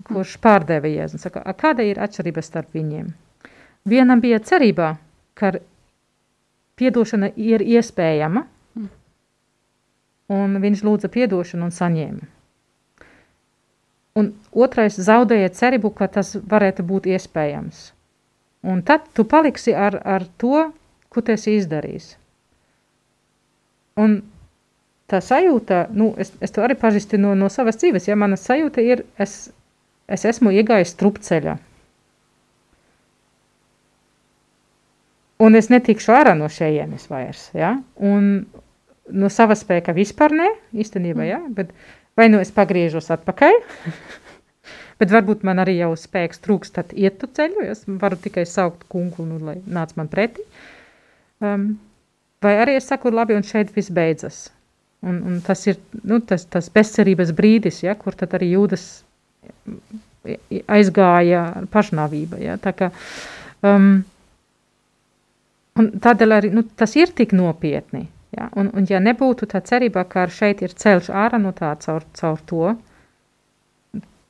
kurš 0.09 0.35
pārdeva 0.41 0.89
Jēzu. 0.89 1.21
Kāda 1.57 1.85
ir 1.85 2.01
atšķirība 2.01 2.43
starp 2.45 2.73
viņiem? 2.77 3.13
Vienam 3.89 4.21
bija 4.21 4.41
cerībā, 4.45 4.95
ka 5.41 5.53
piedošana 6.79 7.31
ir 7.37 7.63
iespējama, 7.65 8.45
un 10.31 10.61
viņš 10.63 10.83
lūdza 10.87 11.09
piedošanu 11.11 11.67
un 11.67 11.73
saņēma. 11.75 12.29
Un 14.19 14.33
otrais 14.51 14.97
zaudēja 14.99 15.51
cerību, 15.55 15.93
ka 15.95 16.07
tas 16.11 16.33
varētu 16.35 16.83
būt 16.87 17.07
iespējams. 17.13 17.91
Un 18.67 18.83
tad 18.85 19.07
tu 19.15 19.23
paliksi 19.25 19.73
ar, 19.73 19.97
ar 20.03 20.27
to, 20.41 20.67
ko 21.09 21.23
tu 21.23 21.33
esi 21.33 21.55
izdarījis. 21.57 22.11
Un 24.01 24.19
tā 25.11 25.21
sajūta, 25.23 25.85
nu, 25.95 26.11
es, 26.21 26.33
es 26.43 26.53
to 26.55 26.63
arī 26.63 26.77
pazīstu 26.79 27.19
no, 27.19 27.33
no 27.35 27.49
savas 27.51 27.79
dzīves, 27.81 28.07
ja 28.07 28.15
mana 28.19 28.37
sajūta 28.39 28.83
ir, 28.83 29.03
es, 29.19 29.49
es 30.07 30.27
esmu 30.27 30.53
iegājis 30.59 30.95
trupceļā. 30.99 31.57
Un 35.41 35.57
es 35.57 35.71
netikšu 35.73 36.13
ārā 36.13 36.35
no 36.37 36.49
šejienes 36.51 37.07
vairs, 37.09 37.47
ja? 37.57 37.75
Un 37.97 38.45
no 39.11 39.29
sava 39.33 39.57
spēka 39.57 39.95
vispār 39.97 40.35
ne, 40.37 40.49
īstenībā, 40.77 41.25
ja? 41.25 41.39
Bet 41.49 41.73
vai 42.17 42.27
nu 42.29 42.41
es 42.43 42.51
pagriežos 42.53 43.09
atpakaļ, 43.15 43.57
bet 45.01 45.13
varbūt 45.13 45.45
man 45.47 45.63
arī 45.63 45.79
jau 45.79 45.91
spēks 45.97 46.43
trūkst, 46.45 46.75
tad 46.77 46.93
iet 46.93 47.17
tu 47.21 47.29
ceļu, 47.31 47.65
es 47.73 47.85
varu 47.87 48.19
tikai 48.21 48.45
saukt 48.49 48.85
kungu, 48.91 49.25
nu, 49.27 49.39
lai 49.41 49.57
nāc 49.65 49.95
man 49.97 50.11
pretī. 50.11 50.45
Um, 51.41 51.71
vai 52.43 52.57
arī 52.61 52.77
es 52.77 52.89
saku, 52.91 53.13
labi, 53.13 53.37
un 53.37 53.47
šeit 53.47 53.73
viss 53.75 53.93
beidzas. 53.93 54.49
Un, 55.01 55.17
un 55.25 55.39
tas 55.41 55.63
ir 55.65 55.79
nu, 56.05 56.19
tas, 56.21 56.45
tas 56.45 56.69
bezcerības 56.69 57.31
brīdis, 57.33 57.81
ja, 57.81 57.95
kur 57.97 58.13
tad 58.17 58.35
arī 58.37 58.51
jūdas 58.53 58.85
aizgāja 60.69 61.45
pašnāvība. 61.73 62.37
Ja, 62.43 62.59
tā 62.61 62.75
kā, 62.77 62.91
um, 63.65 64.03
un 65.79 65.91
tādēļ 66.03 66.37
arī 66.37 66.51
nu, 66.55 66.65
tas 66.77 66.95
ir 66.99 67.13
tik 67.17 67.35
nopietni. 67.37 68.07
Ja, 68.31 68.47
un, 68.55 68.69
un 68.77 68.87
ja 68.87 69.01
nebūtu 69.03 69.47
tā 69.51 69.59
cerība, 69.67 70.05
ka 70.07 70.23
šeit 70.31 70.61
ir 70.63 70.71
ceļš 70.71 71.09
ārā 71.11 71.39
no 71.41 71.51
tā 71.55 71.73
caur, 71.83 72.05
caur 72.15 72.39
to, 72.47 72.75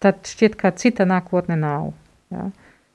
tad 0.01 0.25
šķiet, 0.25 0.57
ka 0.57 0.73
cita 0.73 1.05
nākotne 1.05 1.57
nav. 1.61 1.91
Ja. 2.33 2.47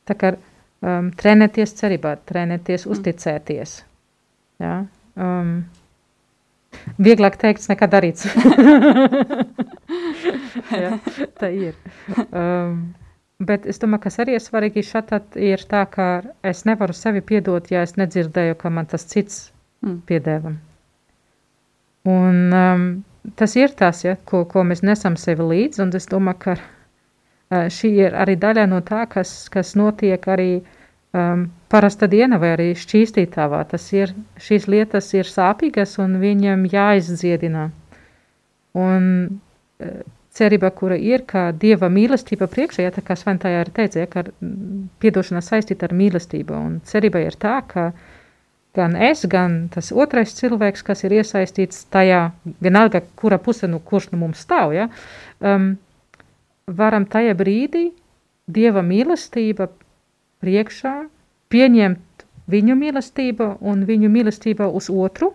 Tā 0.07 0.17
kā 0.19 0.33
um, 0.35 1.13
trenēties 1.15 1.77
cerībā, 1.79 2.17
trenēties 2.27 2.87
mm. 2.87 2.97
uzticēties. 2.97 3.81
Ja. 4.63 4.81
Um, 5.15 5.61
Vieglāk 7.01 7.39
teikts 7.41 7.71
nekā 7.71 7.87
darīts. 7.89 8.27
ja, 10.83 10.99
tā 11.41 11.55
ir. 11.55 11.79
Um, 12.37 12.93
bet 13.39 13.67
es 13.69 13.81
domāju, 13.83 14.07
kas 14.07 14.19
arī 14.23 14.37
ir 14.37 14.45
svarīgi 14.45 14.85
šatad 14.87 15.37
ir 15.41 15.65
tā, 15.69 15.83
ka 15.91 16.07
es 16.47 16.65
nevaru 16.69 16.97
sevi 16.97 17.21
piedot, 17.21 17.69
ja 17.71 17.83
es 17.85 17.97
nedzirdēju, 18.01 18.57
ka 18.61 18.73
man 18.73 18.89
tas 18.89 19.05
cits 19.11 19.51
mm. 19.85 19.99
piedēva. 20.09 20.55
Un 22.07 22.55
um, 22.55 22.87
tas 23.37 23.57
ir 23.59 23.75
tas, 23.77 24.05
ja, 24.07 24.17
ko, 24.25 24.45
ko 24.49 24.65
mēs 24.65 24.85
nesam 24.87 25.19
sevi 25.21 25.45
līdzi, 25.51 25.83
un 25.85 25.93
es 25.99 26.09
domāju, 26.09 26.41
ka 26.47 26.57
uh, 26.57 27.67
šī 27.73 27.93
ir 28.07 28.17
arī 28.17 28.39
daļa 28.41 28.67
no 28.71 28.81
tā, 28.87 29.05
kas, 29.11 29.35
kas 29.53 29.75
notiek 29.77 30.29
arī 30.33 30.51
um, 31.13 31.49
parasta 31.69 32.09
diena 32.09 32.41
vai 32.41 32.55
arī 32.57 32.71
šķīstītavā. 32.79 33.67
Tas 33.69 33.91
ir, 33.93 34.15
šīs 34.41 34.69
lietas 34.71 35.13
ir 35.19 35.29
sāpīgas 35.29 35.99
un 36.01 36.17
viņam 36.23 36.65
jāizdziedina. 36.73 37.69
Un 38.81 39.11
uh, 39.27 40.05
cerība, 40.37 40.71
kura 40.77 40.97
ir, 41.01 41.25
ka 41.29 41.49
Dieva 41.57 41.89
mīlestība 41.93 42.49
priekšā, 42.53 42.85
ja 42.85 42.93
tā 42.95 43.03
kā 43.05 43.17
Sventajā 43.19 43.63
arī 43.63 43.73
teica, 43.79 44.03
ja, 44.03 44.11
ka 44.11 44.25
piedošana 45.03 45.43
saistīta 45.45 45.89
ar 45.89 45.97
mīlestību. 45.97 46.57
Un 46.57 46.79
cerība 46.87 47.23
ir 47.25 47.39
tā, 47.41 47.59
ka 47.71 47.91
gan 48.77 48.97
es, 49.09 49.25
gan 49.33 49.67
tas 49.73 49.93
otrais 49.93 50.35
cilvēks, 50.37 50.85
kas 50.87 51.05
ir 51.07 51.17
iesaistīts 51.19 51.87
tajā, 51.93 52.21
vienalga, 52.65 53.03
kura 53.17 53.41
puse, 53.43 53.69
nu, 53.71 53.81
kurš 53.81 54.11
nu 54.13 54.21
mums 54.27 54.45
stāv, 54.45 54.77
ja, 54.77 54.91
um, 55.41 55.75
varam 56.67 57.09
tajā 57.09 57.37
brīdī 57.39 57.89
Dieva 58.47 58.85
mīlestība 58.87 59.71
priekšā, 60.45 60.95
pieņemt 61.51 62.27
viņu 62.53 62.77
mīlestību 62.79 63.49
un 63.67 63.83
viņu 63.89 64.11
mīlestību 64.13 64.69
uz 64.79 64.87
otru 64.93 65.33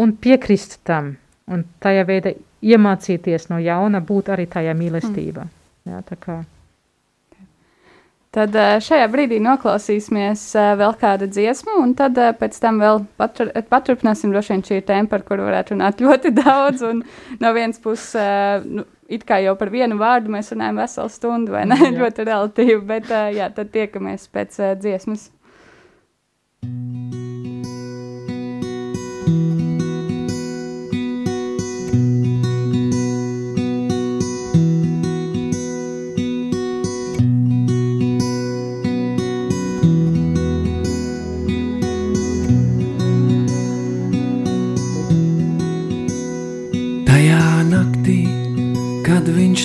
un 0.00 0.14
piekrist 0.16 0.78
tam. 0.88 1.16
Un 1.44 1.66
tajā 1.84 2.06
veidā 2.08 2.32
iemācīties 2.72 3.50
no 3.52 3.60
jauna 3.62 4.00
būt 4.04 4.32
arī 4.34 4.48
tajā 4.50 4.74
mīlestībā. 4.78 5.46
Mm. 5.46 5.60
Jā. 5.92 6.00
Tad 8.34 8.56
eh, 8.58 8.76
šajā 8.82 9.06
brīdī 9.12 9.36
noklausīsimies 9.42 10.40
eh, 10.58 10.72
vēl 10.80 10.96
kādu 10.98 11.28
dziesmu, 11.30 11.76
un 11.84 11.92
tad 11.98 12.18
eh, 12.18 12.32
pēc 12.34 12.56
tam 12.62 12.80
vēl 12.82 13.04
patru, 13.20 13.46
paturpināsim. 13.70 14.32
Droši 14.34 14.54
vien 14.54 14.64
šī 14.66 14.80
ir 14.80 14.88
tēma, 14.88 15.10
par 15.12 15.22
kuru 15.28 15.46
varētu 15.46 15.76
runāt 15.76 16.02
ļoti 16.04 16.34
daudz. 16.40 16.82
no 17.40 17.54
vienas 17.54 17.78
puses, 17.84 18.66
nu, 18.66 18.86
it 19.06 19.26
kā 19.28 19.38
jau 19.44 19.54
par 19.60 19.70
vienu 19.70 20.00
vārdu 20.00 20.34
mēs 20.34 20.50
runājam 20.54 20.82
veselu 20.82 21.14
stundu, 21.14 21.54
vai 21.54 21.66
ne? 21.70 21.78
Jā. 21.78 21.94
ļoti 22.02 22.28
relatīvi, 22.32 22.82
bet 22.90 23.14
jā, 23.38 23.50
tad 23.54 23.70
tiekamies 23.76 24.26
pēc 24.34 24.62
dziesmas. 24.82 25.28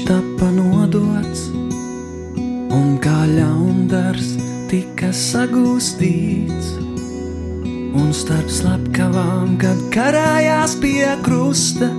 tapa 0.10 0.47
nodots, 0.49 1.49
un 2.74 2.95
kā 3.03 3.28
ļaundars 3.30 4.32
tika 4.72 5.12
sagūstīts. 5.14 6.72
Un 7.99 8.10
starp 8.16 8.49
slepkavām, 8.49 9.53
kad 9.62 9.78
karājās 9.93 10.76
pie 10.82 11.05
krusta, 11.26 11.91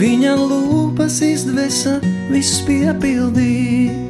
viņa 0.00 0.34
lūpas 0.40 1.20
izdvesa 1.28 1.98
viss 2.32 2.62
piepildīt. 2.64 4.07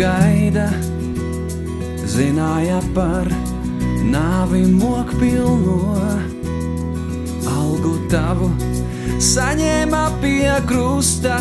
Gaida, 0.00 0.64
zināja 2.08 2.78
par 2.94 3.28
nāvi 4.08 4.62
mokpilno 4.72 5.74
algu 7.50 7.92
tavu 8.08 8.48
saņēma 9.20 10.04
pie 10.22 10.54
krusta, 10.70 11.36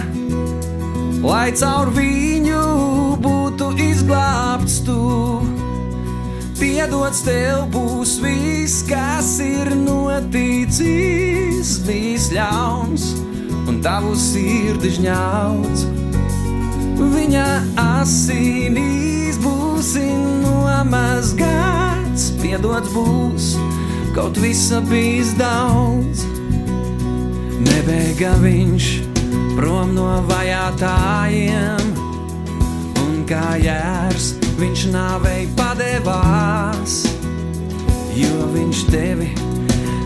lai 1.24 1.52
caur 1.56 1.88
viņu 1.96 2.64
būtu 3.24 3.70
izglābts 3.86 4.82
tu. 4.88 5.00
Piedots 6.60 7.24
tev 7.24 7.70
būs 7.72 8.18
viss, 8.20 8.84
kas 8.90 9.40
ir 9.40 9.72
noticis, 9.86 11.70
bijis 11.88 12.28
ļauns 12.36 13.14
un 13.70 13.80
tavu 13.86 14.12
sirdi 14.20 14.92
žņauts. 15.00 15.99
Viņa 17.00 17.48
asinīs 17.80 19.38
būs 19.40 19.94
nomazgāts, 20.44 22.30
piedots 22.42 22.92
būs, 22.92 23.54
kaut 24.16 24.38
visa 24.44 24.82
bijis 24.90 25.32
daudz. 25.40 26.26
Nebēga 27.64 28.34
viņš 28.44 28.90
prom 29.56 29.96
no 29.96 30.08
vajātajiem, 30.28 31.94
un 33.06 33.24
kā 33.28 33.56
jērs 33.64 34.34
viņš 34.60 34.86
nāvei 34.92 35.48
padevās, 35.56 37.04
jo 38.16 38.52
viņš 38.56 38.84
tevi 38.92 39.30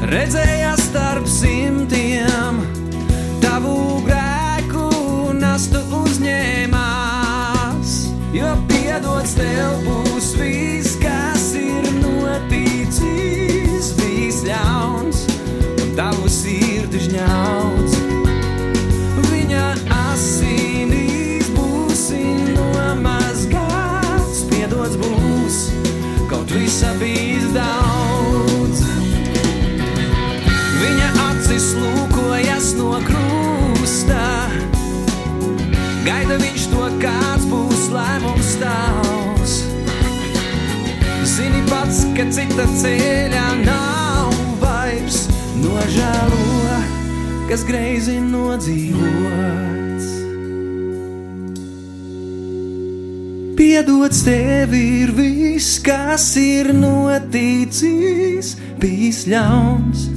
redzēja 0.10 0.76
starp 0.78 1.28
simtiem, 1.30 2.62
tavu 3.41 3.93
lēmums 38.04 38.51
tavs. 38.62 39.54
Zini 41.34 41.64
pats, 41.70 42.04
ka 42.18 42.26
cita 42.36 42.66
ceļā 42.82 43.45
nav 43.64 44.34
vairs 44.62 45.24
nožēlo, 45.64 46.80
kas 47.49 47.64
greizi 47.68 48.20
nodzīvots. 48.22 50.10
Piedots 53.58 54.24
tev 54.26 54.74
ir 54.78 55.14
viss, 55.16 55.80
kas 55.82 56.34
ir 56.41 56.74
noticis, 56.76 58.56
bijis 58.82 59.24
ļauns 59.30 60.10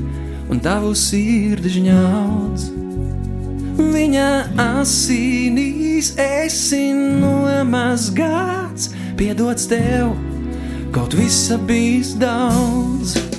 un 0.50 0.60
tavu 0.64 0.92
sirdi 0.98 1.78
žņauts. 1.78 2.85
Viņa 3.76 4.28
asinīs 4.62 6.14
esi 6.16 6.88
nomazgāts, 6.96 8.88
piedots 9.20 9.68
tev, 9.68 10.14
kaut 10.96 11.16
visa 11.18 11.60
bijis 11.68 12.14
daudz. 12.20 13.35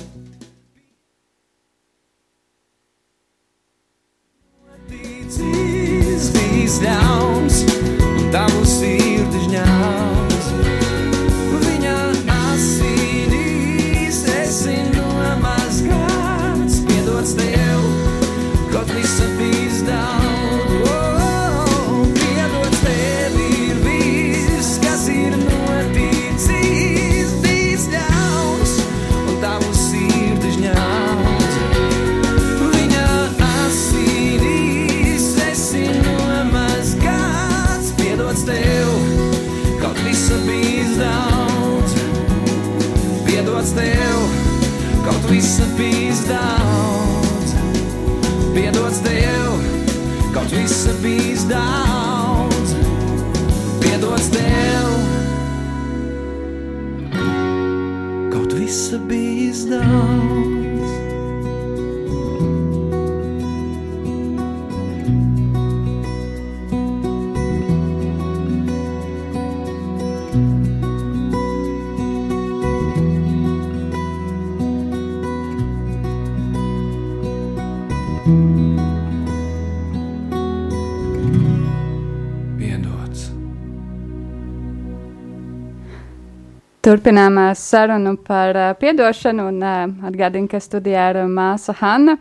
Turpinām 86.88 87.34
ā, 87.36 87.50
sarunu 87.52 88.14
par 88.24 88.56
uh, 88.56 88.70
piedošanu, 88.80 89.50
un 89.50 89.58
uh, 89.60 89.90
atgādinu, 90.08 90.48
ka 90.48 90.56
studijā 90.56 91.10
ir 91.12 91.18
māsa 91.28 91.74
Hanna. 91.76 92.14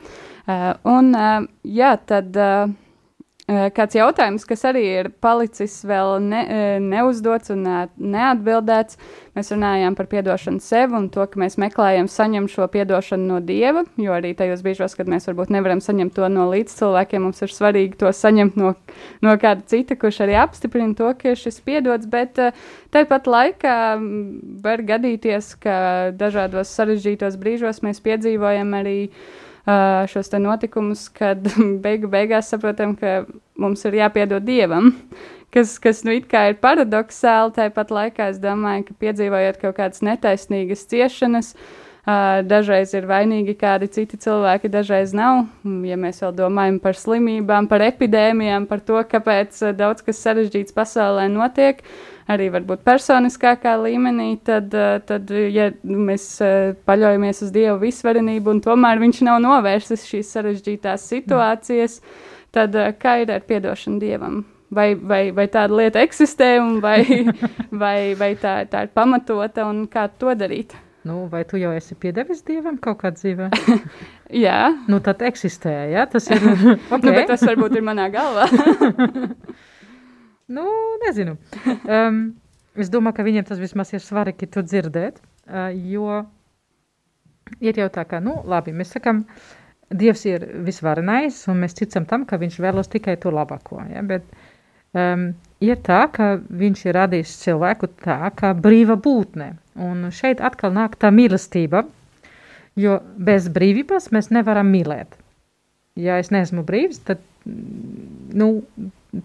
Uh, 0.43 0.74
un, 0.91 1.13
uh, 1.15 1.45
jā, 1.63 1.93
tad 2.09 2.36
uh, 2.36 2.65
uh, 2.68 2.74
kāds 3.47 3.95
jautājums, 3.95 4.43
kas 4.43 4.65
arī 4.67 4.81
ir 4.99 5.07
palicis 5.23 5.77
vēl 5.87 6.17
ne, 6.19 6.41
uh, 6.43 6.65
neuzdots 6.83 7.53
un 7.53 7.61
uh, 7.63 7.85
neatbildēts. 7.95 8.99
Mēs 9.37 9.53
runājām 9.53 9.95
par 9.95 10.09
piedošanu 10.11 10.59
sev 10.63 10.95
un 10.97 11.05
to, 11.13 11.23
ka 11.31 11.39
mēs 11.39 11.55
meklējam 11.61 12.09
saņemt 12.11 12.51
šo 12.51 12.67
piedošanu 12.73 13.29
no 13.29 13.39
Dieva, 13.39 13.85
jo 14.01 14.11
arī 14.17 14.33
tajos 14.35 14.65
brīžos, 14.65 14.97
kad 14.99 15.07
mēs 15.07 15.29
varbūt 15.29 15.53
nevaram 15.55 15.79
saņemt 15.83 16.15
to 16.17 16.27
no 16.33 16.49
līdzcilvēkiem, 16.51 17.23
mums 17.23 17.39
ir 17.45 17.55
svarīgi 17.55 18.01
to 18.01 18.11
saņemt 18.11 18.59
no, 18.59 18.73
no 19.23 19.37
kāda 19.39 19.63
cita, 19.69 19.95
kurš 19.95 20.25
arī 20.27 20.35
apstiprina 20.41 20.97
to, 20.97 21.13
ka 21.21 21.37
šis 21.39 21.61
piedots, 21.63 22.09
bet 22.11 22.41
tāpat 22.91 23.31
laikā 23.31 23.77
var 24.65 24.87
gadīties, 24.91 25.53
ka 25.63 25.77
dažādos 26.19 26.73
sarežģītos 26.75 27.39
brīžos 27.39 27.83
mēs 27.85 28.03
piedzīvojam 28.03 28.75
arī 28.75 28.99
šos 29.68 30.32
notikumus, 30.39 31.07
kad 31.09 31.43
beigu 31.86 32.09
beigās 32.11 32.51
saprotam, 32.53 32.95
ka 32.95 33.26
mums 33.59 33.84
ir 33.86 33.99
jāpiedod 34.03 34.45
Dievam. 34.47 34.93
Kas, 35.47 35.78
kas 35.80 36.01
nu 36.03 36.11
it 36.11 36.26
kā 36.28 36.41
ir 36.51 36.57
paradoxāli, 36.59 37.53
tāpat 37.55 37.91
laikā 37.95 38.26
es 38.34 38.36
domāju, 38.43 38.84
ka 38.89 38.95
piedzīvojot 38.99 39.61
kaut 39.61 39.78
kādas 39.78 40.03
netaisnīgas 40.03 40.84
ciešanas, 40.91 41.53
Uh, 41.55 41.86
dažreiz 42.47 42.93
ir 42.95 43.08
vainīgi 43.08 43.58
kādi 43.60 43.89
citi 43.91 44.18
cilvēki, 44.22 44.72
dažreiz 44.72 45.12
nav. 45.16 45.45
Ja 45.84 45.97
mēs 45.99 46.22
vēl 46.24 46.36
domājam 46.38 46.78
par 46.80 46.95
slimībām, 46.95 47.68
par 47.68 47.84
epidēmijām, 47.84 48.68
par 48.70 48.80
to, 48.80 49.01
kāpēc 49.12 49.60
daudz 49.76 50.05
kas 50.08 50.22
sarežģīts 50.24 50.76
pasaulē 50.78 51.28
notiek, 51.34 51.84
arī 52.32 52.47
varbūt 52.53 52.86
personiskākā 52.88 53.76
līmenī, 53.84 54.38
tad, 54.39 54.72
tad 55.08 55.36
ja 55.51 55.68
mēs 55.84 56.30
paļaujamies 56.88 57.43
uz 57.43 57.53
Dievu 57.55 57.82
visvarenību 57.84 58.55
un 58.55 58.64
tomēr 58.64 59.03
Viņš 59.03 59.22
nav 59.28 59.41
novērsis 59.43 60.08
šīs 60.08 60.32
sarežģītās 60.38 61.12
situācijas, 61.12 61.99
tad 62.55 62.76
kā 63.03 63.20
ir 63.26 63.36
ar 63.36 63.43
piedošanu 63.47 63.99
Dievam? 63.99 64.45
Vai, 64.72 64.93
vai, 64.95 65.30
vai 65.32 65.45
tāda 65.51 65.76
lieta 65.80 66.01
eksistē, 66.03 66.55
vai, 66.84 67.03
vai, 67.84 68.16
vai 68.20 68.34
tā, 68.39 68.62
tā 68.68 68.88
ir 68.88 68.95
pamatota, 68.95 69.68
un 69.68 69.88
kā 69.91 70.08
to 70.20 70.36
darīt? 70.36 70.76
Nu, 71.08 71.26
vai 71.32 71.43
tu 71.47 71.60
jau 71.60 71.72
esi 71.76 71.95
piedevis 71.99 72.43
dievam 72.47 72.78
kaut 72.84 72.99
kādā 73.01 73.18
dzīvē? 73.20 73.49
jā, 74.45 74.60
nu, 74.91 74.99
tad 75.03 75.24
eksistē. 75.28 75.76
Ja? 75.93 76.08
Tas 76.12 76.30
ir. 76.34 76.43
Okay. 76.97 77.14
nu, 77.14 77.26
tas 77.30 77.45
varbūt 77.47 77.78
ir 77.80 77.86
manā 77.86 78.08
galvā. 78.14 78.47
nu, 80.58 80.66
nezinu. 81.05 81.38
Um, 81.84 82.20
es 82.78 82.91
domāju, 82.93 83.20
ka 83.20 83.28
viņiem 83.28 83.47
tas 83.47 83.62
vismaz 83.62 83.93
ir 83.95 84.03
svarīgi 84.03 84.49
to 84.51 84.66
dzirdēt. 84.66 85.22
Uh, 85.47 85.72
jo 85.93 86.24
ir 87.64 87.80
jau 87.80 87.88
tā, 87.93 88.03
ka, 88.10 88.20
nu, 88.24 88.41
labi, 88.47 88.76
mēs 88.76 88.93
sakām, 88.97 89.24
Dievs 89.88 90.26
ir 90.28 90.43
visvarenais, 90.68 91.38
un 91.47 91.62
mēs 91.64 91.78
ticam 91.78 92.03
tam, 92.10 92.26
ka 92.28 92.36
Viņš 92.41 92.58
vēlos 92.60 92.89
tikai 92.91 93.14
to 93.24 93.32
labāko. 93.32 93.80
Ja? 93.88 94.01
Bet, 94.03 94.26
um, 94.91 95.30
ir 95.64 95.80
tā, 95.86 96.01
ka 96.14 96.38
Viņš 96.38 96.84
ir 96.88 96.97
radījis 96.97 97.38
cilvēku 97.43 97.89
tā, 98.03 98.20
kā 98.36 98.53
brīva 98.53 98.97
būtne. 98.99 99.53
Un 99.78 100.10
šeit 100.14 100.41
atkal 100.41 100.74
nāk 100.74 100.97
tā 100.99 101.12
mīlestība, 101.14 101.86
jo 102.78 102.99
bez 103.18 103.49
brīvības 103.53 104.12
mēs 104.16 104.32
nevaram 104.34 104.70
mīlēt. 104.74 105.18
Ja 105.97 106.18
es 106.22 106.30
neesmu 106.34 106.64
brīvs, 106.66 107.01
tad 107.05 107.22
nu, 108.38 108.64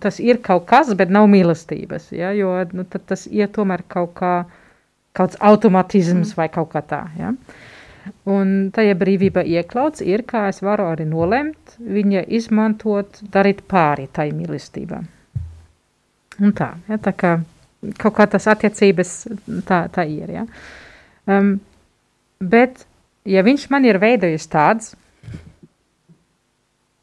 tas 0.01 0.21
ir 0.21 0.41
kaut 0.45 0.67
kas, 0.71 0.93
bet 0.97 1.13
nav 1.13 1.29
mīlestības. 1.33 2.11
Ja, 2.17 2.33
jo 2.37 2.55
nu, 2.73 2.85
tas 2.85 3.27
ir 3.29 3.51
tomēr 3.53 3.85
kaut 3.89 4.15
kā, 4.21 4.33
kāds 5.17 5.37
automatisms 5.41 6.33
mm. 6.33 6.39
vai 6.39 6.49
kaut 6.53 6.73
kā 6.73 6.85
tā. 6.85 7.03
Ja. 7.19 7.33
Un 8.27 8.73
tajā 8.75 8.97
brīvība 8.99 9.45
iekļauts 9.47 10.03
ir, 10.03 10.25
kā 10.27 10.49
es 10.51 10.63
varu 10.65 10.89
arī 10.91 11.07
nolemt, 11.07 11.77
viņa 11.79 12.25
izmantot, 12.35 13.21
darīt 13.35 13.63
pāri 13.71 14.09
tai 14.13 14.33
mīlestībai. 14.35 15.05
Un 16.43 16.55
tā, 16.59 16.73
ja, 16.91 16.99
tā 16.99 17.13
kā 17.15 17.37
kaut 17.99 18.17
kā 18.17 18.27
tas 18.31 18.47
attiecības 18.51 19.13
tā, 19.67 19.85
tā 19.93 20.05
ir. 20.11 20.31
Ja? 20.31 20.45
Um, 21.31 21.57
bet, 22.39 22.85
ja 23.29 23.43
viņš 23.47 23.69
man 23.73 23.87
ir 23.87 23.99
veidojis 24.03 24.47
tāds, 24.51 24.93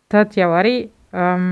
tad 0.09 0.35
jau 0.39 0.49
arī 0.57 0.89
um, 1.13 1.51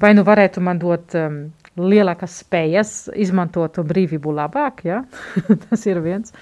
vai 0.00 0.14
nu 0.16 0.24
varētu 0.26 0.62
man 0.64 0.80
dot 0.82 1.16
um, 1.18 1.42
lielākas 1.78 2.40
spējas 2.42 2.94
izmantot 3.16 3.76
to 3.76 3.84
brīvību 3.86 4.32
labāk, 4.34 4.82
ja? 4.88 5.02
tas 5.68 5.84
ir 5.86 6.00
viens. 6.04 6.34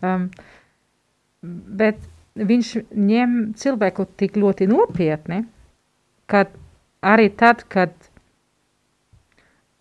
Um, 0.00 0.28
bet 1.42 1.98
viņš 2.36 2.72
ņem 2.92 3.38
cilvēku 3.58 4.06
tik 4.20 4.36
ļoti 4.40 4.68
nopietni, 4.70 5.42
ka 6.30 6.44
arī 7.06 7.30
tad, 7.38 7.64
kad 7.72 7.94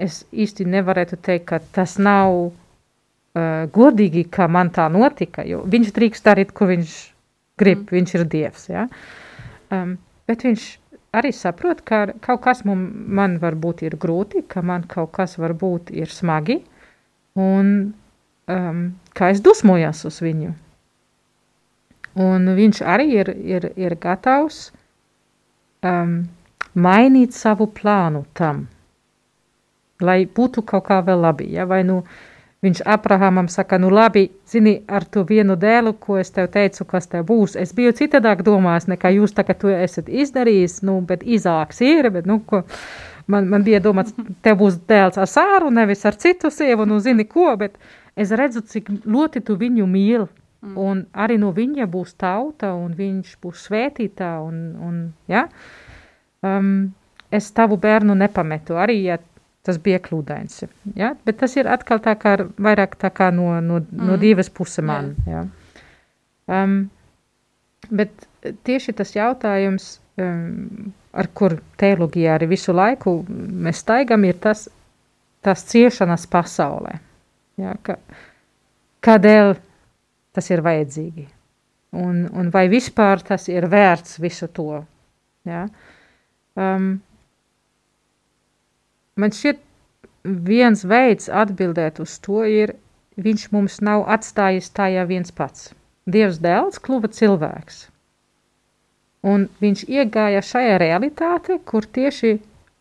es 0.02 0.24
īsti 0.32 0.68
nevarētu 0.68 1.20
teikt, 1.24 1.46
ka 1.50 1.60
tas 1.76 1.98
nav 2.02 2.34
uh, 2.36 3.68
godīgi, 3.76 4.26
ka 4.32 4.48
man 4.52 4.72
tā 4.76 4.88
notika, 4.91 5.46
jo 5.48 5.64
viņš 5.72 5.93
drīkst 5.96 6.26
darīt, 6.26 6.52
ko 6.56 6.68
viņš 6.72 6.96
grib, 7.60 7.86
mm. 7.86 7.93
viņš 7.96 8.16
ir 8.18 8.26
dievs, 8.32 8.68
ja? 8.72 8.88
um, 9.72 9.96
bet 10.28 10.43
viņš 10.48 10.68
arī 11.16 11.32
saprot, 11.36 11.84
ka 11.88 12.06
kaut 12.24 12.43
kas 12.43 12.66
man, 12.68 12.89
man 12.91 13.39
varbūt 13.39 13.86
ir 13.88 13.96
grūti, 14.00 14.43
ka 14.48 14.64
man 14.66 14.84
kaut 14.91 15.14
kas 15.16 15.38
varbūt 15.39 15.93
ir 15.96 16.12
smagi, 16.12 16.60
un 17.39 17.72
um, 18.52 18.86
kā 19.16 19.32
es 19.32 19.43
dusmojos 19.43 20.04
uz 20.10 20.20
viņu. 20.24 20.52
Un 22.26 22.48
viņš 22.56 22.80
arī 22.88 23.10
ir, 23.12 23.32
ir, 23.43 23.66
ir 23.76 23.96
gatavs 24.00 24.70
um, 25.84 26.22
mainīt 26.76 27.36
savu 27.36 27.68
plānu 27.76 28.24
tam 28.36 28.66
lai 30.02 30.26
būtu 30.26 30.64
kaut 30.68 30.88
kā 30.89 31.02
vēl 31.06 31.22
labi. 31.22 31.48
Ja? 31.54 31.66
Vai 31.70 31.84
nu 31.88 32.02
viņš 32.66 32.82
Abrahamam 32.89 33.48
saka, 33.52 33.78
nu 33.78 33.91
labi, 33.93 34.30
zini, 34.50 34.80
ar 34.88 35.06
to 35.06 35.24
vienu 35.28 35.56
dēlu, 35.60 35.93
ko 36.02 36.18
es 36.18 36.32
tev 36.34 36.50
teicu, 36.54 36.86
kas 36.89 37.08
tev 37.12 37.28
būs. 37.30 37.58
Es 37.60 37.76
biju 37.78 37.93
citādāk 37.96 38.41
domājis, 38.46 38.89
nekā 38.89 39.12
jūs 39.20 39.36
tagad 39.38 39.60
to 39.62 39.74
esat 39.74 40.10
izdarījis, 40.10 40.80
nu, 40.88 40.98
bet 41.06 41.24
Izāks 41.24 41.84
ir, 41.86 42.10
bet, 42.16 42.26
nu, 42.26 42.39
ko, 42.48 42.64
man, 43.28 43.52
man 43.52 43.66
bija 43.68 43.84
domāts, 43.84 44.16
tev 44.46 44.58
būs 44.64 44.80
dēls 44.89 45.22
ar 45.22 45.30
sāru, 45.30 45.70
nevis 45.74 46.06
ar 46.10 46.18
citu 46.18 46.52
sievu, 46.54 46.88
nu, 46.89 47.00
zini 47.04 47.28
ko, 47.30 47.52
bet 47.60 47.78
es 48.16 48.34
redzu, 48.34 48.66
cik 48.66 48.89
ļoti 49.06 49.46
tu 49.46 49.60
viņu 49.62 49.86
mīli. 49.89 50.28
Mm. 50.66 50.78
Un 50.82 51.02
arī 51.14 51.38
no 51.38 51.52
viņa 51.54 51.86
būs 51.91 52.16
tauta, 52.18 52.72
un 52.74 52.96
viņš 52.98 53.36
būs 53.43 53.68
svētītā, 53.68 54.32
un, 54.41 54.56
un 54.82 54.96
ja, 55.30 55.46
um, 56.41 56.88
es 57.30 57.52
tavu 57.54 57.78
bērnu 57.78 58.16
nepametu. 58.18 58.80
Arī, 58.82 58.96
ja 59.06 59.20
tas 59.66 59.80
bija 59.82 59.99
kļūdains. 60.03 60.63
Ja? 60.97 61.13
Bet 61.26 61.39
tas 61.41 61.55
ir 61.57 61.70
atkal 61.72 62.01
tā 62.03 62.16
kā 62.22 62.36
vairāk 62.61 62.97
tā 63.01 63.11
kā 63.13 63.32
no, 63.34 63.49
no, 63.66 63.82
mm. 63.82 64.05
no 64.09 64.18
divas 64.22 64.51
puses 64.53 64.84
man. 64.86 65.13
Ja? 65.30 65.45
Um, 66.45 66.78
bet 67.89 68.28
tieši 68.68 68.93
tas 68.97 69.16
jautājums, 69.16 69.95
um, 70.22 70.93
ar 71.16 71.30
kur 71.34 71.57
teoloģijā 71.82 72.38
arī 72.38 72.51
visu 72.53 72.76
laiku 72.76 73.18
mēs 73.30 73.82
staigam, 73.86 74.26
ir 74.28 74.38
tas, 74.43 74.68
tas 75.45 75.66
ciešanas 75.72 76.28
pasaulē. 76.30 76.99
Ja? 77.61 77.74
Ka, 77.86 77.97
kādēļ 79.05 79.55
tas 80.36 80.51
ir 80.51 80.61
vajadzīgi? 80.66 81.28
Un, 81.95 82.26
un 82.36 82.51
vai 82.51 82.68
vispār 82.68 83.22
tas 83.24 83.47
ir 83.49 83.70
vērts 83.72 84.20
visu 84.20 84.49
to? 84.51 84.82
Ja? 85.47 85.66
Um, 86.59 86.97
man 89.20 89.34
šķiet, 89.36 89.61
viens 90.26 90.84
veids 90.88 91.30
atbildēt 91.30 92.01
uz 92.03 92.18
to 92.24 92.43
ir, 92.49 92.76
viņš 93.22 93.49
mums 93.55 93.80
nav 93.86 94.05
atstājis 94.11 94.72
tajā 94.76 95.05
viens 95.09 95.32
pats. 95.36 95.72
Dievs 96.05 96.39
dēls 96.41 96.82
kļuva 96.84 97.09
cilvēks. 97.13 97.86
Un 99.26 99.47
viņš 99.61 99.88
iegāja 99.89 100.43
šajā 100.45 100.78
realitāte, 100.82 101.57
kur 101.66 101.86
tieši 101.86 102.36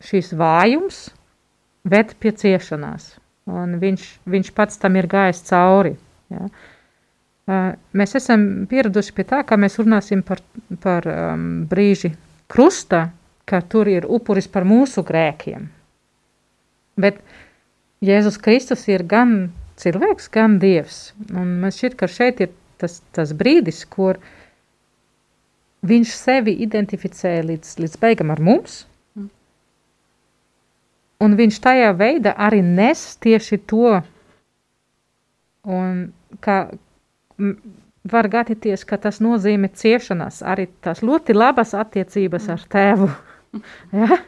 šīs 0.05 0.33
vājums 0.37 1.07
ved 1.89 2.13
pie 2.21 2.33
ciešanās. 2.37 3.15
Un 3.49 3.77
viņš, 3.81 4.05
viņš 4.29 4.51
pats 4.57 4.81
tam 4.81 4.97
ir 4.99 5.07
gājis 5.09 5.41
cauri. 5.47 5.95
Ja. 6.33 6.49
Uh, 7.45 7.73
mēs 7.93 8.15
esam 8.17 8.65
pieraduši 8.69 9.13
pie 9.13 9.25
tā, 9.29 9.43
ka 9.45 9.57
mēs 9.57 9.77
runāsim 9.77 10.23
par, 10.25 10.41
par 10.81 11.05
um, 11.09 11.65
brīži 11.69 12.15
krusta, 12.49 13.07
ka 13.45 13.61
tur 13.69 13.89
ir 13.89 14.07
upuris 14.09 14.49
par 14.49 14.65
mūsu 14.65 15.05
grēkiem. 15.05 15.67
Bet 16.99 17.19
Jēzus 18.05 18.37
Kristus 18.41 18.85
ir 18.91 19.03
gan 19.07 19.51
cilvēks, 19.81 20.29
gan 20.31 20.59
dievs. 20.61 21.13
Un 21.33 21.59
man 21.61 21.73
šķiet, 21.75 21.97
ka 21.99 22.09
šeit 22.11 22.41
ir 22.43 22.51
tas, 22.81 22.99
tas 23.15 23.33
brīdis, 23.35 23.83
kur 23.89 24.19
viņš 25.85 26.15
sevi 26.17 26.55
identificē 26.65 27.37
līdz, 27.45 27.77
līdz 27.83 27.97
beigam 28.01 28.33
ar 28.33 28.41
mums. 28.43 28.83
Mm. 29.17 29.29
Un 31.25 31.37
viņš 31.39 31.61
tajā 31.63 31.91
veidā 31.99 32.35
arī 32.47 32.61
nes 32.65 33.05
tieši 33.23 33.61
to, 33.69 33.99
un 35.65 36.07
kā 36.45 36.59
var 38.11 38.29
gadīties, 38.29 38.85
ka 38.85 38.99
tas 39.01 39.19
nozīmē 39.23 39.71
ciešanas, 39.73 40.41
arī 40.45 40.67
tās 40.85 41.01
ļoti 41.05 41.35
labas 41.35 41.73
attiecības 41.77 42.49
ar 42.53 42.65
tēvu. 42.71 43.09
ja? 44.01 44.19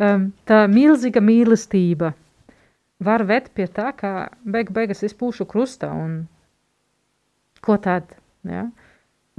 Um, 0.00 0.30
tā 0.48 0.64
milzīga 0.70 1.22
mīlestība 1.24 2.12
var 3.00 3.24
vest 3.28 3.50
pie 3.56 3.66
tā, 3.70 3.90
ka 3.96 4.30
beig 4.44 4.72
beigas 4.76 5.04
es 5.06 5.16
pūšu 5.16 5.46
krustā 5.48 5.90
un 5.96 6.22
ko 7.64 7.76
tad, 7.80 8.08
ja? 8.48 8.68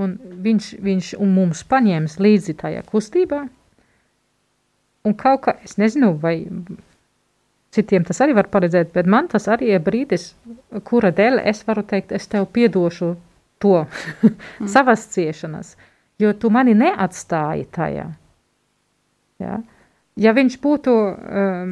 Un 0.01 0.15
viņš, 0.45 0.75
viņš 0.81 1.09
un 1.21 1.33
mums 1.35 1.61
paņēmis 1.69 2.17
līdzi 2.21 2.55
tajā 2.57 2.81
kustībā, 2.89 3.41
un 5.05 5.17
kaut 5.17 5.43
kā, 5.45 5.53
es 5.65 5.77
nezinu, 5.77 6.13
vai 6.21 6.35
citiem 7.75 8.05
tas 8.07 8.21
arī 8.23 8.35
var 8.37 8.49
paredzēt, 8.53 8.91
bet 8.95 9.09
man 9.09 9.29
tas 9.31 9.47
arī 9.51 9.75
ir 9.75 9.83
brīdis, 9.83 10.31
kura 10.87 11.11
dēļ 11.15 11.43
es 11.51 11.61
varu 11.67 11.83
teikt, 11.87 12.15
es 12.17 12.25
tev 12.31 12.47
piedošu 12.53 13.13
to 13.61 13.83
mm. 13.83 14.67
savas 14.73 15.05
ciešanas, 15.13 15.75
jo 16.21 16.33
tu 16.33 16.49
mani 16.53 16.73
neatstāji 16.77 17.67
tajā. 17.75 18.07
Ja? 19.41 19.61
Ja 20.21 20.33
viņš 20.37 20.57
būtu 20.61 20.91
um, 20.93 21.71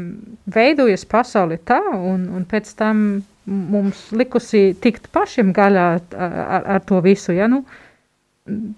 veidojis 0.49 1.05
pasauli 1.09 1.59
tā, 1.61 1.79
un, 1.93 2.25
un 2.33 2.45
pēc 2.49 2.71
tam 2.79 3.03
mums 3.49 4.07
likusi 4.15 4.73
tikt 4.81 5.09
pašiem 5.13 5.51
gaļā 5.55 5.85
ar, 6.15 6.65
ar 6.77 6.81
to 6.87 7.01
visu. 7.05 7.33
Ja? 7.35 7.49
Nu, 7.51 7.63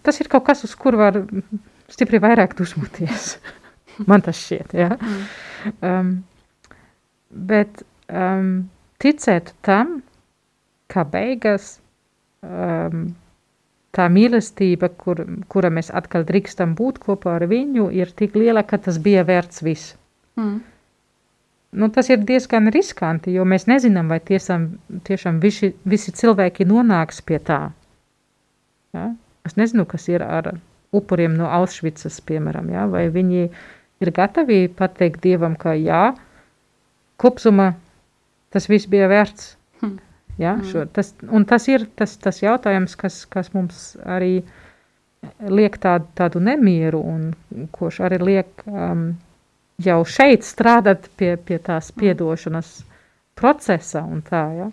tas 0.03 0.19
ir 0.21 0.31
kaut 0.31 0.45
kas, 0.47 0.63
uz 0.67 0.75
kur 0.79 0.97
var 0.99 1.21
stipri 1.91 2.21
vairāk 2.23 2.55
dusmoties. 2.57 3.35
Man 4.09 4.23
tas 4.25 4.39
šķiet. 4.39 4.75
Ja? 4.75 4.95
Um, 5.83 6.13
bet 7.31 7.83
um, 8.07 8.69
ticēt 9.03 9.53
tam, 9.65 9.99
ka 10.91 11.05
beigās 11.07 11.77
um, 12.43 13.11
tā 13.95 14.07
mīlestība, 14.11 14.89
kur, 14.97 15.23
kura 15.51 15.71
mēs 15.73 15.91
atkal 15.93 16.25
drīkstam 16.27 16.75
būt 16.79 17.01
kopā 17.03 17.37
ar 17.39 17.47
viņu, 17.51 17.89
ir 17.95 18.11
tik 18.15 18.37
liela, 18.39 18.63
ka 18.67 18.79
tas 18.85 18.99
bija 19.03 19.25
vērts 19.27 19.63
viss. 19.65 19.95
Mm. 20.39 20.61
Nu, 21.71 21.87
tas 21.87 22.09
ir 22.11 22.23
diezgan 22.27 22.67
riskanti, 22.71 23.31
jo 23.31 23.45
mēs 23.47 23.67
nezinām, 23.67 24.09
vai 24.11 24.19
tiesam, 24.19 24.73
tiešām 25.07 25.39
visi, 25.43 25.71
visi 25.87 26.11
cilvēki 26.15 26.67
nonāks 26.67 27.21
pie 27.23 27.39
tā. 27.39 27.61
Ja? 28.95 29.11
Es 29.47 29.55
nezinu, 29.59 29.85
kas 29.87 30.09
ir 30.11 30.23
ar 30.25 30.51
upuriem 30.91 31.37
no 31.39 31.47
Auschwitzas, 31.47 32.19
piemēram, 32.27 32.67
ja? 32.75 32.83
vai 32.91 33.05
viņi 33.13 33.45
ir 34.03 34.11
gatavi 34.15 34.65
pateikt 34.75 35.23
Dievam, 35.23 35.55
ka 35.55 35.77
jā, 35.79 36.11
kopsumā 37.21 37.71
tas 38.51 38.67
viss 38.67 38.89
bija 38.91 39.07
vērts. 39.11 39.55
Ja? 40.39 40.55
Hmm. 40.55 40.65
Šo, 40.67 40.85
tas, 40.93 41.13
un 41.29 41.45
tas 41.49 41.67
ir 41.71 41.87
tas, 41.95 42.15
tas 42.21 42.41
jautājums, 42.43 42.95
kas, 42.99 43.23
kas 43.29 43.51
mums 43.55 43.91
arī 44.05 44.41
liek 45.51 45.75
tādu, 45.81 46.07
tādu 46.17 46.41
nemieru 46.41 47.01
un 47.05 47.67
kurš 47.75 48.01
arī 48.07 48.21
liek 48.21 48.63
um, 48.65 49.11
jau 49.81 49.99
šeit 50.07 50.45
strādāt 50.45 51.09
pie, 51.17 51.35
pie 51.37 51.59
tās 51.61 51.91
piedošanas 51.93 52.79
procesa 53.37 54.03
un 54.05 54.23
tā, 54.25 54.45
ja. 54.57 54.71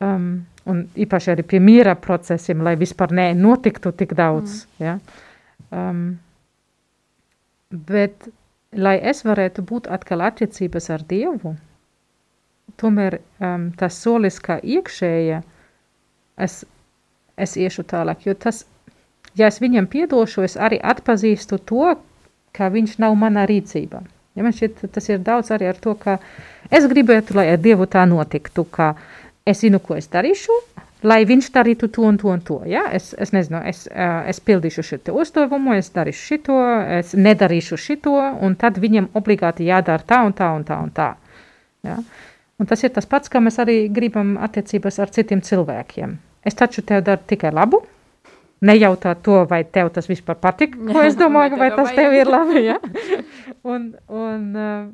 Um, 0.00 0.30
un 0.70 0.84
īpaši 0.96 1.34
arī 1.34 1.44
pie 1.44 1.60
miera 1.60 1.94
procesiem, 1.98 2.62
lai 2.64 2.76
vispār 2.80 3.12
nenotiktu 3.16 3.92
tik 3.96 4.14
daudz, 4.16 4.62
mm. 4.64 4.84
ja. 4.84 4.96
Um, 5.70 6.04
bet, 7.70 8.28
lai 8.72 8.96
es 9.12 9.22
varētu 9.26 9.64
būt 9.66 9.90
atkal 9.92 10.24
attiecības 10.26 10.90
ar 10.94 11.04
Dievu, 11.08 11.54
tomēr 12.80 13.20
um, 13.20 13.70
tas 13.78 13.98
solis 14.02 14.40
kā 14.42 14.58
iekšēja, 14.62 15.42
es, 16.46 16.60
es 17.36 17.56
iešu 17.60 17.84
tālāk, 17.90 18.24
jo 18.26 18.34
tas, 18.34 18.64
ja 19.38 19.50
es 19.50 19.60
viņam 19.62 19.88
piedošu, 19.92 20.46
es 20.48 20.56
arī 20.56 20.80
atpazīstu 20.80 21.60
to, 21.70 21.94
ka 22.56 22.70
viņš 22.72 22.98
nav 23.02 23.14
manā 23.18 23.46
rīcībā. 23.50 24.02
Ja 24.38 24.46
man 24.46 24.54
šķiet, 24.54 24.84
tas 24.94 25.08
ir 25.10 25.22
daudz 25.26 25.50
arī 25.54 25.68
ar 25.70 25.78
to, 25.82 25.94
ka 25.98 26.18
es 26.70 26.86
gribētu, 26.90 27.34
lai 27.38 27.50
ar 27.52 27.58
Dievu 27.62 27.86
tā 27.90 28.06
notiktu, 28.08 28.64
ka 28.64 28.94
es 29.46 29.62
zinu, 29.64 29.80
ko 29.82 29.96
es 29.98 30.06
darīšu, 30.10 30.54
lai 31.02 31.24
viņš 31.26 31.50
darītu 31.54 31.88
to 31.92 32.04
un 32.06 32.18
to 32.20 32.30
un 32.30 32.42
to. 32.44 32.60
Ja? 32.68 32.84
Es, 32.94 33.10
es 33.18 33.34
nezinu, 33.34 33.62
es, 33.66 33.86
es 33.90 34.40
pildīšu 34.44 34.84
šo 34.86 35.00
uzdevumu, 35.18 35.74
es 35.78 35.90
darīšu 35.94 36.26
šito, 36.32 36.58
es 37.00 37.14
nedarīšu 37.16 37.78
šito, 37.80 38.16
un 38.40 38.56
tad 38.60 38.78
viņam 38.82 39.10
obligāti 39.18 39.68
jādara 39.68 40.06
tā 40.06 40.22
un 40.26 40.36
tā 40.36 40.52
un 40.56 40.66
tā 40.68 40.80
un 40.84 40.92
tā. 40.94 41.10
Ja? 41.86 41.98
Un 42.60 42.68
tas 42.68 42.82
ir 42.84 42.92
tas 42.92 43.08
pats, 43.08 43.30
kā 43.32 43.40
mēs 43.40 43.56
arī 43.62 43.86
gribam 43.88 44.34
attiecības 44.44 45.00
ar 45.00 45.12
citiem 45.14 45.40
cilvēkiem. 45.44 46.18
Es 46.44 46.56
taču 46.56 46.84
tev 46.84 47.02
daru 47.06 47.24
tikai 47.28 47.52
labu, 47.56 47.80
nejautāt 48.64 49.22
to, 49.24 49.38
vai 49.48 49.62
tev 49.64 49.88
tas 49.94 50.08
vispār 50.10 50.36
patīk, 50.40 50.76
ko 50.90 51.04
es 51.04 51.16
domāju, 51.22 51.56
vai 51.60 51.70
tas 51.72 51.94
tev 51.96 52.16
ir 52.16 52.28
labi. 52.28 52.66
Ja? 52.66 52.76
un 53.72 53.94
un 54.08 54.44
uh, 54.56 54.90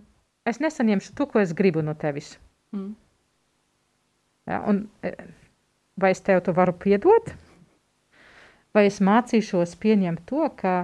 es 0.47 0.63
nesaņemšu 0.63 1.17
to, 1.19 1.27
ko 1.31 1.43
es 1.43 1.55
gribu 1.59 1.83
no 1.83 1.97
tevis. 1.99 2.37
Mm. 2.75 2.95
Ja, 4.47 4.63
un, 4.71 4.85
eh, 5.03 5.19
vai 5.99 6.13
es 6.15 6.23
tev 6.23 6.45
to 6.47 6.55
varu 6.55 6.75
piedot, 6.79 7.33
vai 8.77 8.87
es 8.87 9.01
mācīšos 9.03 9.75
pieņemt 9.83 10.23
to, 10.31 10.47
ka 10.55 10.77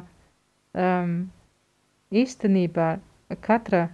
um, 0.74 1.12
īstenībā 2.10 2.88
katra, 3.44 3.86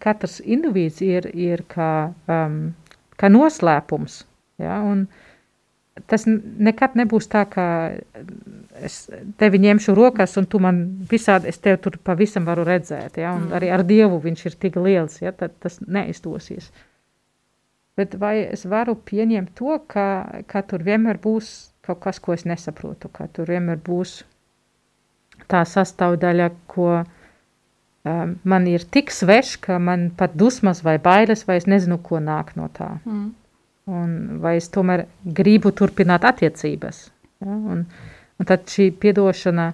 katrs 0.00 0.40
indivīds 0.44 1.00
ir, 1.04 1.28
ir 1.36 1.64
kā, 1.70 2.10
um, 2.30 2.60
kā 3.20 3.30
noslēpums. 3.32 4.22
Ja, 4.60 4.80
un, 4.84 5.06
tas 6.10 6.26
nekad 6.26 6.96
nebūs 6.98 7.28
tā, 7.32 7.46
ka 7.48 7.64
es 8.80 9.02
tevi 9.40 9.60
ņemšu 9.62 9.94
rokās, 9.96 10.36
un 10.40 10.48
tu 10.50 10.60
man 10.62 10.82
visādi, 11.10 11.50
es 11.52 11.60
tevi 11.60 11.80
tur 11.84 11.98
pavisam 12.04 12.46
varu 12.48 12.64
redzēt, 12.68 13.20
ja, 13.20 13.34
un 13.36 13.48
mm. 13.48 13.56
arī 13.58 13.72
ar 13.74 13.84
Dievu 13.88 14.20
viņš 14.24 14.46
ir 14.46 14.56
tik 14.60 14.78
liels, 14.80 15.20
ja, 15.24 15.32
tad 15.36 15.56
tas 15.64 15.80
neizdosies. 15.84 16.70
Bet 17.98 18.16
vai 18.20 18.36
es 18.46 18.64
varu 18.68 18.94
pieņemt 18.96 19.54
to, 19.58 19.76
ka, 19.90 20.06
ka 20.48 20.62
tur 20.64 20.84
vienmēr 20.86 21.20
būs 21.20 21.70
kaut 21.84 22.00
kas, 22.04 22.20
ko 22.22 22.36
es 22.36 22.46
nesaprotu, 22.48 23.10
ka 23.12 23.26
tur 23.32 23.50
vienmēr 23.50 23.80
būs 23.84 24.20
tā 25.50 25.64
sastāvdaļa, 25.66 26.50
ko 26.70 26.92
um, 27.00 27.08
man 28.04 28.66
ir 28.70 28.86
tik 28.88 29.10
svešs, 29.12 29.58
ka 29.60 29.76
man 29.78 30.08
pat 30.16 30.32
dusmas 30.38 30.80
vai 30.86 30.96
bailes, 31.02 31.44
vai 31.48 31.58
es 31.60 31.66
nezinu, 31.68 31.98
ko 32.02 32.22
nāk 32.22 32.54
no 32.56 32.70
tā. 32.72 32.94
Mm 33.04 33.30
un 33.90 34.38
vai 34.42 34.56
es 34.60 34.68
tomēr 34.72 35.06
gribu 35.24 35.72
turpināt 35.76 36.24
attiecības. 36.28 37.02
Ja? 37.42 37.56
Un, 37.56 37.84
un 38.38 38.48
tad 38.48 38.68
šī 38.70 38.90
piedošana 39.00 39.70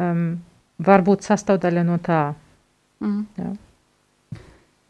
um, 0.00 0.24
var 0.84 1.04
būt 1.06 1.26
sastāvdaļa 1.26 1.84
no 1.86 2.00
tā. 2.02 2.24
Mm. 3.04 3.22
Ja? 3.40 3.52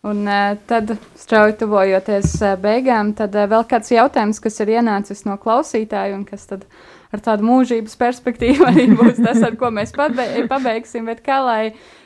Un 0.04 0.26
tad, 0.68 0.90
strauji 1.16 1.54
tuvojoties 1.62 2.34
beigām, 2.60 3.14
tad 3.16 3.32
vēl 3.32 3.62
kāds 3.68 3.88
jautājums, 3.94 4.40
kas 4.44 4.60
ir 4.60 4.74
ienācis 4.76 5.24
no 5.24 5.38
klausītāju 5.40 6.18
un 6.18 6.26
kas 6.28 6.44
tad 6.50 6.66
ar 7.14 7.22
tādu 7.24 7.46
mūžības 7.48 7.96
perspektīvu 8.00 8.66
arī 8.68 8.86
būs 8.98 9.20
tas, 9.22 9.42
ar 9.46 9.56
ko 9.60 9.70
mēs 9.74 9.94
pabeigsim, 9.94 11.06
bet 11.10 11.22
kā 11.26 11.40
lai 11.44 11.62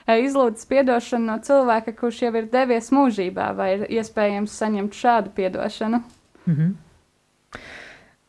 izlūdz 0.09 0.65
piedošanu 0.71 1.33
no 1.33 1.39
cilvēka, 1.45 1.95
kurš 1.99 2.23
jau 2.27 2.33
ir 2.41 2.49
devies 2.53 2.93
mūžībā, 2.95 3.53
vai 3.59 3.71
ir 3.77 3.87
iespējams 4.01 4.57
saņemt 4.63 4.97
šādu 4.97 5.35
piedošanu? 5.37 6.03
Mm 6.49 6.55
-hmm. 6.57 6.75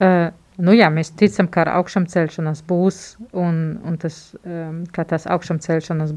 uh, 0.04 0.32
nu 0.58 0.76
jā, 0.76 0.90
mēs 0.92 1.12
ticam, 1.16 1.48
ka 1.48 1.62
ar 1.62 1.76
augšām 1.80 2.06
būs, 2.68 3.18
un, 3.34 3.80
un 3.84 3.98
tas, 3.98 4.36
um, 4.44 4.84
ka 4.92 5.04
tas 5.04 5.28
augšām 5.28 5.60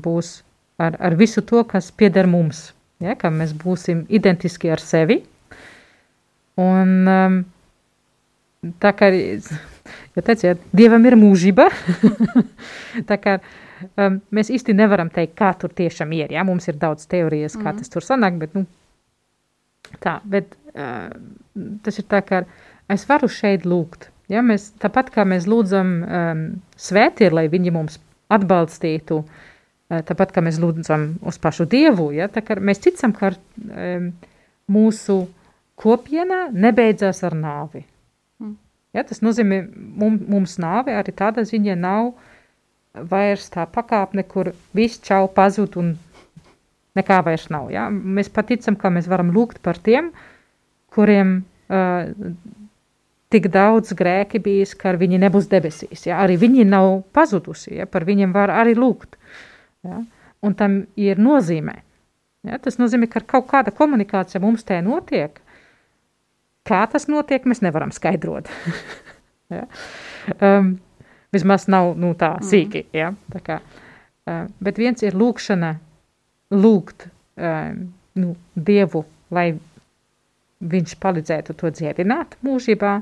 būs 0.03 0.43
ar, 0.79 0.97
ar 0.99 1.15
visu 1.15 1.43
to, 1.43 1.65
kas 1.65 1.91
pieder 1.91 2.27
mums. 2.27 2.73
Ja, 3.03 3.15
ka 3.15 3.31
mēs 3.31 3.53
būsim 3.53 4.07
identiski 4.09 4.71
ar 4.71 4.79
sevi. 4.79 5.25
Un 6.57 7.09
um, 7.09 7.45
tā 8.83 8.93
kā, 8.97 9.11
ja 9.13 10.25
teiciet, 10.25 10.63
Dievam 10.73 11.05
ir 11.09 11.19
mūžība, 11.19 11.69
tā 13.11 13.19
kā 13.21 13.39
um, 13.97 14.21
mēs 14.35 14.53
īsti 14.55 14.77
nevaram 14.79 15.11
teikt, 15.13 15.37
kā 15.39 15.53
tur 15.59 15.75
tiešām 15.75 16.13
ir. 16.17 16.35
Ja? 16.35 16.45
Mums 16.47 16.69
ir 16.71 16.79
daudz 16.81 17.09
teorijas, 17.11 17.59
kā 17.59 17.71
mm. 17.73 17.83
tas 17.83 17.93
tur 17.93 18.07
sanāk, 18.07 18.39
bet 18.41 18.57
nu, 18.59 18.67
tā, 20.03 20.21
bet 20.25 20.55
tas 21.83 21.99
ir 22.01 22.09
tā, 22.09 22.23
ka 22.25 22.43
es 22.93 23.05
varu 23.09 23.29
šeit 23.31 23.67
lūgt. 23.69 24.09
Ja, 24.33 24.41
mēs, 24.45 24.71
tāpat 24.81 25.11
kā 25.13 25.27
mēs 25.29 25.45
lūdzam 25.51 25.89
um, 26.03 26.43
svētie, 26.81 27.29
lai 27.35 27.49
viņi 27.53 27.73
mums 27.75 27.99
atbalstītu, 28.33 29.19
uh, 29.21 30.03
tāpat 30.09 30.33
kā 30.33 30.45
mēs 30.45 30.61
lūdzam 30.63 31.19
uz 31.29 31.39
pašu 31.43 31.67
Dievu, 31.69 32.09
ja, 32.17 32.31
tā 32.33 32.41
kā 32.45 32.57
mēs 32.57 32.81
ticam, 32.81 33.13
ka 33.17 33.35
um, 33.35 34.09
mūsu 34.73 35.19
kopiena 35.77 36.47
nebeidzās 36.55 37.21
ar 37.29 37.37
nāvi. 37.37 37.85
Ja, 38.93 39.05
tas 39.09 39.23
nozīmē, 39.25 39.63
mums, 39.73 40.25
mums 40.29 40.59
nāve 40.61 40.93
arī 40.93 41.15
tāda 41.17 41.47
ziņa 41.49 41.77
nav 41.81 42.13
vairs 43.09 43.49
tā 43.53 43.65
pakāpne, 43.65 44.25
kur 44.29 44.53
viss 44.77 45.01
čau 45.01 45.25
pazūd 45.33 45.79
un 45.81 45.95
nekā 46.99 47.23
vairs 47.25 47.49
nav. 47.53 47.71
Ja? 47.73 47.89
Mēs 47.89 48.29
paticam, 48.33 48.77
ka 48.77 48.93
mēs 48.93 49.09
varam 49.09 49.33
lūgt 49.33 49.63
par 49.65 49.81
tiem, 49.81 50.11
kuriem 50.93 51.39
uh, 51.73 52.13
tik 53.33 53.49
daudz 53.53 53.95
grēki 53.97 54.43
bijis, 54.45 54.75
ka 54.77 54.93
viņi 55.01 55.23
nebūs 55.25 55.49
debesīs. 55.53 56.07
Ja? 56.09 56.21
Arī 56.25 56.37
viņi 56.41 56.67
nav 56.69 57.01
pazudusi, 57.17 57.79
ja? 57.79 57.89
par 57.89 58.05
viņiem 58.09 58.35
var 58.37 58.53
arī 58.61 58.77
lūgt. 58.77 59.17
Ja? 59.89 60.03
Un 60.45 60.59
tam 60.59 60.83
ir 61.01 61.23
nozīmē. 61.23 61.79
Ja? 62.49 62.61
Tas 62.61 62.77
nozīmē, 62.83 63.09
ka 63.09 63.25
kaut 63.25 63.49
kāda 63.51 63.73
komunikācija 63.75 64.43
mums 64.43 64.67
te 64.69 64.83
notiek. 64.85 65.41
Kā 66.69 66.85
tas 66.91 67.09
notiek, 67.11 67.47
mēs 67.49 67.63
nevaram 67.65 67.91
skaidrot. 67.95 68.51
ja? 69.57 69.65
um, 70.39 70.77
vismaz 71.35 71.67
nav 71.73 71.95
nu, 71.99 72.13
tā 72.19 72.37
mm. 72.39 72.49
sīki. 72.51 72.85
Ja? 72.95 73.11
Tā 73.33 73.43
kā, 73.45 73.59
uh, 73.63 74.45
bet 74.63 74.79
viens 74.79 75.03
ir 75.03 75.19
lūkšana, 75.19 75.75
lūgt 76.55 77.09
uh, 77.09 77.75
nu, 78.23 78.37
Dievu, 78.55 79.05
lai 79.35 79.51
viņš 80.63 80.95
palīdzētu 81.03 81.57
to 81.59 81.73
dziedināt 81.75 82.37
mūžībā, 82.47 82.95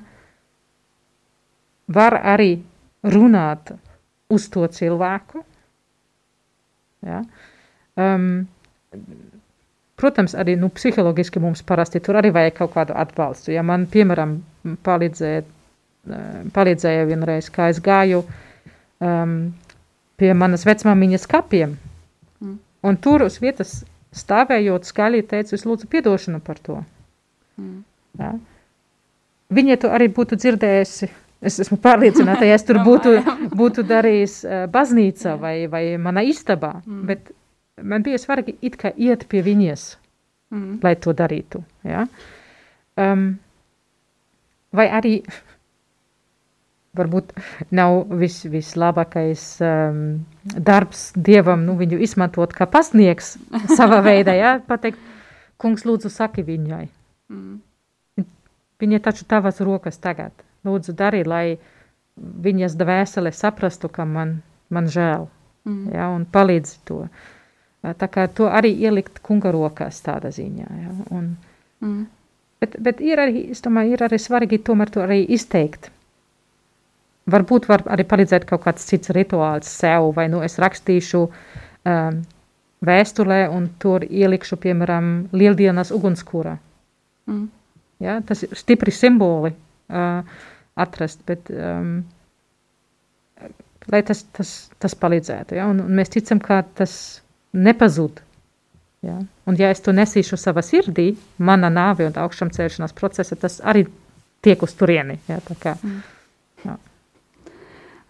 var 1.90 2.16
arī 2.32 2.54
runāt 3.04 3.74
uz 4.30 4.46
to 4.52 4.66
cilvēku. 4.72 5.44
Ja? 7.04 7.20
Um, 8.00 8.46
protams, 10.00 10.34
arī 10.38 10.56
nu, 10.58 10.70
psiholoģiski 10.74 11.42
mums 11.42 11.62
parasti 11.66 12.00
tur 12.04 12.18
arī 12.20 12.32
vajag 12.34 12.56
kaut 12.58 12.74
kādu 12.74 12.96
atbalstu. 12.98 13.52
Ja 13.54 13.64
man, 13.66 13.86
piemēram, 13.90 14.38
palīdzēja, 14.86 15.44
palīdzēja 16.56 17.06
vienreiz, 17.08 17.50
kā 17.52 17.68
es 17.72 17.80
gāju 17.84 18.24
um, 18.24 19.36
pie 20.20 20.32
manas 20.36 20.66
vecmāmiņas 20.68 21.26
kapiem, 21.30 21.76
mm. 22.40 22.58
un 22.88 23.00
tur 23.04 23.26
uz 23.28 23.38
vietas 23.42 23.80
stāvējot 24.16 24.88
skaļi 24.88 25.24
teicu, 25.30 25.56
es 25.56 25.66
lūdzu 25.68 25.88
piedošanu 25.90 26.40
par 26.44 26.60
to. 26.64 26.80
Mm. 27.60 27.82
Ja? 28.20 28.34
Viņa 29.50 29.80
to 29.82 29.90
arī 29.94 30.10
būtu 30.14 30.38
dzirdējusi. 30.40 31.10
Es 31.40 31.56
esmu 31.62 31.78
pārliecināta, 31.80 32.44
ja 32.44 32.58
es 32.58 32.66
tur 32.68 32.82
būtu, 32.84 33.14
būtu 33.60 33.84
darījis 33.88 34.34
uh, 34.44 34.64
baznīcā 34.72 35.38
vai, 35.40 35.54
vai 35.72 35.84
manā 35.96 36.26
istabā, 36.28 36.74
mm. 36.84 37.04
bet 37.08 37.30
man 37.82 38.04
bija 38.06 38.18
svarīgi 38.20 38.56
it 38.64 38.76
kā 38.80 38.92
iet 38.96 39.26
pie 39.30 39.42
viņas, 39.44 39.84
mm. 40.54 40.80
lai 40.84 40.94
to 41.00 41.14
darītu. 41.16 41.62
Ja? 41.86 42.04
Um, 43.00 43.32
vai 44.76 44.86
arī 44.90 45.14
varbūt 46.98 47.32
nav 47.76 48.12
vis, 48.20 48.42
vislabākais 48.50 49.46
um, 49.64 50.04
darbs 50.44 51.10
dievam, 51.16 51.64
nu, 51.68 51.78
viņu 51.80 52.00
izmantot 52.02 52.54
kā 52.56 52.68
pasniegs 52.70 53.36
savā 53.78 54.02
veidā, 54.06 54.36
ja? 54.36 54.54
pateikt, 54.66 55.00
kungs, 55.60 55.86
lūdzu, 55.88 56.12
saki 56.12 56.46
viņai. 56.46 56.86
Mm. 57.32 57.58
Viņa 58.80 59.02
taču 59.04 59.26
tavas 59.28 59.60
rokas 59.60 60.00
tagad. 60.00 60.32
Lūdzu, 60.64 60.94
dari, 60.96 61.20
lai 61.24 61.58
viņas 62.16 62.74
dvēsele 62.80 63.32
saprastu, 63.32 63.90
ka 63.92 64.06
man, 64.08 64.38
man 64.72 64.88
žēl, 64.92 65.28
mm. 65.68 65.84
ja, 65.94 66.08
un 66.12 66.24
palīdzi 66.28 66.80
to. 66.88 67.04
Uh, 67.04 67.28
Tā 67.80 68.08
kā 68.12 68.26
to 68.28 68.48
arī 68.52 68.74
ielikt 68.76 69.22
kunga 69.24 69.52
rokās 69.54 70.02
tādā 70.04 70.28
ziņā. 70.36 70.66
Ja? 70.82 70.90
Un, 71.16 71.30
mm. 71.80 72.02
Bet, 72.60 72.76
bet 72.84 73.00
ir 73.00 73.22
arī, 73.22 73.46
es 73.54 73.64
domāju, 73.64 73.94
ir 73.96 74.04
arī 74.04 74.18
svarīgi 74.20 74.60
tomēr 74.66 74.92
to 74.92 75.00
arī 75.00 75.22
izteikt. 75.32 75.88
Varbūt 77.30 77.70
var 77.70 77.86
arī 77.94 78.04
palīdzēt 78.08 78.44
kaut 78.48 78.66
kāds 78.66 78.84
cits 78.84 79.12
rituāls 79.16 79.70
sev, 79.80 80.10
vai 80.16 80.26
nu 80.28 80.42
es 80.44 80.58
rakstīšu 80.60 81.22
um, 81.24 82.20
vēstulē 82.84 83.40
un 83.54 83.70
tur 83.80 84.04
ielikšu, 84.04 84.58
piemēram, 84.60 85.10
lieldienas 85.32 85.92
ugunskura. 85.96 86.58
Mm. 87.30 87.48
Ja, 88.04 88.18
tas 88.26 88.44
ir 88.44 88.52
stipri 88.56 88.92
simboli 88.92 89.54
uh, 89.54 90.20
atrast, 90.80 91.24
bet 91.28 91.48
um, 91.52 92.02
lai 93.92 94.02
tas, 94.04 94.24
tas, 94.36 94.54
tas 94.80 94.96
palīdzētu. 95.00 95.56
Ja? 95.56 95.68
Un, 95.72 95.80
un 95.84 95.96
mēs 95.96 96.12
ticam, 96.12 96.40
ka 96.44 96.60
tas 96.76 97.19
nepazūd. 97.52 98.20
Ja? 99.06 99.16
Un 99.48 99.56
ja 99.58 99.70
es 99.72 99.80
to 99.84 99.94
nesīšu 99.96 100.38
savā 100.40 100.62
sirdī, 100.64 101.14
mana 101.38 101.70
nāve 101.72 102.06
un 102.10 102.18
augšām 102.20 102.52
celšanās 102.54 102.94
procesa, 102.96 103.36
tas 103.36 103.60
arī 103.64 103.86
tiek 104.44 104.62
uz 104.62 104.76
turieni. 104.76 105.20
Ja? 105.28 105.40
Tā 105.44 105.56
kā, 105.60 105.76
mm. 105.80 106.00
ja. 106.66 106.76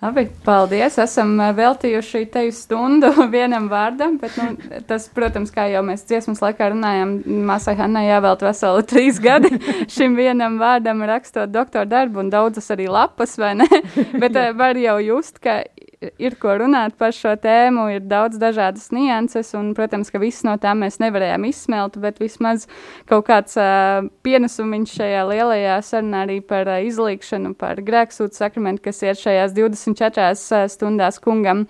Labi, 0.00 0.22
paldies. 0.44 0.94
Esam 1.02 1.34
eh, 1.44 1.50
veltījuši 1.52 2.22
teju 2.32 2.52
stundu 2.56 3.10
vienam 3.34 3.66
vārdam, 3.68 4.16
bet 4.20 4.36
nu, 4.40 4.80
tas, 4.88 5.10
protams, 5.12 5.52
kā 5.52 5.66
jau 5.68 5.82
mēs 5.84 6.06
dziesmas 6.08 6.40
laikā 6.40 6.70
runājām, 6.72 7.12
māsai 7.48 7.76
Hannai 7.76 8.06
jāvēlt 8.06 8.46
veseli 8.46 8.86
trīs 8.94 9.20
gadi 9.20 9.52
šim 9.94 10.16
vienam 10.16 10.56
vārdam 10.62 11.04
rakstot 11.04 11.52
doktora 11.52 11.84
darbu 11.90 12.24
un 12.24 12.32
daudzas 12.32 12.72
arī 12.72 12.88
lapas, 12.88 13.36
vai 13.40 13.52
ne? 13.60 13.68
bet 14.16 14.40
eh, 14.40 14.54
var 14.56 14.80
jau 14.80 14.96
just, 15.04 15.36
ka 15.44 15.60
ir 16.00 16.34
ko 16.40 16.54
runāt 16.56 16.94
par 16.96 17.12
šo 17.12 17.34
tēmu, 17.36 17.82
ir 17.92 18.04
daudz 18.08 18.38
dažādas 18.40 18.86
nianses, 18.94 19.50
un, 19.58 19.74
protams, 19.76 20.08
ka 20.08 20.20
viss 20.22 20.44
no 20.46 20.54
tām 20.60 20.80
mēs 20.80 20.96
nevarējām 21.02 21.44
izsmelt, 21.44 21.98
bet 22.00 22.20
vismaz 22.22 22.64
kaut 23.10 23.26
kāds 23.28 23.58
uh, 23.60 24.06
pienesumiņš 24.24 24.94
šajā 24.96 25.26
lielajā 25.28 25.74
sarunā 25.84 26.22
arī 26.24 26.38
par 26.40 26.70
uh, 26.72 26.78
izlīkšanu, 26.88 27.52
par 27.60 27.82
grēksūtu 27.84 28.38
sakramentu, 28.38 28.86
kas 28.86 29.02
ir 29.04 29.18
šajās 29.20 29.52
24 29.56 30.28
uh, 30.32 30.64
stundās 30.72 31.20
kungam. 31.20 31.66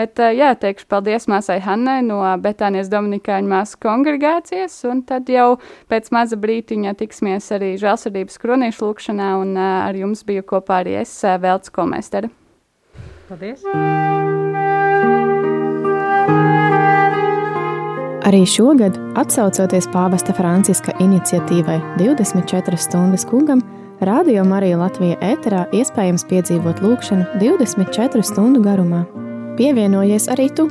Bet, 0.00 0.16
uh, 0.16 0.32
jā, 0.32 0.54
teikšu 0.56 0.88
paldies 0.88 1.28
māsai 1.28 1.58
Hannai 1.64 1.98
no 2.06 2.22
Betānijas 2.40 2.88
Dominikāņu 2.92 3.52
māsu 3.52 3.80
kongregācijas, 3.84 4.78
un 4.88 5.02
tad 5.04 5.28
jau 5.28 5.58
pēc 5.92 6.08
maza 6.14 6.40
brītiņa 6.40 6.96
tiksimies 7.02 7.50
arī 7.52 7.74
žēlsirdības 7.84 8.40
kroniešu 8.40 8.88
lūkšanā, 8.88 9.28
un 9.42 9.52
uh, 9.58 9.68
ar 9.90 10.00
jums 10.00 10.24
biju 10.24 10.46
kopā 10.54 10.80
arī 10.86 10.96
es, 11.02 11.12
uh, 11.26 11.36
Velts 11.44 11.74
Komēstera. 11.74 12.32
Paldies! 13.28 13.64
Arī 18.24 18.40
šogad, 18.48 18.96
atsaucoties 19.20 19.86
pāvesta 19.92 20.32
Franciska 20.36 20.94
iniciatīvai 21.04 21.76
24 22.00 22.80
stundas 22.80 23.26
kungam, 23.28 23.60
Rādio 24.04 24.44
Marija 24.48 24.78
Latvija 24.80 25.16
ēterā 25.24 25.66
iespējams 25.76 26.24
piedzīvot 26.28 26.80
lūkšanu 26.84 27.40
24 27.40 28.24
stundu 28.26 28.64
garumā. 28.64 29.04
Pievienojies 29.60 30.28
arī 30.34 30.48
tu! 30.56 30.68